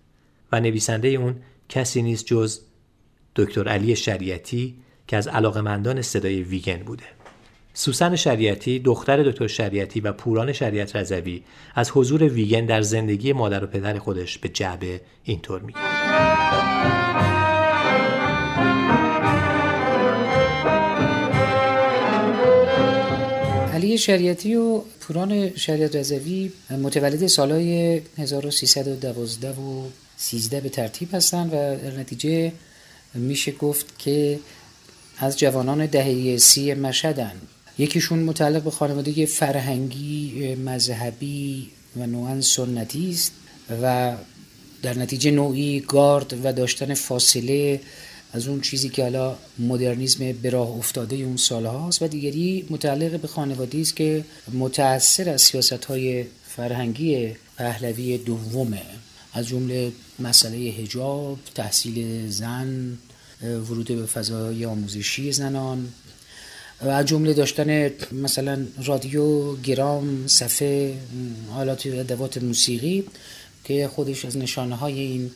و 0.51 0.59
نویسنده 0.59 1.07
اون 1.07 1.35
کسی 1.69 2.01
نیست 2.01 2.25
جز 2.25 2.59
دکتر 3.35 3.67
علی 3.67 3.95
شریعتی 3.95 4.75
که 5.07 5.17
از 5.17 5.27
علاقمندان 5.27 6.01
صدای 6.01 6.43
ویگن 6.43 6.77
بوده. 6.77 7.03
سوسن 7.73 8.15
شریعتی 8.15 8.79
دختر 8.79 9.23
دکتر 9.23 9.47
شریعتی 9.47 9.99
و 9.99 10.11
پوران 10.11 10.53
شریعت 10.53 10.95
رضوی 10.95 11.43
از 11.75 11.91
حضور 11.91 12.23
ویگن 12.23 12.65
در 12.65 12.81
زندگی 12.81 13.33
مادر 13.33 13.63
و 13.63 13.67
پدر 13.67 13.99
خودش 13.99 14.37
به 14.37 14.49
جعبه 14.49 15.01
اینطور 15.23 15.61
میگه. 15.61 15.79
علی 23.73 23.97
شریعتی 23.97 24.55
و 24.55 24.81
پوران 24.99 25.55
شریعت 25.55 25.95
رضوی 25.95 26.51
متولد 26.69 27.27
سالهای 27.27 28.01
1312 28.17 29.49
و 29.49 29.83
13 30.17 30.61
به 30.61 30.69
ترتیب 30.69 31.15
هستند 31.15 31.53
و 31.53 31.55
در 31.55 31.99
نتیجه 31.99 32.51
میشه 33.13 33.51
گفت 33.51 33.99
که 33.99 34.39
از 35.17 35.39
جوانان 35.39 35.85
دهه 35.85 36.37
سی 36.37 36.73
مشهدن. 36.73 37.33
یکیشون 37.77 38.19
متعلق 38.19 38.63
به 38.63 38.71
خانواده 38.71 39.25
فرهنگی 39.25 40.55
مذهبی 40.55 41.69
و 41.97 42.05
نوعا 42.07 42.41
سنتی 42.41 43.11
است 43.11 43.31
و 43.83 44.15
در 44.81 44.97
نتیجه 44.97 45.31
نوعی 45.31 45.79
گارد 45.79 46.45
و 46.45 46.53
داشتن 46.53 46.93
فاصله 46.93 47.81
از 48.33 48.47
اون 48.47 48.61
چیزی 48.61 48.89
که 48.89 49.01
حالا 49.03 49.35
مدرنیزم 49.59 50.31
به 50.31 50.49
راه 50.49 50.69
افتاده 50.69 51.15
اون 51.15 51.37
سال 51.37 51.65
هاست 51.65 52.01
و 52.01 52.07
دیگری 52.07 52.65
متعلق 52.69 53.19
به 53.19 53.27
خانواده 53.27 53.77
است 53.77 53.95
که 53.95 54.25
متأثر 54.53 55.29
از 55.29 55.41
سیاست 55.41 55.85
های 55.85 56.25
فرهنگی 56.47 57.31
پهلوی 57.57 58.17
دومه. 58.17 58.81
از 59.33 59.47
جمله 59.47 59.91
مسئله 60.19 60.57
هجاب، 60.57 61.39
تحصیل 61.55 62.27
زن، 62.29 62.97
ورود 63.43 63.87
به 63.87 64.05
فضای 64.05 64.65
آموزشی 64.65 65.31
زنان 65.31 65.87
و 66.81 66.87
از 66.87 67.05
جمله 67.05 67.33
داشتن 67.33 67.89
مثلا 68.11 68.65
رادیو، 68.85 69.55
گرام، 69.55 70.27
صفحه، 70.27 70.97
حالات 71.49 71.87
ادوات 71.87 72.37
موسیقی 72.37 73.03
که 73.63 73.87
خودش 73.87 74.25
از 74.25 74.37
نشانه 74.37 74.75
های 74.75 74.99
این 74.99 75.31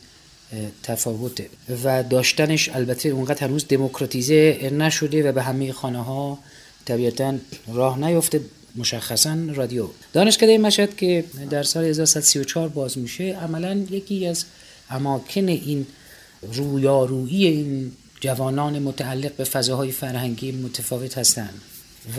تفاوته. 0.82 1.48
و 1.84 2.02
داشتنش 2.02 2.68
البته 2.68 3.08
اونقدر 3.08 3.46
هنوز 3.46 3.68
دموکراتیزه 3.68 4.70
نشده 4.72 5.28
و 5.28 5.32
به 5.32 5.42
همه 5.42 5.72
خانه 5.72 6.02
ها 6.02 6.38
طبیعتا 6.84 7.34
راه 7.68 7.98
نیفته 7.98 8.40
مشخصا 8.76 9.38
رادیو. 9.54 9.88
دانشکده 10.12 10.58
مشهد 10.58 10.96
که 10.96 11.24
در 11.50 11.62
سال 11.62 11.84
1334 11.84 12.68
باز 12.68 12.98
میشه 12.98 13.24
عملا 13.24 13.84
یکی 13.90 14.26
از 14.26 14.44
اماکن 14.90 15.48
این 15.48 15.86
رویارویی 16.52 17.46
این 17.46 17.92
جوانان 18.20 18.78
متعلق 18.78 19.32
به 19.32 19.44
فضاهای 19.44 19.90
فرهنگی 19.90 20.52
متفاوت 20.52 21.18
هستند. 21.18 21.60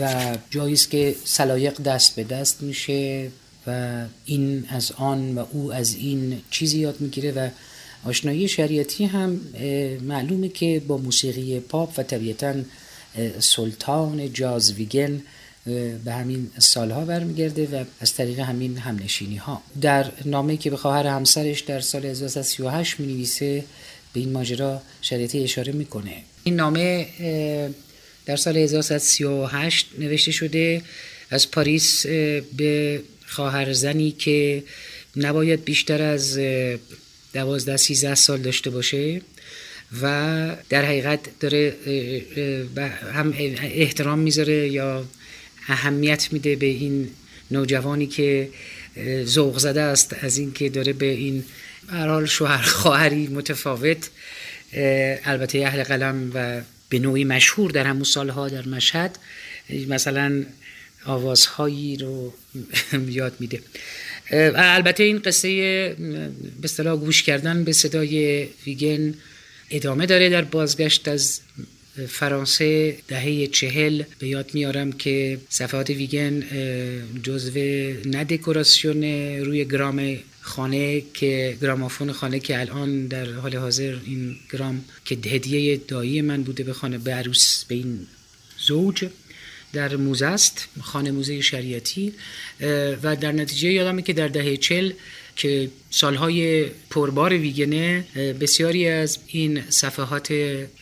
و 0.00 0.36
جایی 0.50 0.74
است 0.74 0.90
که 0.90 1.16
سلایق 1.24 1.82
دست 1.82 2.16
به 2.16 2.24
دست 2.24 2.62
میشه 2.62 3.30
و 3.66 4.04
این 4.24 4.64
از 4.68 4.92
آن 4.92 5.34
و 5.34 5.44
او 5.52 5.72
از 5.72 5.94
این 5.94 6.40
چیزی 6.50 6.78
یاد 6.78 7.00
می‌گیره 7.00 7.32
و 7.32 7.48
آشنایی 8.04 8.48
شریعتی 8.48 9.04
هم 9.04 9.40
معلومه 10.02 10.48
که 10.48 10.82
با 10.88 10.96
موسیقی 10.96 11.60
پاپ 11.60 11.98
و 11.98 12.02
طبیعتا 12.02 12.54
سلطان 13.38 14.32
جاز 14.32 14.72
ویگن 14.72 15.22
به 16.04 16.12
همین 16.12 16.50
سالها 16.58 17.04
برمیگرده 17.04 17.66
و 17.66 17.84
از 18.00 18.14
طریق 18.14 18.38
همین 18.38 18.78
همنشینی 18.78 19.36
ها 19.36 19.62
در 19.80 20.12
نامه 20.24 20.56
که 20.56 20.70
به 20.70 20.76
خواهر 20.76 21.06
همسرش 21.06 21.60
در 21.60 21.80
سال 21.80 22.06
1938 22.06 23.00
می 23.00 23.06
نویسه 23.06 23.64
به 24.12 24.20
این 24.20 24.32
ماجرا 24.32 24.82
شریعتی 25.02 25.44
اشاره 25.44 25.72
می‌کنه. 25.72 26.22
این 26.44 26.56
نامه 26.56 27.06
در 28.26 28.36
سال 28.36 28.56
1938 28.56 29.86
نوشته 29.98 30.32
شده 30.32 30.82
از 31.30 31.50
پاریس 31.50 32.06
به 32.56 33.02
خواهر 33.26 33.72
زنی 33.72 34.10
که 34.10 34.62
نباید 35.16 35.64
بیشتر 35.64 36.02
از 36.02 36.38
دوازده 37.32 37.76
سیزده 37.76 38.14
سال 38.14 38.38
داشته 38.38 38.70
باشه 38.70 39.20
و 40.02 40.56
در 40.68 40.84
حقیقت 40.84 41.20
داره 41.40 41.74
هم 43.14 43.34
احترام 43.62 44.18
می‌ذاره 44.18 44.68
یا 44.68 45.04
اهمیت 45.68 46.32
میده 46.32 46.56
به 46.56 46.66
این 46.66 47.10
نوجوانی 47.50 48.06
که 48.06 48.48
ذوق 49.24 49.58
زده 49.58 49.80
است 49.80 50.16
از 50.20 50.38
اینکه 50.38 50.68
داره 50.68 50.92
به 50.92 51.06
این 51.06 51.44
حال 51.90 52.26
شوهر 52.26 52.62
خواهری 52.62 53.26
متفاوت. 53.26 54.10
البته 55.24 55.58
اهل 55.58 55.82
قلم 55.82 56.30
و 56.34 56.60
به 56.88 56.98
نوعی 56.98 57.24
مشهور 57.24 57.70
در 57.70 57.84
همون 57.84 58.04
سالها 58.04 58.48
در 58.48 58.68
مشهد 58.68 59.18
مثلا 59.88 60.44
آوازهایی 61.04 61.96
رو 61.96 62.34
یاد 63.08 63.34
میده. 63.40 63.60
البته 64.56 65.02
این 65.02 65.18
قصه 65.18 65.48
به 65.98 66.64
اصطلاح 66.64 66.96
گوش 66.96 67.22
کردن 67.22 67.64
به 67.64 67.72
صدای 67.72 68.48
ویگن 68.66 69.14
ادامه 69.70 70.06
داره 70.06 70.28
در 70.28 70.42
بازگشت 70.42 71.08
از 71.08 71.40
فرانسه 72.06 72.96
دهه 73.08 73.46
چهل 73.46 74.02
به 74.18 74.28
یاد 74.28 74.50
میارم 74.54 74.92
که 74.92 75.38
صفحات 75.48 75.90
ویگن 75.90 76.42
جزو 77.22 77.52
نه 78.06 78.24
دکوراسیون 78.24 79.04
روی 79.44 79.64
گرام 79.64 80.18
خانه 80.40 81.02
که 81.14 81.56
گرامافون 81.62 82.12
خانه 82.12 82.40
که 82.40 82.60
الان 82.60 83.06
در 83.06 83.32
حال 83.32 83.56
حاضر 83.56 83.96
این 84.04 84.36
گرام 84.52 84.84
که 85.04 85.14
هدیه 85.14 85.76
دایی 85.76 86.20
من 86.22 86.42
بوده 86.42 86.64
به 86.64 86.72
خانه 86.72 86.98
به 86.98 87.14
عروس 87.14 87.64
به 87.64 87.74
این 87.74 88.06
زوج 88.58 89.08
در 89.72 89.96
موزه 89.96 90.26
است 90.26 90.68
خانه 90.80 91.10
موزه 91.10 91.40
شریعتی 91.40 92.12
و 93.02 93.16
در 93.16 93.32
نتیجه 93.32 93.72
یادمه 93.72 94.02
که 94.02 94.12
در 94.12 94.28
دهه 94.28 94.56
چل 94.56 94.92
که 95.38 95.70
سالهای 95.90 96.66
پربار 96.90 97.32
ویگنه 97.32 98.04
بسیاری 98.40 98.88
از 98.88 99.18
این 99.26 99.62
صفحات 99.68 100.32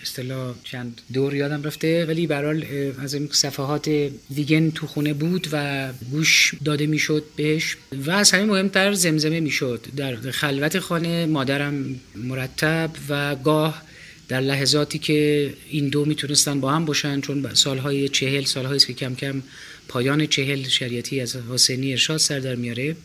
اصطلاح 0.02 0.54
چند 0.64 1.00
دور 1.12 1.34
یادم 1.34 1.62
رفته 1.62 2.04
ولی 2.04 2.26
برحال 2.26 2.64
از 2.98 3.14
این 3.14 3.28
صفحات 3.32 3.88
ویگن 4.30 4.70
تو 4.70 4.86
خونه 4.86 5.14
بود 5.14 5.48
و 5.52 5.88
گوش 6.10 6.54
داده 6.64 6.86
می‌شد 6.86 7.24
بهش 7.36 7.76
و 8.06 8.10
از 8.10 8.30
همه 8.30 8.44
مهمتر 8.44 8.92
زمزمه 8.92 9.40
می‌شد. 9.40 9.86
در 9.96 10.16
خلوت 10.16 10.78
خانه 10.78 11.26
مادرم 11.26 12.00
مرتب 12.14 12.90
و 13.08 13.36
گاه 13.36 13.82
در 14.28 14.40
لحظاتی 14.40 14.98
که 14.98 15.52
این 15.70 15.88
دو 15.88 16.04
می‌تونستن 16.04 16.60
با 16.60 16.72
هم 16.72 16.84
باشن 16.84 17.20
چون 17.20 17.54
سالهای 17.54 18.08
چهل 18.08 18.44
سالهایی 18.44 18.80
که 18.80 18.92
کم 18.92 19.14
کم 19.14 19.42
پایان 19.88 20.26
چهل 20.26 20.62
شریعتی 20.68 21.20
از 21.20 21.36
حسینی 21.50 21.90
ارشاد 21.90 22.16
سر 22.16 22.38
در 22.38 22.54
میاره. 22.54 22.96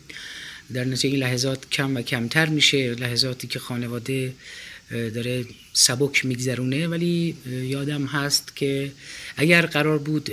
در 0.74 0.84
نتیجه 0.84 1.08
این 1.08 1.18
لحظات 1.18 1.70
کم 1.70 1.96
و 1.96 2.02
کمتر 2.02 2.48
میشه 2.48 2.94
لحظاتی 2.94 3.46
که 3.46 3.58
خانواده 3.58 4.32
داره 4.90 5.44
سبک 5.72 6.24
میگذرونه. 6.24 6.88
ولی 6.88 7.36
یادم 7.46 8.06
هست 8.06 8.56
که 8.56 8.92
اگر 9.36 9.66
قرار 9.66 9.98
بود 9.98 10.30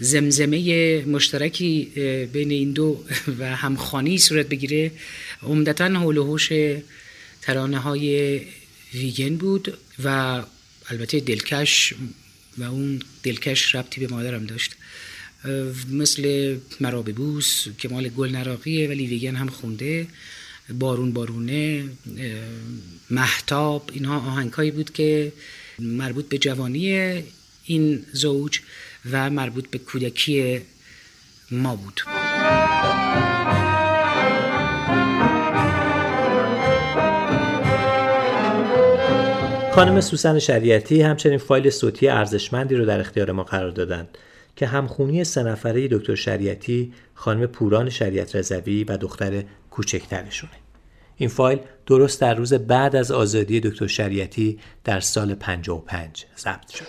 زمزمه 0.00 1.04
مشترکی 1.04 1.84
بین 2.32 2.50
این 2.50 2.72
دو 2.72 3.04
و 3.38 3.56
همخانی 3.56 4.18
صورت 4.18 4.48
بگیره 4.48 4.90
عمدتا 5.42 5.84
حول 5.84 6.16
و 6.16 6.24
حوش 6.24 6.52
ترانه 7.42 7.78
های 7.78 8.40
ویگن 8.94 9.36
بود 9.36 9.78
و 10.04 10.42
البته 10.90 11.20
دلکش 11.20 11.94
و 12.58 12.62
اون 12.62 13.02
دلکش 13.22 13.74
ربطی 13.74 14.00
به 14.00 14.14
مادرم 14.14 14.46
داشت. 14.46 14.72
مثل 15.90 16.56
مرا 16.80 17.02
بوس 17.02 17.66
که 17.78 17.88
مال 17.88 18.08
گل 18.08 18.30
نراقیه 18.30 18.88
ولی 18.88 19.06
ویگن 19.06 19.34
هم 19.36 19.48
خونده. 19.48 20.06
بارون 20.78 21.12
بارونه 21.12 21.84
محتاب 23.10 23.90
اینها 23.92 24.16
آهنگهایی 24.16 24.70
بود 24.70 24.92
که 24.92 25.32
مربوط 25.78 26.28
به 26.28 26.38
جوانی 26.38 27.22
این 27.64 28.04
زوج 28.12 28.60
و 29.10 29.30
مربوط 29.30 29.70
به 29.70 29.78
کودکی 29.78 30.60
ما 31.50 31.76
بود. 31.76 32.00
خانم 39.74 40.00
سوسن 40.00 40.38
شریعتی 40.38 41.02
همچنین 41.02 41.38
فایل 41.38 41.70
صوتی 41.70 42.08
ارزشمندی 42.08 42.74
رو 42.74 42.86
در 42.86 43.00
اختیار 43.00 43.32
ما 43.32 43.44
قرار 43.44 43.70
دادند. 43.70 44.18
که 44.56 44.66
همخونی 44.66 45.24
سه 45.24 45.42
نفره 45.42 45.88
دکتر 45.88 46.14
شریعتی 46.14 46.92
خانم 47.14 47.46
پوران 47.46 47.90
شریعت 47.90 48.36
رضوی 48.36 48.84
و 48.84 48.96
دختر 48.96 49.44
کوچکترشونه. 49.70 50.52
این 51.16 51.28
فایل 51.28 51.58
درست 51.86 52.20
در 52.20 52.34
روز 52.34 52.54
بعد 52.54 52.96
از 52.96 53.12
آزادی 53.12 53.60
دکتر 53.60 53.86
شریعتی 53.86 54.58
در 54.84 55.00
سال 55.00 55.34
55 55.34 56.26
ضبط 56.38 56.70
شد. 56.70 56.84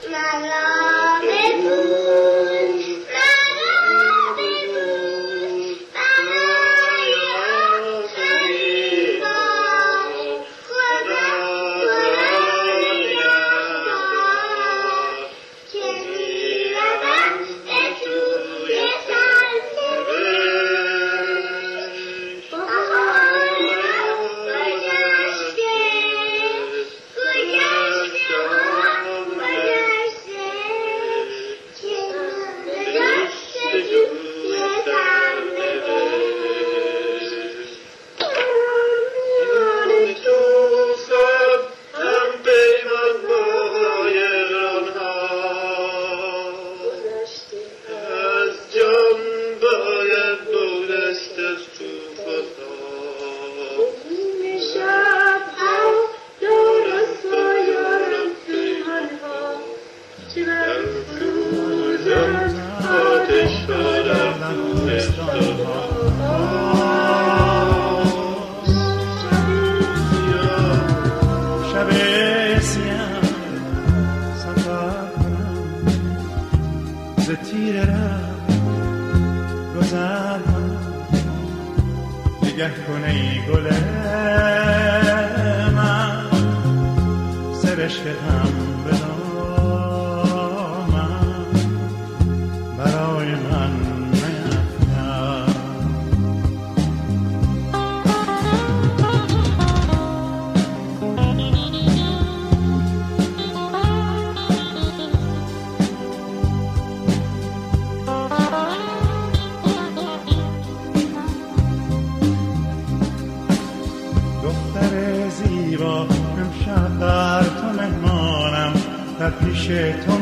Yeah. 119.73 120.12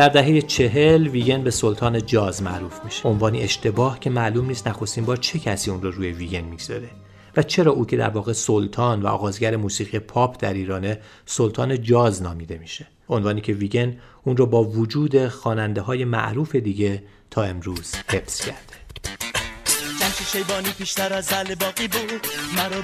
در 0.00 0.08
دهه 0.08 0.40
چهل 0.40 1.08
ویگن 1.08 1.42
به 1.42 1.50
سلطان 1.50 2.06
جاز 2.06 2.42
معروف 2.42 2.84
میشه. 2.84 3.08
عنوانی 3.08 3.42
اشتباه 3.42 4.00
که 4.00 4.10
معلوم 4.10 4.46
نیست 4.46 4.68
نخستین 4.68 5.04
بار 5.04 5.16
چه 5.16 5.38
کسی 5.38 5.70
اون 5.70 5.82
رو 5.82 5.90
روی 5.90 6.12
ویگن 6.12 6.40
می‌گذاره. 6.40 6.90
و 7.36 7.42
چرا 7.42 7.72
او 7.72 7.86
که 7.86 7.96
در 7.96 8.08
واقع 8.08 8.32
سلطان 8.32 9.02
و 9.02 9.06
آغازگر 9.06 9.56
موسیقی 9.56 9.98
پاپ 9.98 10.36
در 10.42 10.52
ایرانه 10.52 11.00
سلطان 11.26 11.82
جاز 11.82 12.22
نامیده 12.22 12.58
میشه. 12.58 12.86
عنوانی 13.08 13.40
که 13.40 13.52
ویگن 13.52 13.96
اون 14.24 14.36
رو 14.36 14.46
با 14.46 14.64
وجود 14.64 15.28
خواننده 15.28 15.80
های 15.80 16.04
معروف 16.04 16.56
دیگه 16.56 17.02
تا 17.30 17.42
امروز 17.42 17.94
حفظ 18.08 18.40
کرده. 18.46 18.80
شیبانی 20.32 20.68
از 21.10 21.24
زل 21.24 21.54
باقی 21.54 21.88
بود. 21.88 22.26
مرا 22.56 22.82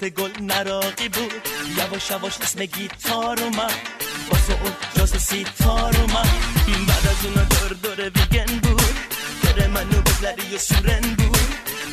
به 0.00 0.10
گل 0.10 0.30
نراقی 0.40 1.08
بود. 1.08 1.48
یواش 1.78 2.12
اسم 2.40 2.64
گیتار 2.64 3.38
واسه 4.30 4.52
اون 4.62 4.72
جاز 4.96 5.10
سیتار 5.10 5.96
اومد. 5.96 6.30
بعد 6.88 7.06
از 7.10 7.26
اونا 7.26 7.44
دور 7.44 7.72
دور 7.82 8.04
ویگن 8.04 8.58
بود. 8.58 8.96
دور 9.42 9.66
منو 9.66 10.00
بزری 10.02 10.54
و 10.54 10.58
سورن 10.58 11.00
بود. 11.18 11.38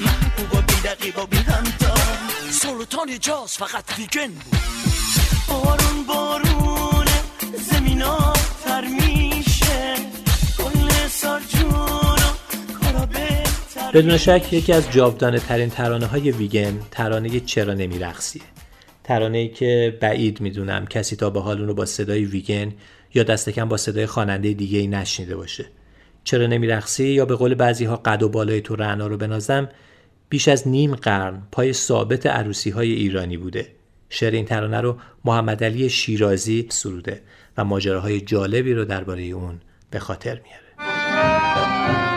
محبوب 0.02 0.54
و 0.54 0.62
بیدقی 0.62 1.12
و 1.12 1.26
بی 1.26 1.38
همتا 1.38 1.96
سلطان 2.52 3.20
جاز 3.20 3.58
فقط 3.58 3.84
ویگن 3.98 4.28
بود. 4.28 4.60
بارون 5.48 6.04
بارونه 6.08 7.22
زمینا 7.72 8.34
تر 8.66 8.82
میشه. 8.82 9.96
گل 10.60 11.08
سارجون 11.08 12.20
کارا 12.82 13.06
بهتر 13.06 13.92
بدون 13.94 14.18
شک 14.18 14.54
یکی 14.54 14.74
از 14.74 14.92
جاودانه 14.92 15.40
ترین 15.40 15.70
ترانه 15.70 16.06
های 16.06 16.32
ویگن 16.32 16.80
ترانه 16.92 17.40
چرا 17.40 17.74
نمی 17.74 18.00
رقصیه 18.00 18.42
ترانه 19.04 19.38
ای 19.38 19.50
که 19.50 19.98
بعید 20.02 20.42
می‌دونم 20.42 20.86
کسی 20.86 21.16
تا 21.16 21.30
به 21.30 21.42
حال 21.42 21.58
اون 21.58 21.68
رو 21.68 21.74
با 21.74 21.86
صدای 21.86 22.26
ویگن 22.26 22.74
یا 23.14 23.24
دست 23.24 23.50
کم 23.50 23.70
با 23.70 23.78
صدای 23.78 24.06
خواننده 24.06 24.54
دیگه 24.54 24.80
ای 24.80 24.88
نشنیده 24.88 25.36
باشه. 25.36 25.66
چرا 26.24 26.48
نمی 26.48 26.68
رقصی 26.68 27.08
یا 27.08 27.26
به 27.26 27.36
قول 27.36 27.56
بعضی 27.56 27.86
ها 27.86 27.96
قد 27.96 28.24
و 28.24 28.30
بالای 28.30 28.62
تو 28.62 28.76
رعنا 28.76 29.08
رو 29.08 29.18
بنازم؟ 29.18 29.70
بیش 30.30 30.48
از 30.48 30.68
نیم 30.68 30.96
قرن 30.96 31.42
پای 31.52 31.74
ثابت 31.74 32.26
عروسی 32.26 32.70
های 32.70 32.92
ایرانی 32.92 33.38
بوده. 33.38 33.68
شعر 34.10 34.32
این 34.32 34.46
ترانه 34.46 34.82
رو 34.82 34.98
محمد 35.26 35.64
علی 35.64 35.90
شیرازی 35.90 36.68
سروده 36.70 37.22
و 37.58 37.64
ماجراهای 37.64 38.22
جالبی 38.22 38.74
رو 38.74 38.86
درباره 38.86 39.24
اون 39.24 39.62
به 39.90 40.00
خاطر 40.00 40.42
میاره. 40.44 42.13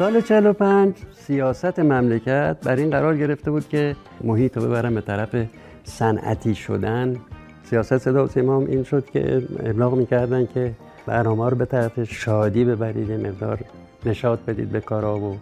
سال 0.00 0.20
45 0.20 0.94
سیاست 1.12 1.78
مملکت 1.78 2.56
بر 2.64 2.76
این 2.76 2.90
قرار 2.90 3.16
گرفته 3.16 3.50
بود 3.50 3.68
که 3.68 3.96
محیط 4.24 4.56
رو 4.56 4.62
ببرن 4.62 4.94
به 4.94 5.00
طرف 5.00 5.36
صنعتی 5.84 6.54
شدن. 6.54 7.16
سیاست 7.64 7.98
صدا 7.98 8.24
و 8.24 8.28
سیما 8.28 8.56
هم 8.56 8.66
این 8.66 8.82
شد 8.82 9.04
که 9.12 9.42
ابلاغ 9.60 9.94
می‌کردن 9.94 10.48
که 10.54 10.72
برنامه 11.06 11.48
رو 11.48 11.56
به 11.56 11.64
طرف 11.64 12.04
شادی 12.04 12.64
ببرید 12.64 13.12
مقدار 13.12 13.58
نشاط 14.06 14.38
بدید 14.38 14.68
به 14.68 14.80
کارا 14.80 15.18
و 15.18 15.36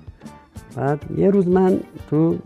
بعد 0.76 1.04
یه 1.16 1.30
روز 1.30 1.48
من 1.48 1.80
تو 2.10 2.38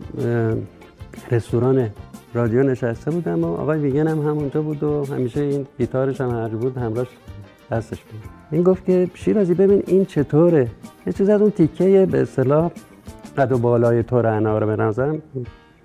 رستوران 1.31 1.89
رادیو 2.33 2.63
نشسته 2.63 3.11
بودم 3.11 3.43
و 3.43 3.47
آقای 3.47 3.79
ویگن 3.79 4.07
هم 4.07 4.19
همونجا 4.19 4.61
بود 4.61 4.83
و 4.83 5.05
همیشه 5.05 5.41
این 5.41 5.67
گیتارش 5.77 6.21
هم 6.21 6.29
هر 6.29 6.47
بود 6.47 6.77
همراهش 6.77 7.07
دستش 7.73 7.99
بود. 7.99 8.21
این 8.51 8.63
گفت 8.63 8.85
که 8.85 9.07
شیرازی 9.13 9.53
ببین 9.53 9.83
این 9.87 10.05
چطوره؟ 10.05 10.67
یه 11.07 11.13
چیز 11.13 11.29
از 11.29 11.41
اون 11.41 11.51
تیکه 11.51 12.07
به 12.11 12.21
اصطلاح 12.21 12.71
قد 13.37 13.51
و 13.51 13.57
بالای 13.57 14.03
تو 14.03 14.21
رعنا 14.21 14.57
رو 14.57 14.67
بنازم 14.67 15.21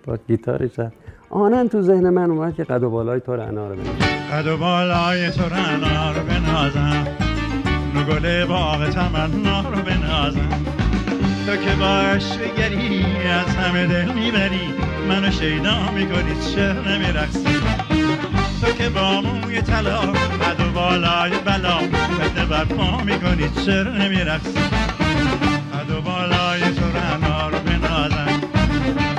با 0.06 0.18
گیتارش 0.28 0.70
زد. 0.70 0.92
آنن 1.30 1.68
تو 1.68 1.82
ذهن 1.82 2.10
من 2.10 2.30
اومد 2.30 2.54
که 2.54 2.64
قد 2.64 2.82
و 2.82 2.90
بالای 2.90 3.20
تو 3.20 3.36
رعنا 3.36 3.68
رو 3.68 3.74
بنازم 3.74 3.92
قد 4.32 4.46
و 4.46 4.56
بالای 4.56 5.30
تو 5.30 5.42
رعنا 5.42 6.12
رو 6.12 6.20
بنازم 6.20 7.06
نو 7.94 8.04
گل 8.04 8.44
باغ 8.44 8.90
تمنا 8.90 9.60
رو 9.60 9.82
بنازم 9.82 10.48
تو 11.46 11.56
که 11.56 11.70
باش 11.80 12.38
بگری 12.38 13.04
از 13.40 13.56
همه 13.56 13.86
دل 13.86 14.12
می‌بری. 14.14 14.74
منو 15.08 15.30
شیدا 15.30 15.90
می‌کنی 15.94 16.54
چه 16.54 16.72
نمیرقصی؟ 16.72 17.44
تو 18.60 18.72
که 18.72 18.88
با 18.88 19.20
موی 19.20 19.62
طلا 19.62 20.00
قد 20.00 20.67
بالای 20.78 21.30
بلا 21.44 21.76
فتنه 21.78 22.44
برپا 22.46 23.02
می‌کنی 23.04 23.48
چرا 23.66 23.92
نمیرقصی؟ 23.92 24.58
قد 25.72 25.90
و 25.90 26.00
بالای 26.00 26.60
تو 26.60 26.86
رعنا 26.98 27.48
رو 27.48 27.58
بنازم 27.58 28.40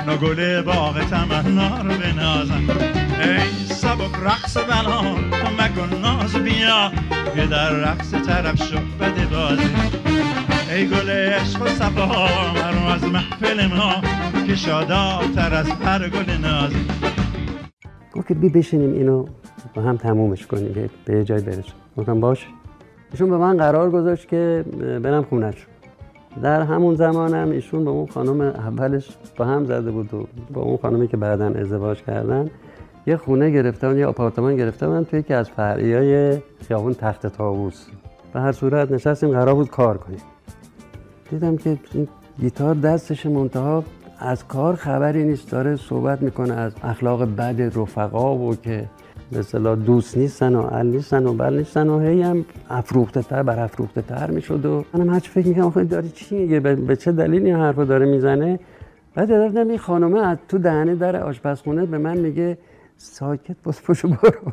نو 0.06 0.16
گل 0.16 0.62
باغ 0.62 1.04
تمنا 1.04 1.82
رو 1.82 1.90
بنازم 1.98 2.62
ای 3.20 3.74
سبک 3.74 4.14
رقص 4.22 4.56
بلا 4.56 5.02
مکن 5.58 6.00
ناز 6.02 6.36
بیا 6.36 6.92
بیا 7.34 7.46
در 7.46 7.70
رقص 7.70 8.10
طرف 8.10 8.62
شو 8.62 8.78
بده 9.00 9.26
بازی. 9.26 9.70
ای 10.70 10.86
گل 10.86 11.10
عشق 11.10 11.62
و 11.62 11.68
صفا 11.68 12.28
مرو 12.54 12.86
از 12.94 13.04
محفل 13.04 13.66
ما 13.66 14.02
که 14.46 14.56
شادابتر 14.56 15.54
از 15.54 15.70
هر 15.70 16.08
گل 16.08 16.30
نازی. 16.30 16.86
گفت 18.12 18.28
که 18.28 18.34
بی 18.34 18.48
بشینیم 18.48 18.92
اینو. 18.92 19.26
با 19.74 19.82
هم 19.82 19.96
تمومش 19.96 20.46
کنیم 20.46 20.90
به 21.04 21.14
یه 21.14 21.24
جای 21.24 21.40
برسیم. 21.40 21.74
گفتم 21.96 22.20
باش. 22.20 22.46
ایشون 23.12 23.30
به 23.30 23.36
من 23.36 23.56
قرار 23.56 23.90
گذاشت 23.90 24.28
که 24.28 24.64
برم 25.02 25.22
خونش 25.22 25.66
در 26.42 26.62
همون 26.62 26.94
زمانم 26.94 27.50
ایشون 27.50 27.84
با 27.84 27.90
اون 27.90 28.06
خانم 28.06 28.40
اولش 28.40 29.08
با 29.36 29.44
هم 29.44 29.64
زده 29.64 29.90
بود 29.90 30.14
و 30.14 30.26
با 30.52 30.62
اون 30.62 30.76
خانمی 30.76 31.08
که 31.08 31.16
بعدا 31.16 31.46
ازدواج 31.46 32.02
کردن 32.02 32.50
یه 33.06 33.16
خونه 33.16 33.50
گرفتن 33.50 33.98
یه 33.98 34.06
آپارتمان 34.06 34.56
گرفتن 34.56 35.04
توی 35.04 35.18
یکی 35.18 35.34
از 35.34 35.50
فرعیای 35.50 36.38
خیابون 36.68 36.94
تخت 36.94 37.26
طاووس. 37.26 37.86
به 38.32 38.40
هر 38.40 38.52
صورت 38.52 38.92
نشستیم 38.92 39.30
قرار 39.30 39.54
بود 39.54 39.70
کار 39.70 39.98
کنیم. 39.98 40.20
دیدم 41.30 41.56
که 41.56 41.78
این 41.94 42.08
گیتار 42.40 42.74
دستش 42.74 43.26
منتها 43.26 43.84
از 44.18 44.46
کار 44.46 44.74
خبری 44.74 45.24
نیست. 45.24 45.50
داره 45.50 45.76
صحبت 45.76 46.22
می‌کنه 46.22 46.54
از 46.54 46.72
اخلاق 46.82 47.24
بد 47.24 47.78
رفقا 47.78 48.36
و 48.36 48.54
که 48.54 48.88
به 49.32 49.76
دوست 49.76 50.16
نیستن 50.16 50.54
و 50.54 50.68
ال 50.72 50.86
نیستن 50.86 51.26
و 51.26 51.32
بل 51.32 51.54
نیستن 51.54 51.88
و 51.88 52.00
هی 52.00 52.22
هم 52.22 52.44
افروخته 52.70 53.22
تر 53.22 53.42
بر 53.42 53.58
افروخته 53.58 54.02
تر 54.02 54.30
می‌شد 54.30 54.66
و 54.66 54.84
منم 54.94 55.10
هرچی 55.10 55.30
فکر 55.30 55.48
می‌کنم 55.48 55.64
آخه 55.64 55.84
داره 55.84 56.08
چی 56.08 56.34
میگه 56.38 56.60
به 56.60 56.96
چه 56.96 57.12
دلیل 57.12 57.46
این 57.46 57.56
حرفو 57.56 57.84
داره 57.84 58.06
می‌زنه؟ 58.06 58.58
بعد 59.14 59.48
دیدم 59.48 59.68
این 59.68 59.78
خانومه 59.78 60.20
از 60.20 60.38
تو 60.48 60.58
دهنه 60.58 60.94
در 60.94 61.22
آشپزخونه 61.22 61.86
به 61.86 61.98
من 61.98 62.18
میگه 62.18 62.58
ساکت 62.96 63.56
باز 63.64 63.82
پشو 63.82 64.08
برو. 64.08 64.52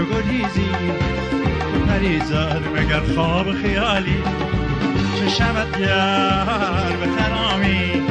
چو 0.00 0.06
گریزی 0.06 0.70
پریزاد 1.88 2.62
مگر 2.76 3.00
خواب 3.00 3.52
خیالی. 3.52 4.16
چه 5.18 5.28
شود 5.28 5.78
گر 5.78 6.96
به 7.00 7.06
خرامی 7.06 8.02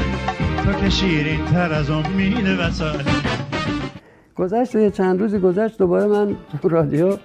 تو 0.64 0.74
که 0.74 0.90
شیرین 0.90 1.46
تر 1.46 1.74
از 1.74 1.90
امید 1.90 2.48
وسالی 2.60 3.04
گذشت 4.36 4.76
یه 4.76 4.92
چند 4.92 5.22
روزی 5.22 5.40
گذشت 5.40 5.78
دوباره 5.78 6.08
من 6.08 6.36
رادیو 6.64 7.18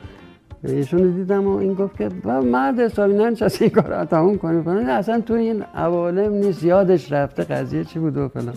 ایشون 0.64 1.10
دیدم 1.10 1.46
و 1.46 1.56
این 1.56 1.74
گفت 1.74 1.96
که 1.96 2.08
مرد 2.26 2.80
حسابی 2.80 3.14
ننشست 3.14 3.62
این 3.62 3.70
کار 3.70 4.04
تموم 4.04 4.38
کنیم 4.38 4.68
اصلا 4.68 5.20
تو 5.20 5.34
این 5.34 5.62
عوالم 5.62 6.32
نیست 6.32 6.62
یادش 6.62 7.12
رفته 7.12 7.44
قضیه 7.44 7.84
چی 7.84 7.98
بود 7.98 8.16
و 8.16 8.28
فلان. 8.28 8.54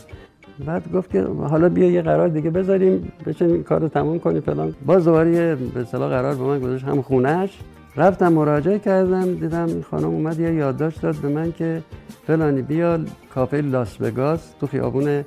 بعد 0.65 0.91
گفت 0.91 1.11
که 1.11 1.21
حالا 1.23 1.69
بیا 1.69 1.91
یه 1.91 2.01
قرار 2.01 2.27
دیگه 2.27 2.49
بذاریم 2.49 3.11
بشین 3.25 3.49
این 3.49 3.63
کار 3.63 3.81
رو 3.81 3.87
تموم 3.87 4.19
کنیم 4.19 4.41
فلان. 4.41 4.75
باز 4.85 5.05
دوباره 5.05 5.55
به 5.55 5.79
اصطلاح 5.79 6.09
قرار 6.09 6.35
به 6.35 6.43
من 6.43 6.59
گذاشت 6.59 6.85
هم 6.85 7.01
خونهش. 7.01 7.59
رفتم 7.95 8.33
مراجعه 8.33 8.79
کردم 8.79 9.33
دیدم 9.33 9.81
خانم 9.81 10.07
اومد 10.07 10.39
یه 10.39 10.53
یادداشت 10.53 11.01
داد 11.01 11.15
به 11.15 11.29
من 11.29 11.51
که 11.51 11.81
فلانی 12.27 12.61
بیا 12.61 12.99
کافه 13.35 13.61
لاس 13.61 14.01
وگاس 14.01 14.53
تو 14.59 14.67
خیابون 14.67 15.23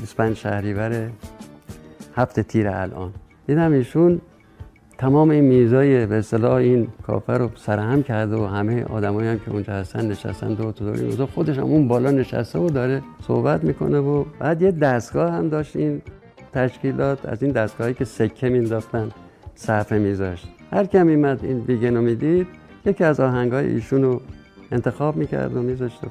25 0.00 0.36
شهریور 0.36 1.10
هفت 2.16 2.40
تیر 2.40 2.68
الان. 2.68 3.12
دیدم 3.46 3.72
ایشون 3.72 4.20
تمام 4.98 5.30
این 5.30 5.44
میزای 5.44 6.06
به 6.06 6.14
اصطلاح 6.14 6.52
این 6.52 6.88
کافه 7.06 7.32
رو 7.32 7.50
سرهم 7.56 8.02
کرده 8.02 8.36
و 8.36 8.46
همه 8.46 8.84
آدمایی 8.84 9.28
هم 9.28 9.38
که 9.38 9.50
اونجا 9.50 9.72
هستن 9.72 10.06
نشستن 10.06 10.54
دور 10.54 10.72
تا 10.72 10.84
دور 10.84 10.94
این 10.94 11.26
خودش 11.26 11.58
هم 11.58 11.64
اون 11.64 11.88
بالا 11.88 12.10
نشسته 12.10 12.58
و 12.58 12.70
داره 12.70 13.02
صحبت 13.26 13.64
می‌کنه 13.64 13.98
و 13.98 14.24
بعد 14.38 14.62
یه 14.62 14.70
دستگاه 14.70 15.32
هم 15.32 15.48
داشت 15.48 15.76
این 15.76 16.02
تشکیلات 16.52 17.26
از 17.26 17.42
این 17.42 17.52
دستگاهی 17.52 17.94
که 17.94 18.04
سکه 18.04 18.48
مینداختن 18.48 19.10
صفحه 19.54 19.98
میذاشت 19.98 20.48
هر 20.72 20.84
کم 20.84 21.06
میمد 21.06 21.44
این 21.44 21.60
بیگن 21.60 21.96
رو 21.96 22.02
می‌دید 22.02 22.46
یکی 22.86 23.04
از 23.04 23.20
آهنگای 23.20 23.66
ایشون 23.66 24.02
رو 24.02 24.20
انتخاب 24.72 25.16
می‌کرد 25.16 25.56
و 25.56 25.62
میذاشت 25.62 26.04
و 26.04 26.08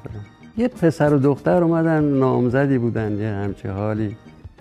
یه 0.56 0.68
پسر 0.68 1.14
و 1.14 1.18
دختر 1.18 1.62
اومدن 1.62 2.04
نامزدی 2.04 2.78
بودن 2.78 3.18
یه 3.18 3.28
همچه 3.28 3.70
حالی. 3.70 4.16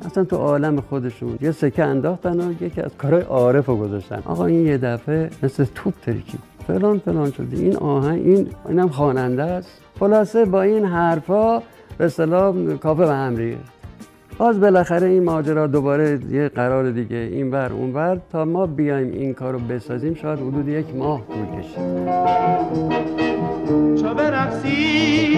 اصلا 0.05 0.23
تو 0.23 0.35
عالم 0.35 0.81
خودشون. 0.81 1.37
یه 1.41 1.51
سکه 1.51 1.83
انداختن 1.83 2.39
و 2.41 2.63
یکی 2.63 2.81
از 2.81 2.91
کارهای 2.97 3.23
عارف 3.23 3.65
رو 3.65 3.77
گذاشتن. 3.77 4.21
آقا 4.25 4.45
این 4.45 4.67
یه 4.67 4.77
دفعه 4.77 5.29
مثل 5.43 5.65
توپ 5.75 5.93
ترکی 6.05 6.37
فلان 6.67 6.99
فلان 6.99 7.31
شد. 7.31 7.47
این 7.51 7.75
آهنگ 7.77 8.25
این 8.25 8.47
اینم 8.69 8.89
خواننده 8.89 9.43
است. 9.43 9.81
خلاصه 9.99 10.45
با 10.45 10.61
این 10.61 10.85
حرفا 10.85 11.59
به 11.97 12.05
اصطلاح 12.05 12.75
کافه 12.77 13.05
به 13.05 13.13
هم 13.13 13.35
ریخت. 13.35 13.74
باز 14.37 14.59
بالاخره 14.59 15.07
این 15.07 15.23
ماجرا 15.23 15.67
دوباره 15.67 16.19
یه 16.31 16.49
قرار 16.49 16.91
دیگه. 16.91 17.17
این 17.17 17.51
بر 17.51 17.71
اون 17.71 17.93
بر 17.93 18.17
تا 18.31 18.45
ما 18.45 18.65
بیایم 18.65 19.11
این 19.11 19.33
کارو 19.33 19.59
بسازیم 19.59 20.13
شاید 20.13 20.39
حدود 20.39 20.67
یک 20.67 20.95
ماه 20.95 21.21
طول 21.27 21.45
کشید. 21.59 22.05
چو 24.01 24.13
برقصی 24.13 25.37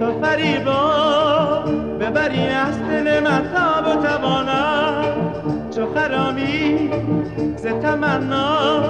تو 0.00 0.20
فریبا 0.22 1.64
ببری 2.00 2.48
از 2.48 2.78
دل 2.78 3.20
مطاب 3.20 3.86
و 3.86 4.02
توانا. 4.06 5.02
چو 5.70 5.86
خرامی 5.94 6.90
ز 7.56 7.66
تمنا 7.66 8.80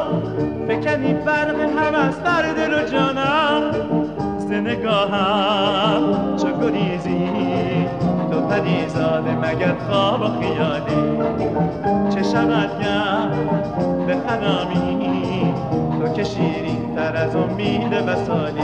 فکنی 0.69 1.15
فرق 1.25 1.61
هم 1.61 1.95
از 1.95 2.21
بر 2.23 2.53
دل 2.53 2.75
و 2.75 2.87
جانا. 2.87 3.73
ز 4.39 4.53
نگاهم 4.53 6.37
چو 6.37 6.61
گریزی 6.61 7.29
پریزاده 8.51 9.35
مگر 9.35 9.75
خواب 9.75 10.21
و 10.21 10.25
خیالی؟ 10.41 11.19
چه 12.11 12.23
شود 12.23 12.71
به 14.07 14.17
خرامی؟ 14.27 15.55
تو 16.01 16.09
که 16.09 16.25
شیرین 16.25 16.95
تر 16.97 17.17
از 17.17 17.37
امید 17.37 17.93
وسالی 17.93 18.63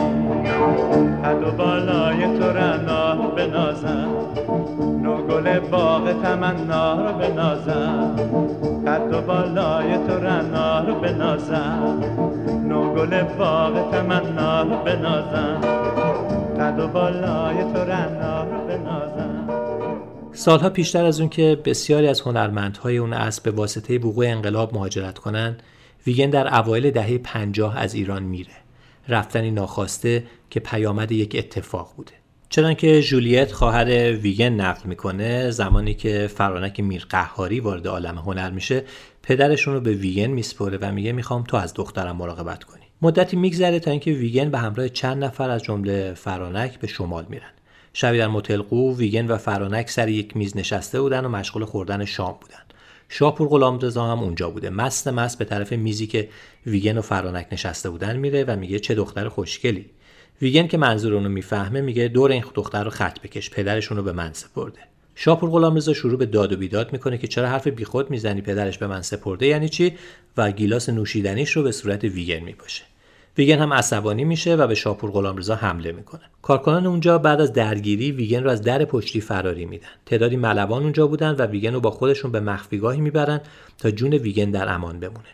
قد 1.25 1.43
و 1.43 1.51
بالای 1.51 2.39
تو 2.39 2.51
رنا 2.51 3.15
رو 3.15 3.23
بنازم 3.23 4.09
نو 5.03 5.17
گل 5.17 5.59
باغ 5.61 6.23
تمنا 6.23 6.95
رو 6.95 7.19
بنازم 7.19 8.17
قد 8.87 9.15
و 9.15 9.21
بالای 9.21 9.99
تو 10.09 10.15
رنا 10.15 10.81
رو 10.81 10.95
بنازم 10.95 12.03
نو 12.69 12.95
گل 12.95 13.23
باغ 13.23 13.91
تمنا 13.91 14.63
رو 14.63 14.77
بنازم 14.85 15.61
قد 16.61 16.81
و 16.81 16.89
بالای 16.89 17.57
تو 17.75 17.81
رنا 17.81 18.45
رو 18.45 18.67
بنازم 18.69 19.34
سالها 20.37 20.71
پیشتر 20.71 21.05
از 21.05 21.21
اون 21.21 21.29
که 21.29 21.61
بسیاری 21.65 22.09
از 22.09 22.21
هنرمندهای 22.21 22.97
اون 22.97 23.13
عصر 23.13 23.43
به 23.45 23.51
واسطه 23.51 23.99
وقوع 23.99 24.27
انقلاب 24.27 24.75
مهاجرت 24.75 25.19
کنند 25.19 25.63
ویگن 26.07 26.31
در 26.31 26.59
اوایل 26.59 26.91
دهه 26.91 27.19
50 27.19 27.79
از 27.79 27.95
ایران 27.95 28.23
میره. 28.23 28.53
رفتنی 29.09 29.51
ناخواسته 29.51 30.25
که 30.51 30.61
پیامد 30.61 31.13
یک 31.13 31.37
اتفاق 31.39 31.93
بوده. 31.97 32.13
چنانکه 32.49 33.03
جولیت 33.03 33.53
خواهر 33.53 34.13
ویگن 34.13 34.53
نقل 34.53 34.89
می‌کنه 34.89 35.51
زمانی 35.51 35.95
که 35.95 36.31
فرانک 36.35 36.81
میر 36.81 37.07
قهاری 37.11 37.61
وارد 37.61 37.87
عالم 37.87 38.19
هنر 38.19 38.51
میشه 38.51 38.85
پدرشون 39.23 39.75
رو 39.75 39.81
به 39.81 39.93
ویگن 39.93 40.27
میسپره 40.27 40.79
و 40.81 40.93
میگه 40.93 41.13
می‌خوام 41.13 41.45
تو 41.45 41.57
از 41.57 41.75
دخترم 41.75 42.17
مراقبت 42.17 42.65
کنی. 42.65 42.85
مدتی 43.03 43.37
میگذره 43.37 43.79
تا 43.79 43.91
اینکه 43.91 44.11
ویگن 44.11 44.51
به 44.51 44.59
همراه 44.59 44.89
چند 44.89 45.25
نفر 45.25 45.51
از 45.51 45.63
جمله 45.63 46.15
فرانک 46.15 46.79
به 46.79 46.87
شمال 46.87 47.27
میرن. 47.29 47.51
شبی 47.97 48.19
در 48.19 48.29
موتل 48.29 48.63
قو 48.63 48.97
ویگن 48.97 49.27
و 49.27 49.37
فرانک 49.37 49.91
سر 49.91 50.09
یک 50.09 50.37
میز 50.37 50.57
نشسته 50.57 51.01
بودن 51.01 51.25
و 51.25 51.29
مشغول 51.29 51.65
خوردن 51.65 52.05
شام 52.05 52.37
بودن. 52.41 52.63
شاپور 53.09 53.49
غلامرضا 53.49 54.05
هم 54.05 54.19
اونجا 54.19 54.51
بوده. 54.51 54.71
مست 54.71 55.09
مست 55.09 55.39
به 55.39 55.45
طرف 55.45 55.73
میزی 55.73 56.07
که 56.07 56.29
ویگن 56.67 56.99
و 56.99 57.03
فرانک 57.03 57.47
نشسته 57.53 57.91
بودن 57.91 58.17
میره 58.17 58.45
و 58.45 58.57
میگه 58.57 58.79
چه 58.79 58.95
دختر 58.95 59.29
خوشگلی. 59.29 59.87
ویگن 60.43 60.67
که 60.67 60.77
منظور 60.77 61.15
اونو 61.15 61.29
می‌فهمه 61.29 61.81
میگه 61.81 62.09
دور 62.09 62.31
این 62.31 62.45
دختر 62.55 62.85
رو 62.85 62.91
خط 62.91 63.21
بکش 63.21 63.51
پدرشون 63.51 63.97
رو 63.97 64.03
به 64.03 64.13
من 64.13 64.33
سپرده. 64.33 64.81
شاپور 65.15 65.51
غلامرضا 65.51 65.93
شروع 65.93 66.19
به 66.19 66.27
داد 66.27 66.53
و 66.53 66.57
بیداد 66.57 66.93
می‌کنه 66.93 67.19
که 67.19 67.27
چرا 67.27 67.49
حرف 67.49 67.67
بیخود 67.67 68.11
می‌زنی 68.11 68.41
پدرش 68.41 68.79
به 68.79 68.87
من 68.87 69.03
سپرده 69.03 69.47
یعنی 69.47 69.69
چی؟ 69.69 69.95
و 70.37 70.53
گیلاس 70.53 70.89
نوشیدنیش 70.89 71.51
رو 71.51 71.63
به 71.63 71.73
صورت 71.73 72.05
ویگن 72.05 72.41
میپاشه. 72.41 72.83
ویگن 73.39 73.59
هم 73.59 73.73
عصبانی 73.73 74.25
میشه 74.25 74.57
و 74.57 74.67
به 74.67 74.75
شاپور 74.75 75.11
غلامرضا 75.11 75.55
حمله 75.55 75.93
می‌کنه. 75.93 76.21
کارکنان 76.43 76.87
اونجا 76.87 77.19
بعد 77.19 77.41
از 77.41 77.53
درگیری 77.53 78.13
ویگن 78.13 78.43
رو 78.43 78.51
از 78.51 78.63
در 78.63 78.85
پشتی 78.85 79.21
فراری 79.21 79.67
میدن. 79.67 79.87
تعدادی 80.07 80.37
ملوان 80.37 80.83
اونجا 80.83 81.07
بودن 81.07 81.31
و 81.31 81.43
ویگن 81.47 81.73
رو 81.73 81.81
با 81.81 81.91
خودشون 81.91 82.33
به 82.33 82.41
مخفیگاهی 82.41 83.01
می‌برن 83.01 83.41
تا 83.79 83.91
جون 83.91 84.15
ویگن 84.15 84.51
در 84.51 84.75
امان 84.75 85.01
بمونه. 85.01 85.29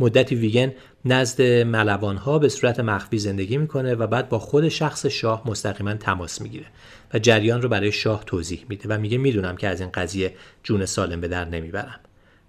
مدتی 0.00 0.34
ویگن 0.34 0.72
نزد 1.04 1.42
ملوان 1.42 2.16
ها 2.16 2.38
به 2.38 2.48
صورت 2.48 2.80
مخفی 2.80 3.18
زندگی 3.18 3.56
می‌کنه 3.56 3.94
و 3.94 4.06
بعد 4.06 4.28
با 4.28 4.38
خود 4.38 4.68
شخص 4.68 5.06
شاه 5.06 5.42
مستقیما 5.46 5.94
تماس 5.94 6.40
می‌گیره 6.40 6.66
و 7.14 7.18
جریان 7.18 7.62
رو 7.62 7.68
برای 7.68 7.92
شاه 7.92 8.24
توضیح 8.24 8.64
میده 8.68 8.88
و 8.88 8.98
میگه 8.98 9.18
می‌دونم 9.18 9.56
که 9.56 9.68
از 9.68 9.80
این 9.80 9.90
قضیه 9.94 10.34
جون 10.62 10.86
سالم 10.86 11.20
به 11.20 11.28
در 11.28 11.44
نمی‌برم. 11.44 12.00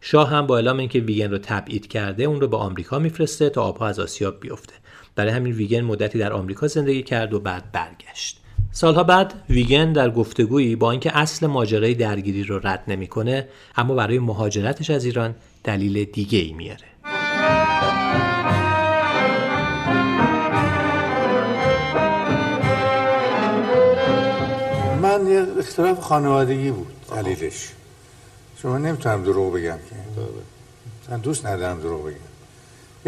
شاه 0.01 0.29
هم 0.29 0.47
با 0.47 0.55
اعلام 0.55 0.79
اینکه 0.79 0.99
ویگن 0.99 1.31
رو 1.31 1.37
تبعید 1.37 1.87
کرده 1.87 2.23
اون 2.23 2.41
رو 2.41 2.47
به 2.47 2.57
آمریکا 2.57 2.99
میفرسته 2.99 3.49
تا 3.49 3.63
آبها 3.63 3.87
از 3.87 3.99
آسیاب 3.99 4.39
بیفته. 4.39 4.73
برای 5.15 5.31
همین 5.31 5.53
ویگن 5.53 5.81
مدتی 5.81 6.19
در 6.19 6.33
آمریکا 6.33 6.67
زندگی 6.67 7.03
کرد 7.03 7.33
و 7.33 7.39
بعد 7.39 7.71
برگشت. 7.71 8.41
سالها 8.71 9.03
بعد 9.03 9.33
ویگن 9.49 9.93
در 9.93 10.09
گفتگویی 10.09 10.75
با 10.75 10.91
اینکه 10.91 11.17
اصل 11.17 11.47
ماجرای 11.47 11.93
درگیری 11.93 12.43
رو 12.43 12.59
رد 12.63 12.83
نمی‌کنه 12.87 13.47
اما 13.75 13.95
برای 13.95 14.19
مهاجرتش 14.19 14.89
از 14.89 15.05
ایران 15.05 15.35
دلیل 15.63 16.03
دیگه 16.03 16.39
ای 16.39 16.53
میاره 16.53 16.87
من 25.01 25.27
یه 25.27 25.45
اختلاف 25.59 25.99
خانوادگی 25.99 26.71
بود 26.71 26.87
دلیلش 27.15 27.69
شما 28.61 28.77
نمی‌تونم 28.77 29.23
دروغ 29.23 29.53
بگم 29.53 29.77
که. 29.89 29.95
من 31.09 31.17
دوست 31.17 31.45
ندارم 31.45 31.79
دروغ 31.79 32.05
بگم. 32.05 32.34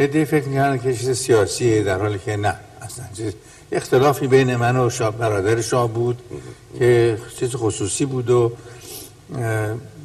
دی 0.05 0.25
فکر 0.25 0.45
می‌کنن 0.45 0.79
که 0.79 0.93
چیز 0.93 1.17
سیاسیه 1.17 1.83
در 1.83 1.99
حالی 1.99 2.19
که 2.19 2.37
نه 2.37 2.55
اصلا 2.81 3.05
چیز 3.13 3.33
اختلافی 3.71 4.27
بین 4.27 4.55
من 4.55 4.77
و 4.77 4.89
شاه 4.89 5.17
برادر 5.17 5.61
شاه 5.61 5.89
بود 5.89 6.21
که 6.79 7.17
چیز 7.39 7.55
خصوصی 7.55 8.05
بود 8.05 8.29
و 8.29 8.51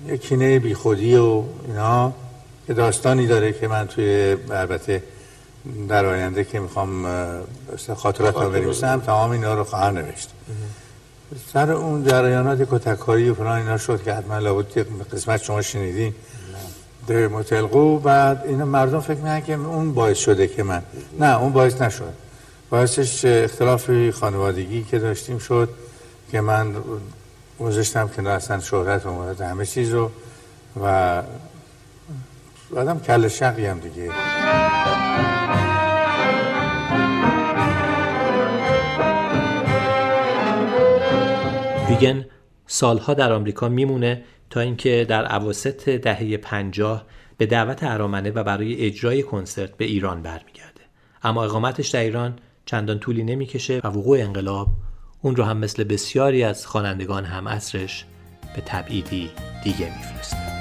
یه 0.09 0.17
کینه 0.17 0.59
بیخودی 0.59 1.17
و 1.17 1.43
اینا. 1.67 2.13
که 2.67 2.75
داستانی 2.75 3.27
داره 3.27 3.53
که 3.53 3.69
من 3.69 3.87
توی 3.87 4.37
البته 4.51 5.03
در 5.89 6.07
آینده 6.07 6.45
که 6.45 6.61
می‌خوام 6.61 7.07
خاطرات 7.97 8.37
رو 8.37 8.51
بنویسم 8.51 9.01
تمام 9.07 9.31
اینا 9.31 9.55
رو 9.55 9.65
خواهم 9.65 9.99
نوشت. 9.99 10.31
سر 11.53 11.73
اون 11.73 12.05
جریانات 12.05 12.69
کتککاری 12.71 13.31
و 13.31 13.35
فلان 13.35 13.59
اینا 13.59 13.79
شد 13.79 14.03
که 14.03 14.13
حتما 14.13 14.39
لابد 14.39 14.87
قسمت 15.13 15.43
شما 15.43 15.63
شنیدین. 15.63 16.15
در 17.07 17.29
متلقو 17.29 17.99
بعد 17.99 18.45
اینا 18.47 18.65
مردم 18.65 19.01
فکر 19.01 19.17
می‌کنن 19.17 19.41
که 19.41 19.55
اون 19.55 19.95
باعث 19.95 20.19
شده 20.19 20.47
که 20.47 20.63
من 20.63 20.83
نه 21.19 21.41
اون 21.41 21.53
باعث 21.53 21.83
نشد. 21.83 22.13
باعثش 22.71 23.25
اختلاف 23.25 24.11
خانوادگی 24.11 24.85
که 24.85 24.99
داشتیم 24.99 25.39
شد 25.39 25.69
که 26.31 26.41
من 26.41 26.75
گذاشتم 27.61 28.09
که 28.09 28.29
اصلا 28.29 28.61
شهرت 28.61 29.07
و 29.07 29.45
همه 29.45 29.67
چیز 29.67 29.91
رو 29.91 30.11
و 30.83 31.23
بعدم 32.71 33.01
کل 33.01 33.29
شقی 33.29 33.67
هم 33.67 33.79
دیگه. 33.79 34.11
ویگن 41.89 42.25
سالها 42.67 43.15
در 43.15 43.33
آمریکا 43.33 43.69
میمونه 43.69 44.23
تا 44.53 44.61
اینکه 44.61 45.07
در 45.09 45.37
اواسط 45.37 45.89
دهه 45.89 46.37
پنجاه 46.37 47.07
به 47.39 47.47
دعوت 47.47 47.83
ارامنه 47.83 48.31
و 48.31 48.45
برای 48.45 48.87
اجرای 48.87 49.23
کنسرت 49.23 49.77
به 49.77 49.85
ایران 49.85 50.23
برمیگرده. 50.23 50.81
اما 51.23 51.45
اقامتش 51.45 51.89
در 51.89 52.01
ایران 52.01 52.39
چندان 52.67 52.99
طولی 52.99 53.23
نمی‌کشه 53.23 53.81
و 53.85 53.87
وقوع 53.87 54.19
انقلاب 54.21 54.69
اون 55.23 55.37
رو 55.37 55.45
هم 55.45 55.57
مثل 55.57 55.85
بسیاری 55.85 56.43
از 56.43 56.67
خوانندگان 56.67 57.25
هم 57.25 57.47
اصرش 57.47 58.05
به 58.57 58.63
تبعیدی 58.67 59.31
دیگه 59.65 59.99
میفرسته. 59.99 60.52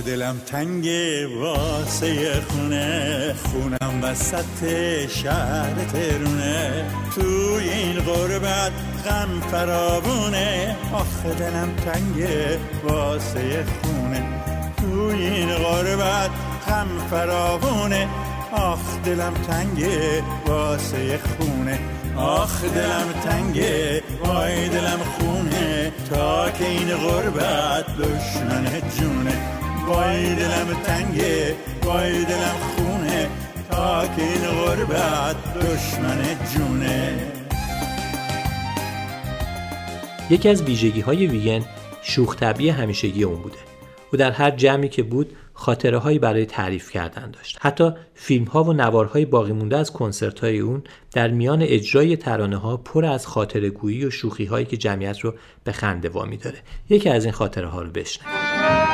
دلم 0.00 0.40
تنگ 0.46 0.88
واسه 1.40 2.40
خونه. 2.40 3.34
خونم 3.44 4.00
وسط 4.02 4.64
شهر 5.08 5.74
ترونه. 5.92 6.84
تو 7.14 7.54
این 7.60 8.00
غربت 8.00 8.72
غم 9.06 9.40
فراوونه. 9.50 10.76
آخه 10.92 11.34
دلم 11.38 11.68
تنگ 11.84 12.28
واسه 12.84 13.64
خونه. 13.82 14.22
تو 14.76 15.00
این 15.00 15.48
غربت 15.48 16.30
غم 16.68 16.88
فراوونه. 17.10 18.08
آخ 18.52 18.78
دلم 19.04 19.34
تنگ 19.34 19.84
واسه 20.46 21.18
خونه. 21.18 21.78
آخ 22.16 22.64
دلم 22.64 23.12
تنگه 23.24 24.02
وای 24.24 24.68
دلم 24.68 25.00
خونه. 25.18 25.92
تا 26.10 26.50
که 26.50 26.66
این 26.66 26.88
غربت 26.88 27.84
دشمن 27.96 28.64
جونه. 28.98 29.60
وای 29.90 30.34
دلم 30.34 30.76
تنگه 30.84 31.56
وای 31.84 32.24
دلم 32.24 32.56
خونه 32.76 33.28
تا 33.70 34.06
که 34.06 34.22
این 34.22 34.46
غربت 34.50 35.36
دشمن 35.54 36.22
جونه 36.54 37.18
یکی 40.30 40.48
از 40.48 40.62
ویژگی 40.62 41.00
های 41.00 41.26
ویگن 41.26 41.64
شوخ 42.02 42.36
طبعی 42.36 42.68
همیشگی 42.68 43.24
اون 43.24 43.42
بوده. 43.42 43.58
او 44.12 44.18
در 44.18 44.30
هر 44.30 44.50
جمعی 44.50 44.88
که 44.88 45.02
بود 45.02 45.36
خاطره 45.54 45.98
هایی 45.98 46.18
برای 46.18 46.46
تعریف 46.46 46.90
کردن 46.90 47.30
داشت. 47.30 47.58
حتی 47.60 47.90
فیلم 48.14 48.44
ها 48.44 48.64
و 48.64 48.72
نوارهای 48.72 49.24
باقی 49.24 49.52
مونده 49.52 49.76
از 49.76 49.92
کنسرت 49.92 50.40
های 50.40 50.58
اون 50.58 50.82
در 51.12 51.28
میان 51.28 51.62
اجرای 51.62 52.16
ترانه 52.16 52.56
ها 52.56 52.76
پر 52.76 53.04
از 53.04 53.26
خاطره 53.26 53.70
گویی 53.70 54.04
و 54.04 54.10
شوخی 54.10 54.44
هایی 54.44 54.66
که 54.66 54.76
جمعیت 54.76 55.20
رو 55.20 55.34
به 55.64 55.72
خنده 55.72 56.08
وامی 56.08 56.36
داره 56.36 56.58
یکی 56.88 57.08
از 57.08 57.24
این 57.24 57.32
خاطره 57.32 57.68
ها 57.68 57.82
رو 57.82 57.90
بشنوید 57.90 58.89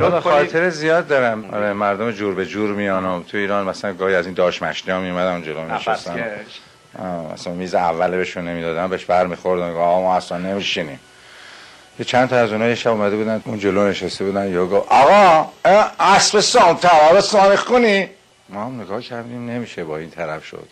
دو 0.00 0.20
خاطره 0.20 0.70
زیاد 0.70 1.06
دارم. 1.06 1.50
آره 1.52 1.72
مردم 1.72 2.10
جور 2.10 2.34
به 2.34 2.46
جور 2.46 2.74
میان 2.74 3.04
و 3.04 3.22
تو 3.22 3.36
ایران 3.36 3.66
مثلا 3.68 3.92
گاهی 3.92 4.14
از 4.14 4.26
این 4.26 4.34
داش 4.34 4.62
مشتی 4.62 4.90
ها 4.90 5.00
میومدن 5.00 5.42
جلو 5.42 5.60
میشستن 5.74 6.30
مثلا 7.34 7.52
میز 7.52 7.74
اوله 7.74 8.16
بهشون 8.16 8.48
نمی‌دادن 8.48 8.88
بهش 8.88 9.04
بر 9.04 9.26
میخوردن 9.26 9.70
آقا 9.70 10.00
ما 10.00 10.16
اصلا 10.16 10.38
نمیشینیم. 10.38 11.00
یه 11.98 12.04
چند 12.04 12.28
تا 12.28 12.36
از 12.36 12.52
اونها 12.52 12.68
یه 12.68 12.74
شب 12.74 12.90
اومده 12.90 13.16
بودن 13.16 13.42
اون 13.44 13.58
جلو 13.58 13.88
نشسته 13.88 14.24
بودن. 14.24 14.48
یا 14.48 14.66
گفت 14.66 14.92
آقا 14.92 15.50
اسب 16.00 16.40
سام 16.40 16.76
تمام 16.76 17.20
سام 17.20 17.56
خونی. 17.56 18.08
ما 18.48 18.64
هم 18.64 18.80
نگاه 18.80 19.02
کردیم 19.02 19.50
نمیشه 19.50 19.84
با 19.84 19.96
این 19.98 20.10
طرف 20.10 20.44
شد. 20.44 20.68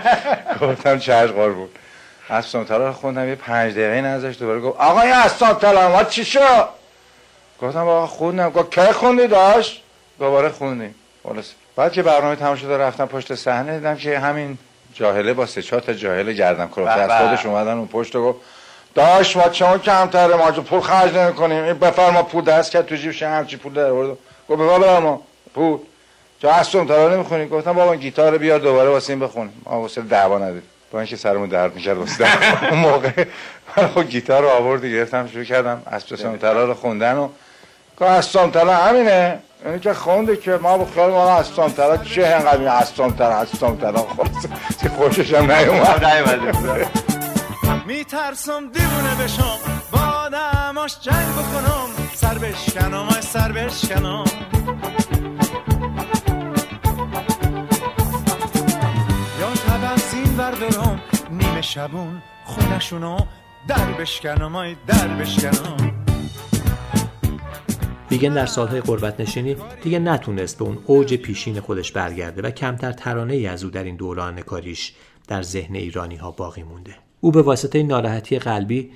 گفتم 0.60 0.98
چش 0.98 1.30
بود. 1.30 1.78
اسب 2.30 2.48
سام 2.48 2.64
تلار 2.64 2.92
خوندم 2.92 3.28
یه 3.28 3.34
پنج 3.34 3.72
دقیقه 3.72 4.00
نذاشت 4.00 4.38
دوباره 4.38 4.60
گفت 4.60 4.80
آقا 4.80 5.00
این 5.00 5.12
اسب 5.12 5.52
تلار 5.58 6.04
چی 6.04 6.24
شد؟ 6.24 6.68
گفتم 7.62 7.88
آقا 7.88 8.06
خوندم. 8.06 8.50
گفت 8.50 8.70
که 8.70 8.80
خوندی 8.80 9.26
داشت؟ 9.26 9.82
دوباره 10.18 10.48
خوندیم. 10.48 10.94
خلاص. 11.28 11.50
بعد 11.76 11.92
که 11.92 12.02
برنامه 12.02 12.36
تمام 12.36 12.56
شده 12.56 12.78
رفتم 12.78 13.06
پشت 13.06 13.34
صحنه 13.34 13.78
دیدم 13.78 13.96
که 13.96 14.18
همین 14.18 14.58
جاهله 14.94 15.32
با 15.32 15.46
سه 15.46 15.62
چهار 15.62 15.82
تا 15.82 15.92
جاهل 15.92 16.32
گردن 16.32 16.68
کلفته 16.68 17.00
از 17.00 17.22
خودش 17.22 17.46
اومدن 17.46 17.72
اون 17.72 17.88
پشت 17.88 18.16
و 18.16 18.24
گفت 18.24 18.40
داش 18.94 19.36
ما 19.36 19.48
چون 19.48 19.78
کمتره 19.78 20.36
ما 20.36 20.50
پول 20.50 20.80
خرج 20.80 21.14
نمی‌کنیم. 21.14 21.64
این 21.64 21.78
بفرما 21.78 22.22
پول 22.22 22.44
دست 22.44 22.70
کرد 22.70 22.86
تو 22.86 22.96
جیبش 22.96 23.22
همچی 23.22 23.56
پول 23.56 23.72
در 23.72 23.86
آورد. 23.86 24.18
گفت 24.48 24.58
بابا 24.58 25.00
ما 25.00 25.22
پول. 25.54 25.78
جا 26.38 26.50
اصلا 26.50 26.84
ترا 26.84 27.14
نمی‌خونی؟ 27.14 27.46
گفتم 27.46 27.72
بابا 27.72 27.96
گیتار 27.96 28.38
بیار 28.38 28.58
دوباره 28.58 28.90
واسه 28.90 29.12
این 29.12 29.20
بخونیم 29.20 29.62
ما 29.64 29.80
واسه 29.80 30.02
دعوا 30.02 30.38
ندید 30.38 30.62
با 30.92 30.98
اینکه 31.00 31.16
سرمون 31.16 31.48
درد 31.48 31.74
می‌کرد 31.74 31.96
واسه 31.96 32.26
اون 32.70 32.78
موقع 32.78 33.24
من 33.76 33.88
خود 33.88 34.08
گیتار 34.08 34.42
رو 34.42 34.48
آورد 34.48 34.84
گرفتم 34.84 35.28
شروع 35.28 35.44
کردم 35.44 35.82
اسب 35.92 36.16
سمترا 36.16 36.64
رو 36.64 36.74
خوندن 36.74 37.16
و 37.16 37.28
که 37.98 38.04
اسلام 38.04 38.50
تلا 38.50 38.76
همینه. 38.76 39.38
اینی 39.64 39.78
که 39.78 39.94
خونده 39.94 40.36
که 40.36 40.58
ما 40.62 40.78
بخیال 40.78 41.10
ما 41.10 41.30
اسلام 41.30 41.70
تلا 41.70 41.96
چه 41.96 42.26
هنقدر 42.26 42.58
این 42.58 42.68
اسلام 42.68 43.10
تلا 43.10 43.36
اسلام 43.36 43.76
تلا 43.76 43.98
خود 43.98 44.30
که 44.82 44.88
خوشش 44.88 45.34
هم 45.34 45.52
نیومد. 45.52 46.04
میترسم 47.86 48.70
دیوونه 48.72 49.14
بشم. 49.24 49.58
با 49.92 50.28
نماش 50.28 51.00
جنگ 51.00 51.32
بکنم. 51.32 52.08
سر 52.14 52.38
بشکنم 52.38 53.08
از 53.18 53.24
سر 53.24 53.52
بشکنم. 53.52 54.24
یا 59.40 59.48
تبرزین 59.68 60.36
بردارم 60.36 61.00
نیمه 61.30 61.62
شبون 61.62 62.22
خونشونو 62.44 63.18
در 63.68 63.92
بشکنم 63.98 64.56
ای 64.56 64.76
در 64.86 65.08
بشکنم. 65.08 65.93
ویگن 68.14 68.34
در 68.34 68.46
سالهای 68.46 68.80
قربت 68.80 69.20
نشینی 69.20 69.56
دیگه 69.82 69.98
نتونست 69.98 70.58
به 70.58 70.64
اون 70.64 70.78
اوج 70.86 71.14
پیشین 71.14 71.60
خودش 71.60 71.92
برگرده 71.92 72.42
و 72.42 72.50
کمتر 72.50 72.92
ترانه 72.92 73.34
ای 73.34 73.46
از 73.46 73.64
او 73.64 73.70
در 73.70 73.84
این 73.84 73.96
دوران 73.96 74.42
کاریش 74.42 74.92
در 75.28 75.42
ذهن 75.42 75.74
ایرانی 75.74 76.16
ها 76.16 76.30
باقی 76.30 76.62
مونده. 76.62 76.94
او 77.20 77.32
به 77.32 77.42
واسطه 77.42 77.82
ناراحتی 77.82 78.38
قلبی 78.38 78.90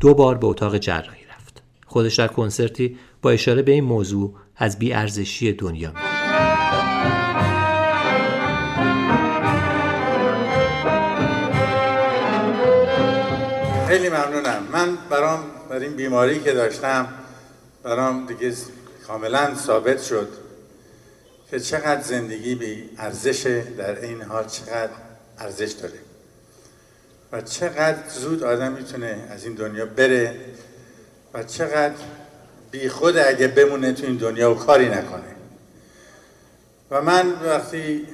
دو 0.00 0.14
بار 0.14 0.38
به 0.38 0.46
اتاق 0.46 0.78
جراحی 0.78 1.24
رفت. 1.36 1.62
خودش 1.86 2.14
در 2.14 2.28
کنسرتی 2.28 2.98
با 3.22 3.30
اشاره 3.30 3.62
به 3.62 3.72
این 3.72 3.84
موضوع 3.84 4.34
از 4.56 4.78
بیارزشی 4.78 5.52
دنیا 5.52 5.90
می 5.90 5.96
خیلی 13.88 14.08
ممنونم 14.08 14.62
من 14.72 14.88
برام 15.10 15.40
بر 15.70 15.78
این 15.78 15.96
بیماری 15.96 16.40
که 16.40 16.52
داشتم 16.52 17.08
برام 17.82 18.26
دیگه 18.26 18.52
کاملا 19.06 19.54
ثابت 19.54 20.02
شد 20.02 20.28
که 21.50 21.60
چقدر 21.60 22.02
زندگی 22.02 22.54
بی 22.54 22.90
ارزشه 22.98 23.60
در 23.60 24.00
این 24.00 24.22
حال 24.22 24.46
چقدر 24.46 24.92
ارزش 25.38 25.72
داره 25.72 25.98
و 27.32 27.40
چقدر 27.40 28.08
زود 28.08 28.42
آدم 28.42 28.72
می‌تونه 28.72 29.28
از 29.30 29.44
این 29.44 29.54
دنیا 29.54 29.86
بره 29.86 30.36
و 31.34 31.42
چقدر 31.42 31.94
بی 32.70 32.88
خود 32.88 33.16
اگه 33.16 33.48
بمونه 33.48 33.92
تو 33.92 34.06
این 34.06 34.16
دنیا 34.16 34.52
و 34.52 34.54
کاری 34.54 34.88
نکنه. 34.88 35.22
و 36.90 37.02
من 37.02 37.32
وقتی 37.32 38.06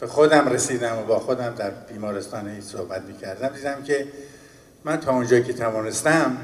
به 0.00 0.06
خودم 0.06 0.48
رسیدم 0.48 0.98
و 0.98 1.02
با 1.02 1.18
خودم 1.18 1.54
در 1.54 1.70
بیمارستان 1.70 2.60
صحبت 2.60 3.02
می‌کردم 3.02 3.48
دیدم 3.48 3.82
که 3.82 4.06
من 4.84 5.00
تا 5.00 5.12
اونجایی 5.12 5.42
که 5.42 5.52
توانستم 5.52 6.36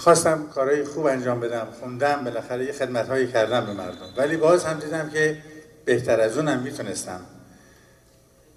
خواستم 0.00 0.48
کارهای 0.54 0.84
خوب 0.84 1.06
انجام 1.06 1.40
بدم 1.40 1.66
خوندم 1.80 2.24
بالاخره 2.24 2.64
یه 2.64 2.72
خدمت 2.72 3.08
هایی 3.08 3.26
کردم 3.26 3.66
به 3.66 3.72
مردم. 3.72 4.06
ولی 4.16 4.36
باز 4.36 4.64
هم 4.64 4.78
دیدم 4.78 5.10
که 5.10 5.36
بهتر 5.84 6.20
از 6.20 6.38
اونم 6.38 6.58
می‌تونستم 6.58 7.20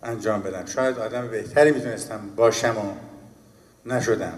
انجام 0.03 0.41
بدم. 0.41 0.65
شاید 0.65 0.99
آدم 0.99 1.27
بهتری 1.27 1.71
می‌تونستم 1.71 2.19
باشم 2.35 2.77
و 2.77 2.93
نشدم. 3.93 4.33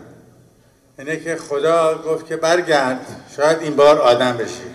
اینه 1.00 1.20
که 1.20 1.36
خدا 1.36 1.98
گفت 1.98 2.26
که 2.26 2.36
برگرد. 2.36 3.06
شاید 3.38 3.58
این 3.60 3.76
بار 3.76 4.02
آدم 4.02 4.38
بشی. 4.38 4.66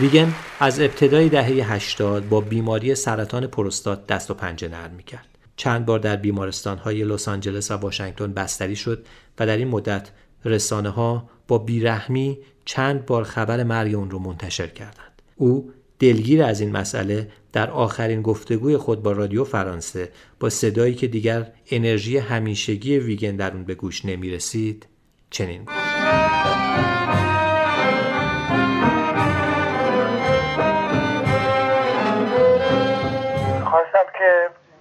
ویگن 0.00 0.34
از 0.60 0.80
ابتدای 0.80 1.28
دهه 1.28 1.72
80 1.72 2.28
با 2.28 2.40
بیماری 2.40 2.94
سرطان 2.94 3.46
پروستات 3.46 4.06
دست 4.06 4.30
و 4.30 4.34
پنجه 4.34 4.68
نرم 4.68 4.90
می‌کرد. 4.90 5.29
چند 5.60 5.86
بار 5.86 5.98
در 5.98 6.16
بیمارستان 6.16 6.78
های 6.78 7.04
لس 7.04 7.28
آنجلس 7.28 7.70
و 7.70 7.74
واشنگتن 7.74 8.32
بستری 8.32 8.76
شد 8.76 9.06
و 9.38 9.46
در 9.46 9.56
این 9.56 9.68
مدت 9.68 10.10
رسانه 10.44 10.88
ها 10.88 11.30
با 11.48 11.58
بیرحمی 11.58 12.38
چند 12.64 13.06
بار 13.06 13.24
خبر 13.24 13.62
مرگ 13.62 13.94
اون 13.94 14.10
رو 14.10 14.18
منتشر 14.18 14.66
کردند. 14.66 15.22
او 15.36 15.72
دلگیر 15.98 16.42
از 16.42 16.60
این 16.60 16.72
مسئله 16.72 17.30
در 17.52 17.70
آخرین 17.70 18.22
گفتگوی 18.22 18.76
خود 18.76 19.02
با 19.02 19.12
رادیو 19.12 19.44
فرانسه 19.44 20.12
با 20.40 20.50
صدایی 20.50 20.94
که 20.94 21.06
دیگر 21.06 21.52
انرژی 21.70 22.18
همیشگی 22.18 22.98
ویگن 22.98 23.36
در 23.36 23.52
اون 23.52 23.64
به 23.64 23.74
گوش 23.74 24.04
نمی 24.04 24.30
رسید 24.30 24.86
چنین 25.30 25.64
گفت 25.64 26.99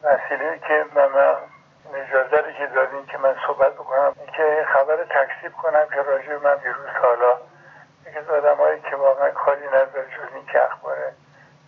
وسیله 0.10 0.60
که 0.68 0.86
من 0.96 1.36
اجازه 1.94 2.54
که 2.54 2.68
دادین 2.68 3.06
که 3.06 3.18
من 3.18 3.36
صحبت 3.48 3.74
بکنم 3.74 4.16
که 4.36 4.68
خبر 4.74 4.96
تکسیب 5.04 5.54
کنم 5.54 5.86
که 5.94 6.02
راجع 6.02 6.38
من 6.38 6.54
ویروس 6.54 6.90
حالا 7.04 7.38
یکی 8.08 8.18
از 8.20 8.30
آدمایی 8.30 8.82
که 8.82 8.96
واقعا 8.96 9.30
کاری 9.30 9.68
نداره 9.68 10.06
جز 10.06 10.34
این 10.34 10.46
که 10.46 10.64
اخباره 10.66 11.14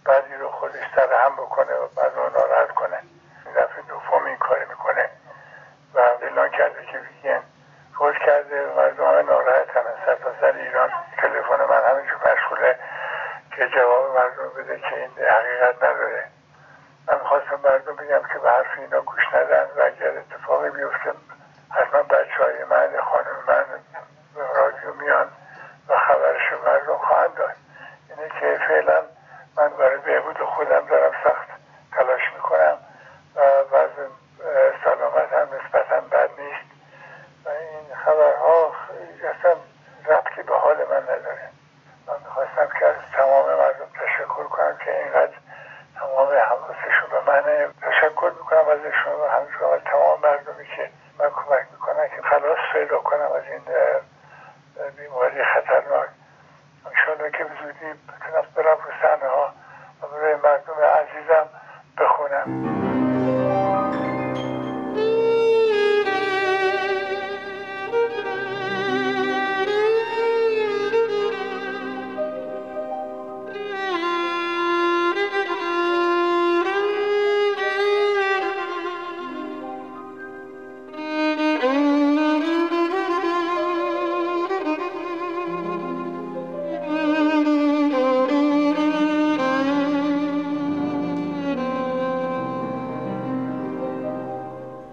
بعدی 0.06 0.36
رو 0.36 0.50
خودش 0.50 0.84
سر 0.96 1.14
هم 1.26 1.36
بکنه 1.36 1.74
و 1.74 1.88
بعد 1.98 2.12
رو 2.16 2.30
ناراحت 2.30 2.72
کنه. 2.72 2.98
این 3.46 3.54
دفعه 3.56 3.82
دوم 3.88 4.26
این 4.26 4.38
کاری 4.38 4.66
می‌کنه 4.66 5.10
و 5.94 6.00
اعلان 6.00 6.50
کرده 6.50 6.86
که 6.86 6.98
ویگن 6.98 7.44
روش 7.94 8.20
کرده 8.20 8.66
مردم 8.76 9.06
همه 9.06 9.22
ناراحت 9.22 9.70
همه 9.70 10.06
سر 10.06 10.16
تا 10.16 10.32
سر 10.42 10.56
ایران 10.58 10.90
تلفن 11.18 11.66
من 11.70 11.84
همینجور 11.90 12.34
مشغوله 12.34 12.80
که 13.56 13.68
جواب 13.68 14.18
مردم 14.18 14.50
بده 14.58 14.80
که 14.80 14.96
این 14.96 15.28
حقیقت 15.28 15.84
نداره. 15.84 16.28
من 17.08 17.18
خواستم 17.18 17.60
مردم 17.64 17.96
بگم 17.96 18.22
که 18.34 18.40
به 18.40 18.52
حرف 18.52 18.78
اینا 18.78 19.02
گوش 19.02 19.34
ندن 19.34 19.68
و 19.76 19.82
اگر 19.82 20.18
اتفاقی 20.18 20.70
بیفته 20.70 21.14
حتما 21.70 22.04
بچه 22.04 22.44
های 22.44 22.64
من 22.64 23.02
خانم 23.02 23.44
من 23.48 23.66
رادیو 24.56 24.94
میان 24.94 25.28
و 25.88 25.98
خبرش 25.98 26.54
مردم 26.66 26.98
خواهند 26.98 27.36
داد. 27.36 27.56
اینه 28.10 28.30
که 28.40 28.60
فعلا 28.68 29.02
من 29.58 29.70
برای 29.70 29.98
بهبود 29.98 30.38
خودم 30.40 30.86
دارم 30.86 31.12
سخت 31.24 31.48
تلاش 31.92 32.22
می‌کنم 32.36 32.78
و 33.36 33.40
وضع 33.72 34.08
سلامت 34.84 35.34
هم 35.34 35.48
نسبتا 35.56 36.02
بد 36.02 36.30
نیست. 36.40 36.72
و 37.46 37.50
این 37.50 37.96
خبرها 38.06 38.72
اصلا 39.40 39.56
ربطی 40.06 40.44
به 40.44 40.56
حال 40.58 40.78
من 40.78 41.04
نداره. 41.04 41.50
من 42.08 42.16
می‌خواستم 42.26 42.80
که 42.80 42.86
از 42.86 42.96
تمام 43.14 43.46
مردم 43.46 43.88
تشکر 44.06 44.44
کنم 44.44 44.78
که 44.78 45.04
اینقدر 45.04 45.31
تمام 46.12 46.28
حواسشون 46.28 47.10
به 47.12 47.32
من 47.32 47.74
تشکر 47.82 48.32
می‌کنم 48.40 48.68
ازشون 48.68 49.14
و 49.14 49.28
همینطور 49.28 49.80
تمام 49.80 50.20
مردمی 50.22 50.66
که 50.76 50.90
من 51.20 51.30
کمک 51.30 51.68
می‌کنن 51.72 52.08
که 52.08 52.22
خلاص 52.22 52.58
پیدا 52.74 52.98
کنم 52.98 53.32
از 53.32 53.44
این 53.52 53.62
بیماری 54.98 55.44
خطرناک. 55.44 56.10
انشاءالله 56.86 57.32
که 57.32 57.44
به 57.44 57.50
زودی 57.62 57.94
بتونم 57.94 58.46
برم 58.56 58.78
رو 59.22 59.30
ها 59.30 59.54
و 60.02 60.08
برای 60.08 60.36
مردم 60.36 60.74
عزیزم 60.74 61.50
بخونم. 61.98 62.91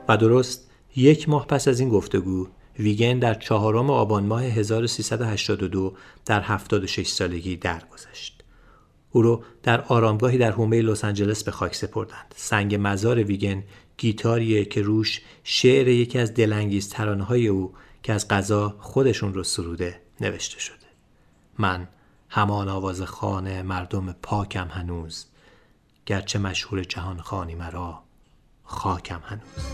و 0.09 0.16
درست 0.16 0.70
یک 0.97 1.28
ماه 1.28 1.47
پس 1.47 1.68
از 1.68 1.80
این 1.80 1.89
گفتگو 1.89 2.48
ویگن 2.78 3.18
در 3.18 3.35
چهارم 3.35 3.90
آبان 3.90 4.26
ماه 4.26 4.44
1382 4.44 5.94
در 6.26 6.40
76 6.40 7.09
سالگی 7.09 7.56
درگذشت. 7.56 8.44
او 9.10 9.22
رو 9.22 9.44
در 9.62 9.80
آرامگاهی 9.80 10.39
در 10.39 10.51
حومه 10.51 10.82
لس 10.82 11.05
آنجلس 11.05 11.44
به 11.44 11.51
خاک 11.51 11.74
سپردند. 11.74 12.35
سنگ 12.36 12.76
مزار 12.80 13.22
ویگن 13.22 13.64
گیتاریه 13.97 14.64
که 14.64 14.82
روش 14.82 15.20
شعر 15.44 15.89
یکی 15.89 16.18
از 16.18 16.35
دلانگیز 16.35 16.89
ترانه‌های 16.89 17.48
او 17.48 17.72
که 18.02 18.12
از 18.12 18.28
قضا 18.28 18.76
خودشون 18.78 19.35
رو 19.35 19.43
سروده 19.43 20.01
نوشته 20.20 20.60
شده. 20.60 20.76
من 21.59 21.89
همان 22.28 22.68
آواز 22.68 23.02
خانه 23.02 23.62
مردم 23.62 24.12
پاکم 24.22 24.68
هنوز 24.68 25.26
گرچه 26.06 26.39
مشهور 26.39 26.85
جهان 26.85 27.20
خانی 27.20 27.55
مرا 27.55 28.02
خاکم 28.69 29.20
هنوز. 29.28 29.65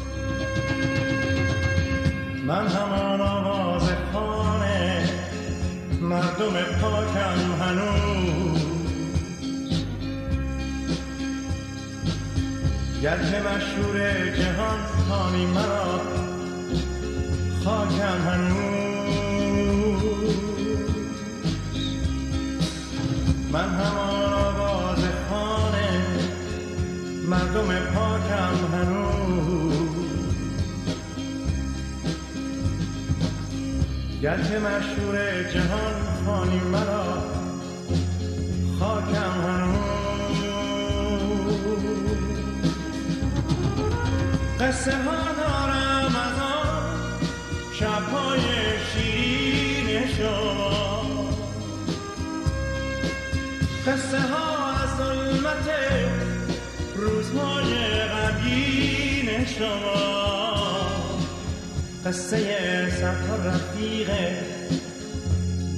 من 2.47 2.67
همان 2.69 3.21
آواز 3.21 3.91
خانه 4.13 5.09
مردم 6.01 6.55
پاکم 6.81 7.39
هنوز. 7.63 8.63
گرچه 13.03 13.43
مشهور 13.43 13.97
جهان 14.31 14.79
خانی 15.09 15.47
مرا 15.47 16.01
خاکم 17.65 18.29
هنوز. 18.29 18.75
من 23.53 23.69
همان 23.69 24.14
مردم 27.35 27.81
پاکم 27.95 28.57
هنوز. 28.73 29.75
گرچه 34.23 34.59
مشهور 34.59 35.43
جهان 35.43 35.95
خانی 36.27 36.61
مرا 36.61 37.23
خاکم 38.79 39.35
هنوز. 39.47 39.85
قصه 44.61 44.93
ها 44.93 45.33
دارم 45.41 46.17
از 46.27 46.39
آن 46.39 46.85
شبهای 47.73 48.43
شیرین 48.93 50.07
شما. 50.17 51.31
قصه 53.87 54.21
ها 54.21 54.73
از 54.83 54.97
ظلمت 54.97 55.69
روزهای 57.05 57.75
غمگین 58.05 59.45
شما. 59.45 60.05
قصه 62.07 62.91
صدها 62.91 63.37
رفیق 63.37 64.11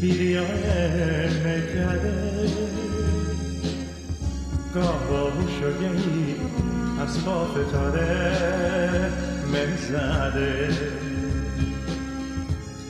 بیریای 0.00 1.28
میکده 1.44 2.50
گاه 4.74 5.06
با 5.10 5.30
هوش 5.30 5.62
و 5.62 5.80
گهی 5.82 6.34
از 7.00 7.24
پا 7.24 7.44
فتاده 7.44 8.32
مزده 9.52 10.68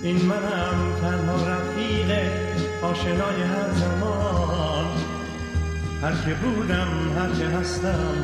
این 0.02 0.16
منم 0.16 0.94
تنها 1.00 1.48
رفیق 1.48 2.10
آشنای 2.82 3.42
هر 3.42 3.72
زمان. 3.72 4.65
هر 6.02 6.12
که 6.12 6.34
بودم 6.34 6.88
هر 7.18 7.30
که 7.38 7.46
هستم 7.46 8.14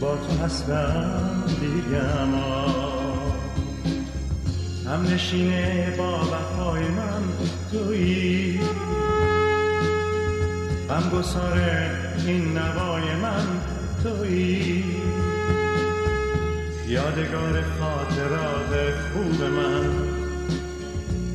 با 0.00 0.16
تو 0.16 0.44
هستم 0.44 1.44
دیگم 1.60 2.34
هم 4.86 5.02
نشینه 5.14 5.94
با 5.98 6.20
وفای 6.20 6.82
من 6.88 7.22
تویی 7.72 8.60
غم 10.88 11.18
گسار 11.18 11.60
این 12.26 12.58
نوای 12.58 13.14
من 13.22 13.46
تویی. 14.02 14.84
یادگار 16.88 17.62
خاطرات 17.62 18.94
خوب 19.12 19.42
من 19.42 19.90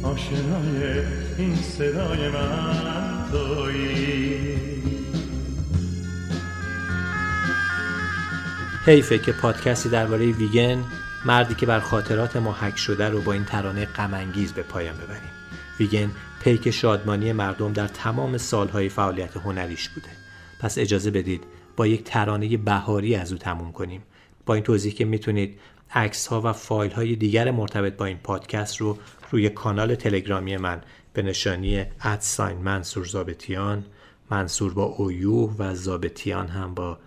آشنای 0.03 1.03
این 1.37 1.55
صدای 1.55 2.29
من 2.29 3.31
تویی. 3.31 4.68
حیفه 8.85 9.17
که 9.17 9.31
پادکستی 9.31 9.89
درباره 9.89 10.31
ویگن 10.31 10.83
مردی 11.25 11.55
که 11.55 11.65
بر 11.65 11.79
خاطرات 11.79 12.35
ما 12.35 12.51
حک 12.51 12.77
شده 12.77 13.09
رو 13.09 13.21
با 13.21 13.33
این 13.33 13.45
ترانه 13.45 13.85
غمانگیز 13.85 14.53
به 14.53 14.63
پایان 14.63 14.95
ببریم. 14.95 15.31
ویگن 15.79 16.11
پیک 16.43 16.71
شادمانی 16.71 17.33
مردم 17.33 17.73
در 17.73 17.87
تمام 17.87 18.37
سالهای 18.37 18.89
فعالیت 18.89 19.37
هنریش 19.37 19.89
بوده. 19.89 20.09
پس 20.59 20.77
اجازه 20.77 21.11
بدید 21.11 21.43
با 21.75 21.87
یک 21.87 22.03
ترانه 22.03 22.57
بهاری 22.57 23.15
از 23.15 23.31
او 23.31 23.37
تموم 23.37 23.71
کنیم. 23.71 24.03
با 24.45 24.53
این 24.53 24.63
توضیح 24.63 24.93
که 24.93 25.05
می‌تونید 25.05 25.59
عکس 25.93 26.27
ها 26.27 26.41
و 26.41 26.53
فایل 26.53 26.91
های 26.91 27.15
دیگر 27.15 27.51
مرتبط 27.51 27.93
با 27.93 28.05
این 28.05 28.17
پادکست 28.17 28.77
رو 28.77 28.97
روی 29.31 29.49
کانال 29.49 29.95
تلگرامی 29.95 30.57
من 30.57 30.81
به 31.13 31.21
نشانی 31.21 31.85
ادساین 32.01 32.57
منصور 32.57 33.05
زابتیان 33.05 33.85
منصور 34.31 34.73
با 34.73 34.83
اویو 34.83 35.49
و 35.57 35.75
زابتیان 35.75 36.47
هم 36.47 36.73
با 36.73 36.97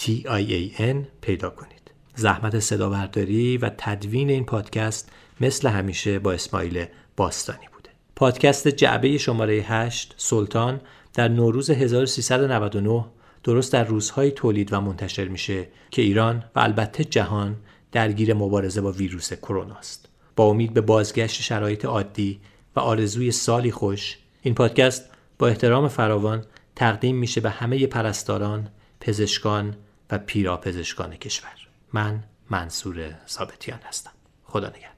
T-I-A-N 0.00 0.96
پیدا 1.20 1.50
کنید. 1.50 1.90
زحمت 2.14 2.58
صدا 2.58 2.90
برداری 2.90 3.58
و 3.58 3.70
تدوین 3.78 4.30
این 4.30 4.44
پادکست 4.44 5.12
مثل 5.40 5.68
همیشه 5.68 6.18
با 6.18 6.32
اسماعیل 6.32 6.84
باستانی 7.16 7.66
بوده. 7.72 7.90
پادکست 8.16 8.68
جعبه 8.68 9.18
شماره 9.18 9.54
8 9.54 10.14
سلطان 10.16 10.80
در 11.14 11.28
نوروز 11.28 11.70
1399 11.70 13.04
درست 13.44 13.72
در 13.72 13.84
روزهای 13.84 14.30
تولید 14.30 14.72
و 14.72 14.80
منتشر 14.80 15.28
میشه 15.28 15.68
که 15.90 16.02
ایران 16.02 16.44
و 16.54 16.60
البته 16.60 17.04
جهان 17.04 17.56
درگیر 17.92 18.34
مبارزه 18.34 18.80
با 18.80 18.92
ویروس 18.92 19.32
کرونا 19.32 19.74
است 19.74 20.08
با 20.36 20.44
امید 20.44 20.74
به 20.74 20.80
بازگشت 20.80 21.42
شرایط 21.42 21.84
عادی 21.84 22.40
و 22.76 22.80
آرزوی 22.80 23.32
سالی 23.32 23.70
خوش 23.70 24.18
این 24.42 24.54
پادکست 24.54 25.04
با 25.38 25.48
احترام 25.48 25.88
فراوان 25.88 26.44
تقدیم 26.76 27.16
میشه 27.16 27.40
به 27.40 27.50
همه 27.50 27.86
پرستاران، 27.86 28.68
پزشکان 29.00 29.76
و 30.10 30.18
پیراپزشکان 30.18 31.16
کشور. 31.16 31.50
من 31.92 32.24
منصور 32.50 33.14
ثابتیان 33.28 33.78
هستم. 33.88 34.10
خدا 34.44 34.68
نگهدار. 34.68 34.96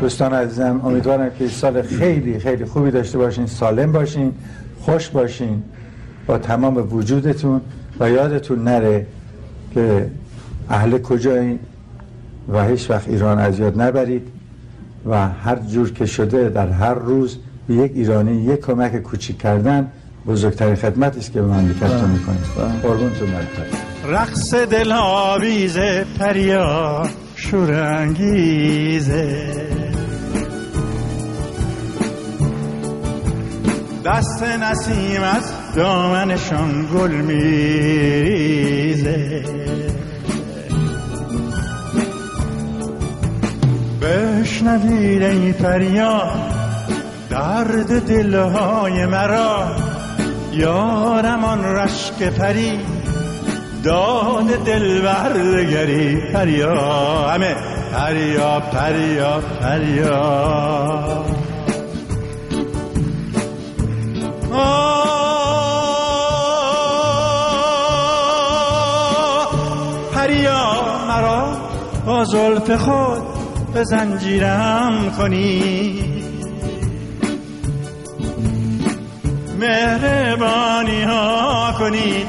دوستان 0.00 0.32
عزیزم 0.32 0.80
امیدوارم 0.84 1.30
که 1.30 1.48
سال 1.48 1.82
خیلی 1.82 2.38
خیلی 2.38 2.64
خوبی 2.64 2.90
داشته 2.90 3.18
باشین 3.18 3.46
سالم 3.46 3.92
باشین 3.92 4.34
خوش 4.80 5.08
باشین 5.08 5.62
با 6.26 6.38
تمام 6.38 6.94
وجودتون 6.94 7.60
و 8.00 8.10
یادتون 8.10 8.64
نره 8.64 9.06
که 9.74 10.10
اهل 10.70 10.98
کجایی 10.98 11.58
و 12.48 12.64
هیچ 12.64 12.90
وقت 12.90 13.08
ایران 13.08 13.38
از 13.38 13.58
یاد 13.58 13.80
نبرید 13.80 14.37
و 15.06 15.28
هر 15.28 15.56
جور 15.56 15.92
که 15.92 16.06
شده 16.06 16.48
در 16.48 16.68
هر 16.68 16.94
روز 16.94 17.38
به 17.68 17.74
یک 17.74 17.92
ایرانی 17.94 18.44
یک 18.44 18.60
کمک 18.60 18.96
کوچیک 19.02 19.38
کردن 19.38 19.92
بزرگترین 20.26 20.74
خدمت 20.74 21.16
است 21.16 21.32
که 21.32 21.40
به 21.40 21.46
مملکتتون 21.46 22.10
می‌کنید 22.10 22.40
قربونتون 22.82 23.30
برم 23.30 23.46
رقص 24.04 24.54
دل 24.54 24.92
آویز 24.92 25.78
پریا 26.18 27.02
شورانگیزه. 27.36 28.68
دست 34.04 34.42
نسیم 34.42 35.22
از 35.22 35.52
دامنشان 35.76 36.86
گل 36.94 37.10
میریزه. 37.10 38.38
بشنوید 44.02 45.22
ای 45.22 45.52
فریاد 45.52 46.58
درد 47.30 48.06
دلهای 48.06 49.06
مرا. 49.06 49.66
یارم 50.52 51.44
آن 51.44 51.64
رشک 51.64 52.22
پری 52.22 52.80
داد 53.84 54.64
دل 54.64 55.02
دگری. 55.32 56.32
پریا 56.32 56.74
همه. 57.28 57.56
پریا 57.92 58.60
پریا 58.60 59.40
پریا. 59.60 61.24
پریا 70.14 70.64
مرا 71.08 71.56
با 72.06 72.24
زلف 72.24 72.70
خود 72.70 73.27
به 73.74 73.84
زنجیرم 73.84 75.12
کنی. 75.18 76.04
مهربانی 79.60 81.02
ها 81.02 81.74
کنید 81.78 82.26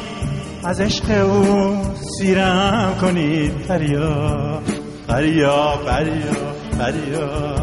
از 0.64 0.82
عشق 0.82 1.26
او 1.26 1.78
سیرم 2.18 2.96
کنید 3.02 3.68
پریا 3.68 4.62
پریا 5.08 5.80
پریا 5.86 6.54
پریا 6.80 7.56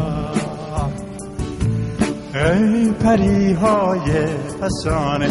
ای 2.34 2.90
پری 2.90 3.52
های 3.52 4.26
فسانه 4.60 5.28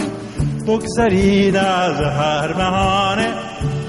بگذرید 0.68 1.56
از 1.56 2.02
هر 2.02 2.54
بهانه. 2.54 3.34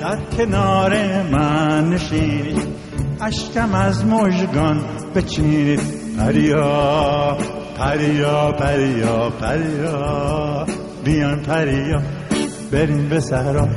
در 0.01 0.19
کنار 0.37 1.23
من 1.23 1.89
نشینید 1.89 2.76
اشکم 3.21 3.75
از 3.75 4.05
مژگان 4.05 4.81
بچینید 5.15 5.81
پریا 6.19 7.37
پریا 7.79 8.53
پریا 8.53 9.31
پریا. 9.31 10.67
بیان 11.05 11.43
پریا 11.43 12.03
بریم 12.73 13.09
به 13.09 13.21
سهرا 13.21 13.69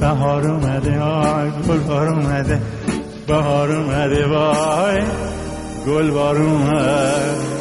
بهار 0.00 0.50
اومده 0.50 1.00
آی 1.00 1.50
گل 1.68 1.78
بار 1.78 2.08
اومده 2.08 2.60
بهار 3.28 3.72
اومده 3.72 4.26
وای 4.26 5.02
گل 5.86 6.10
بار 6.10 6.36
اومده 6.42 7.58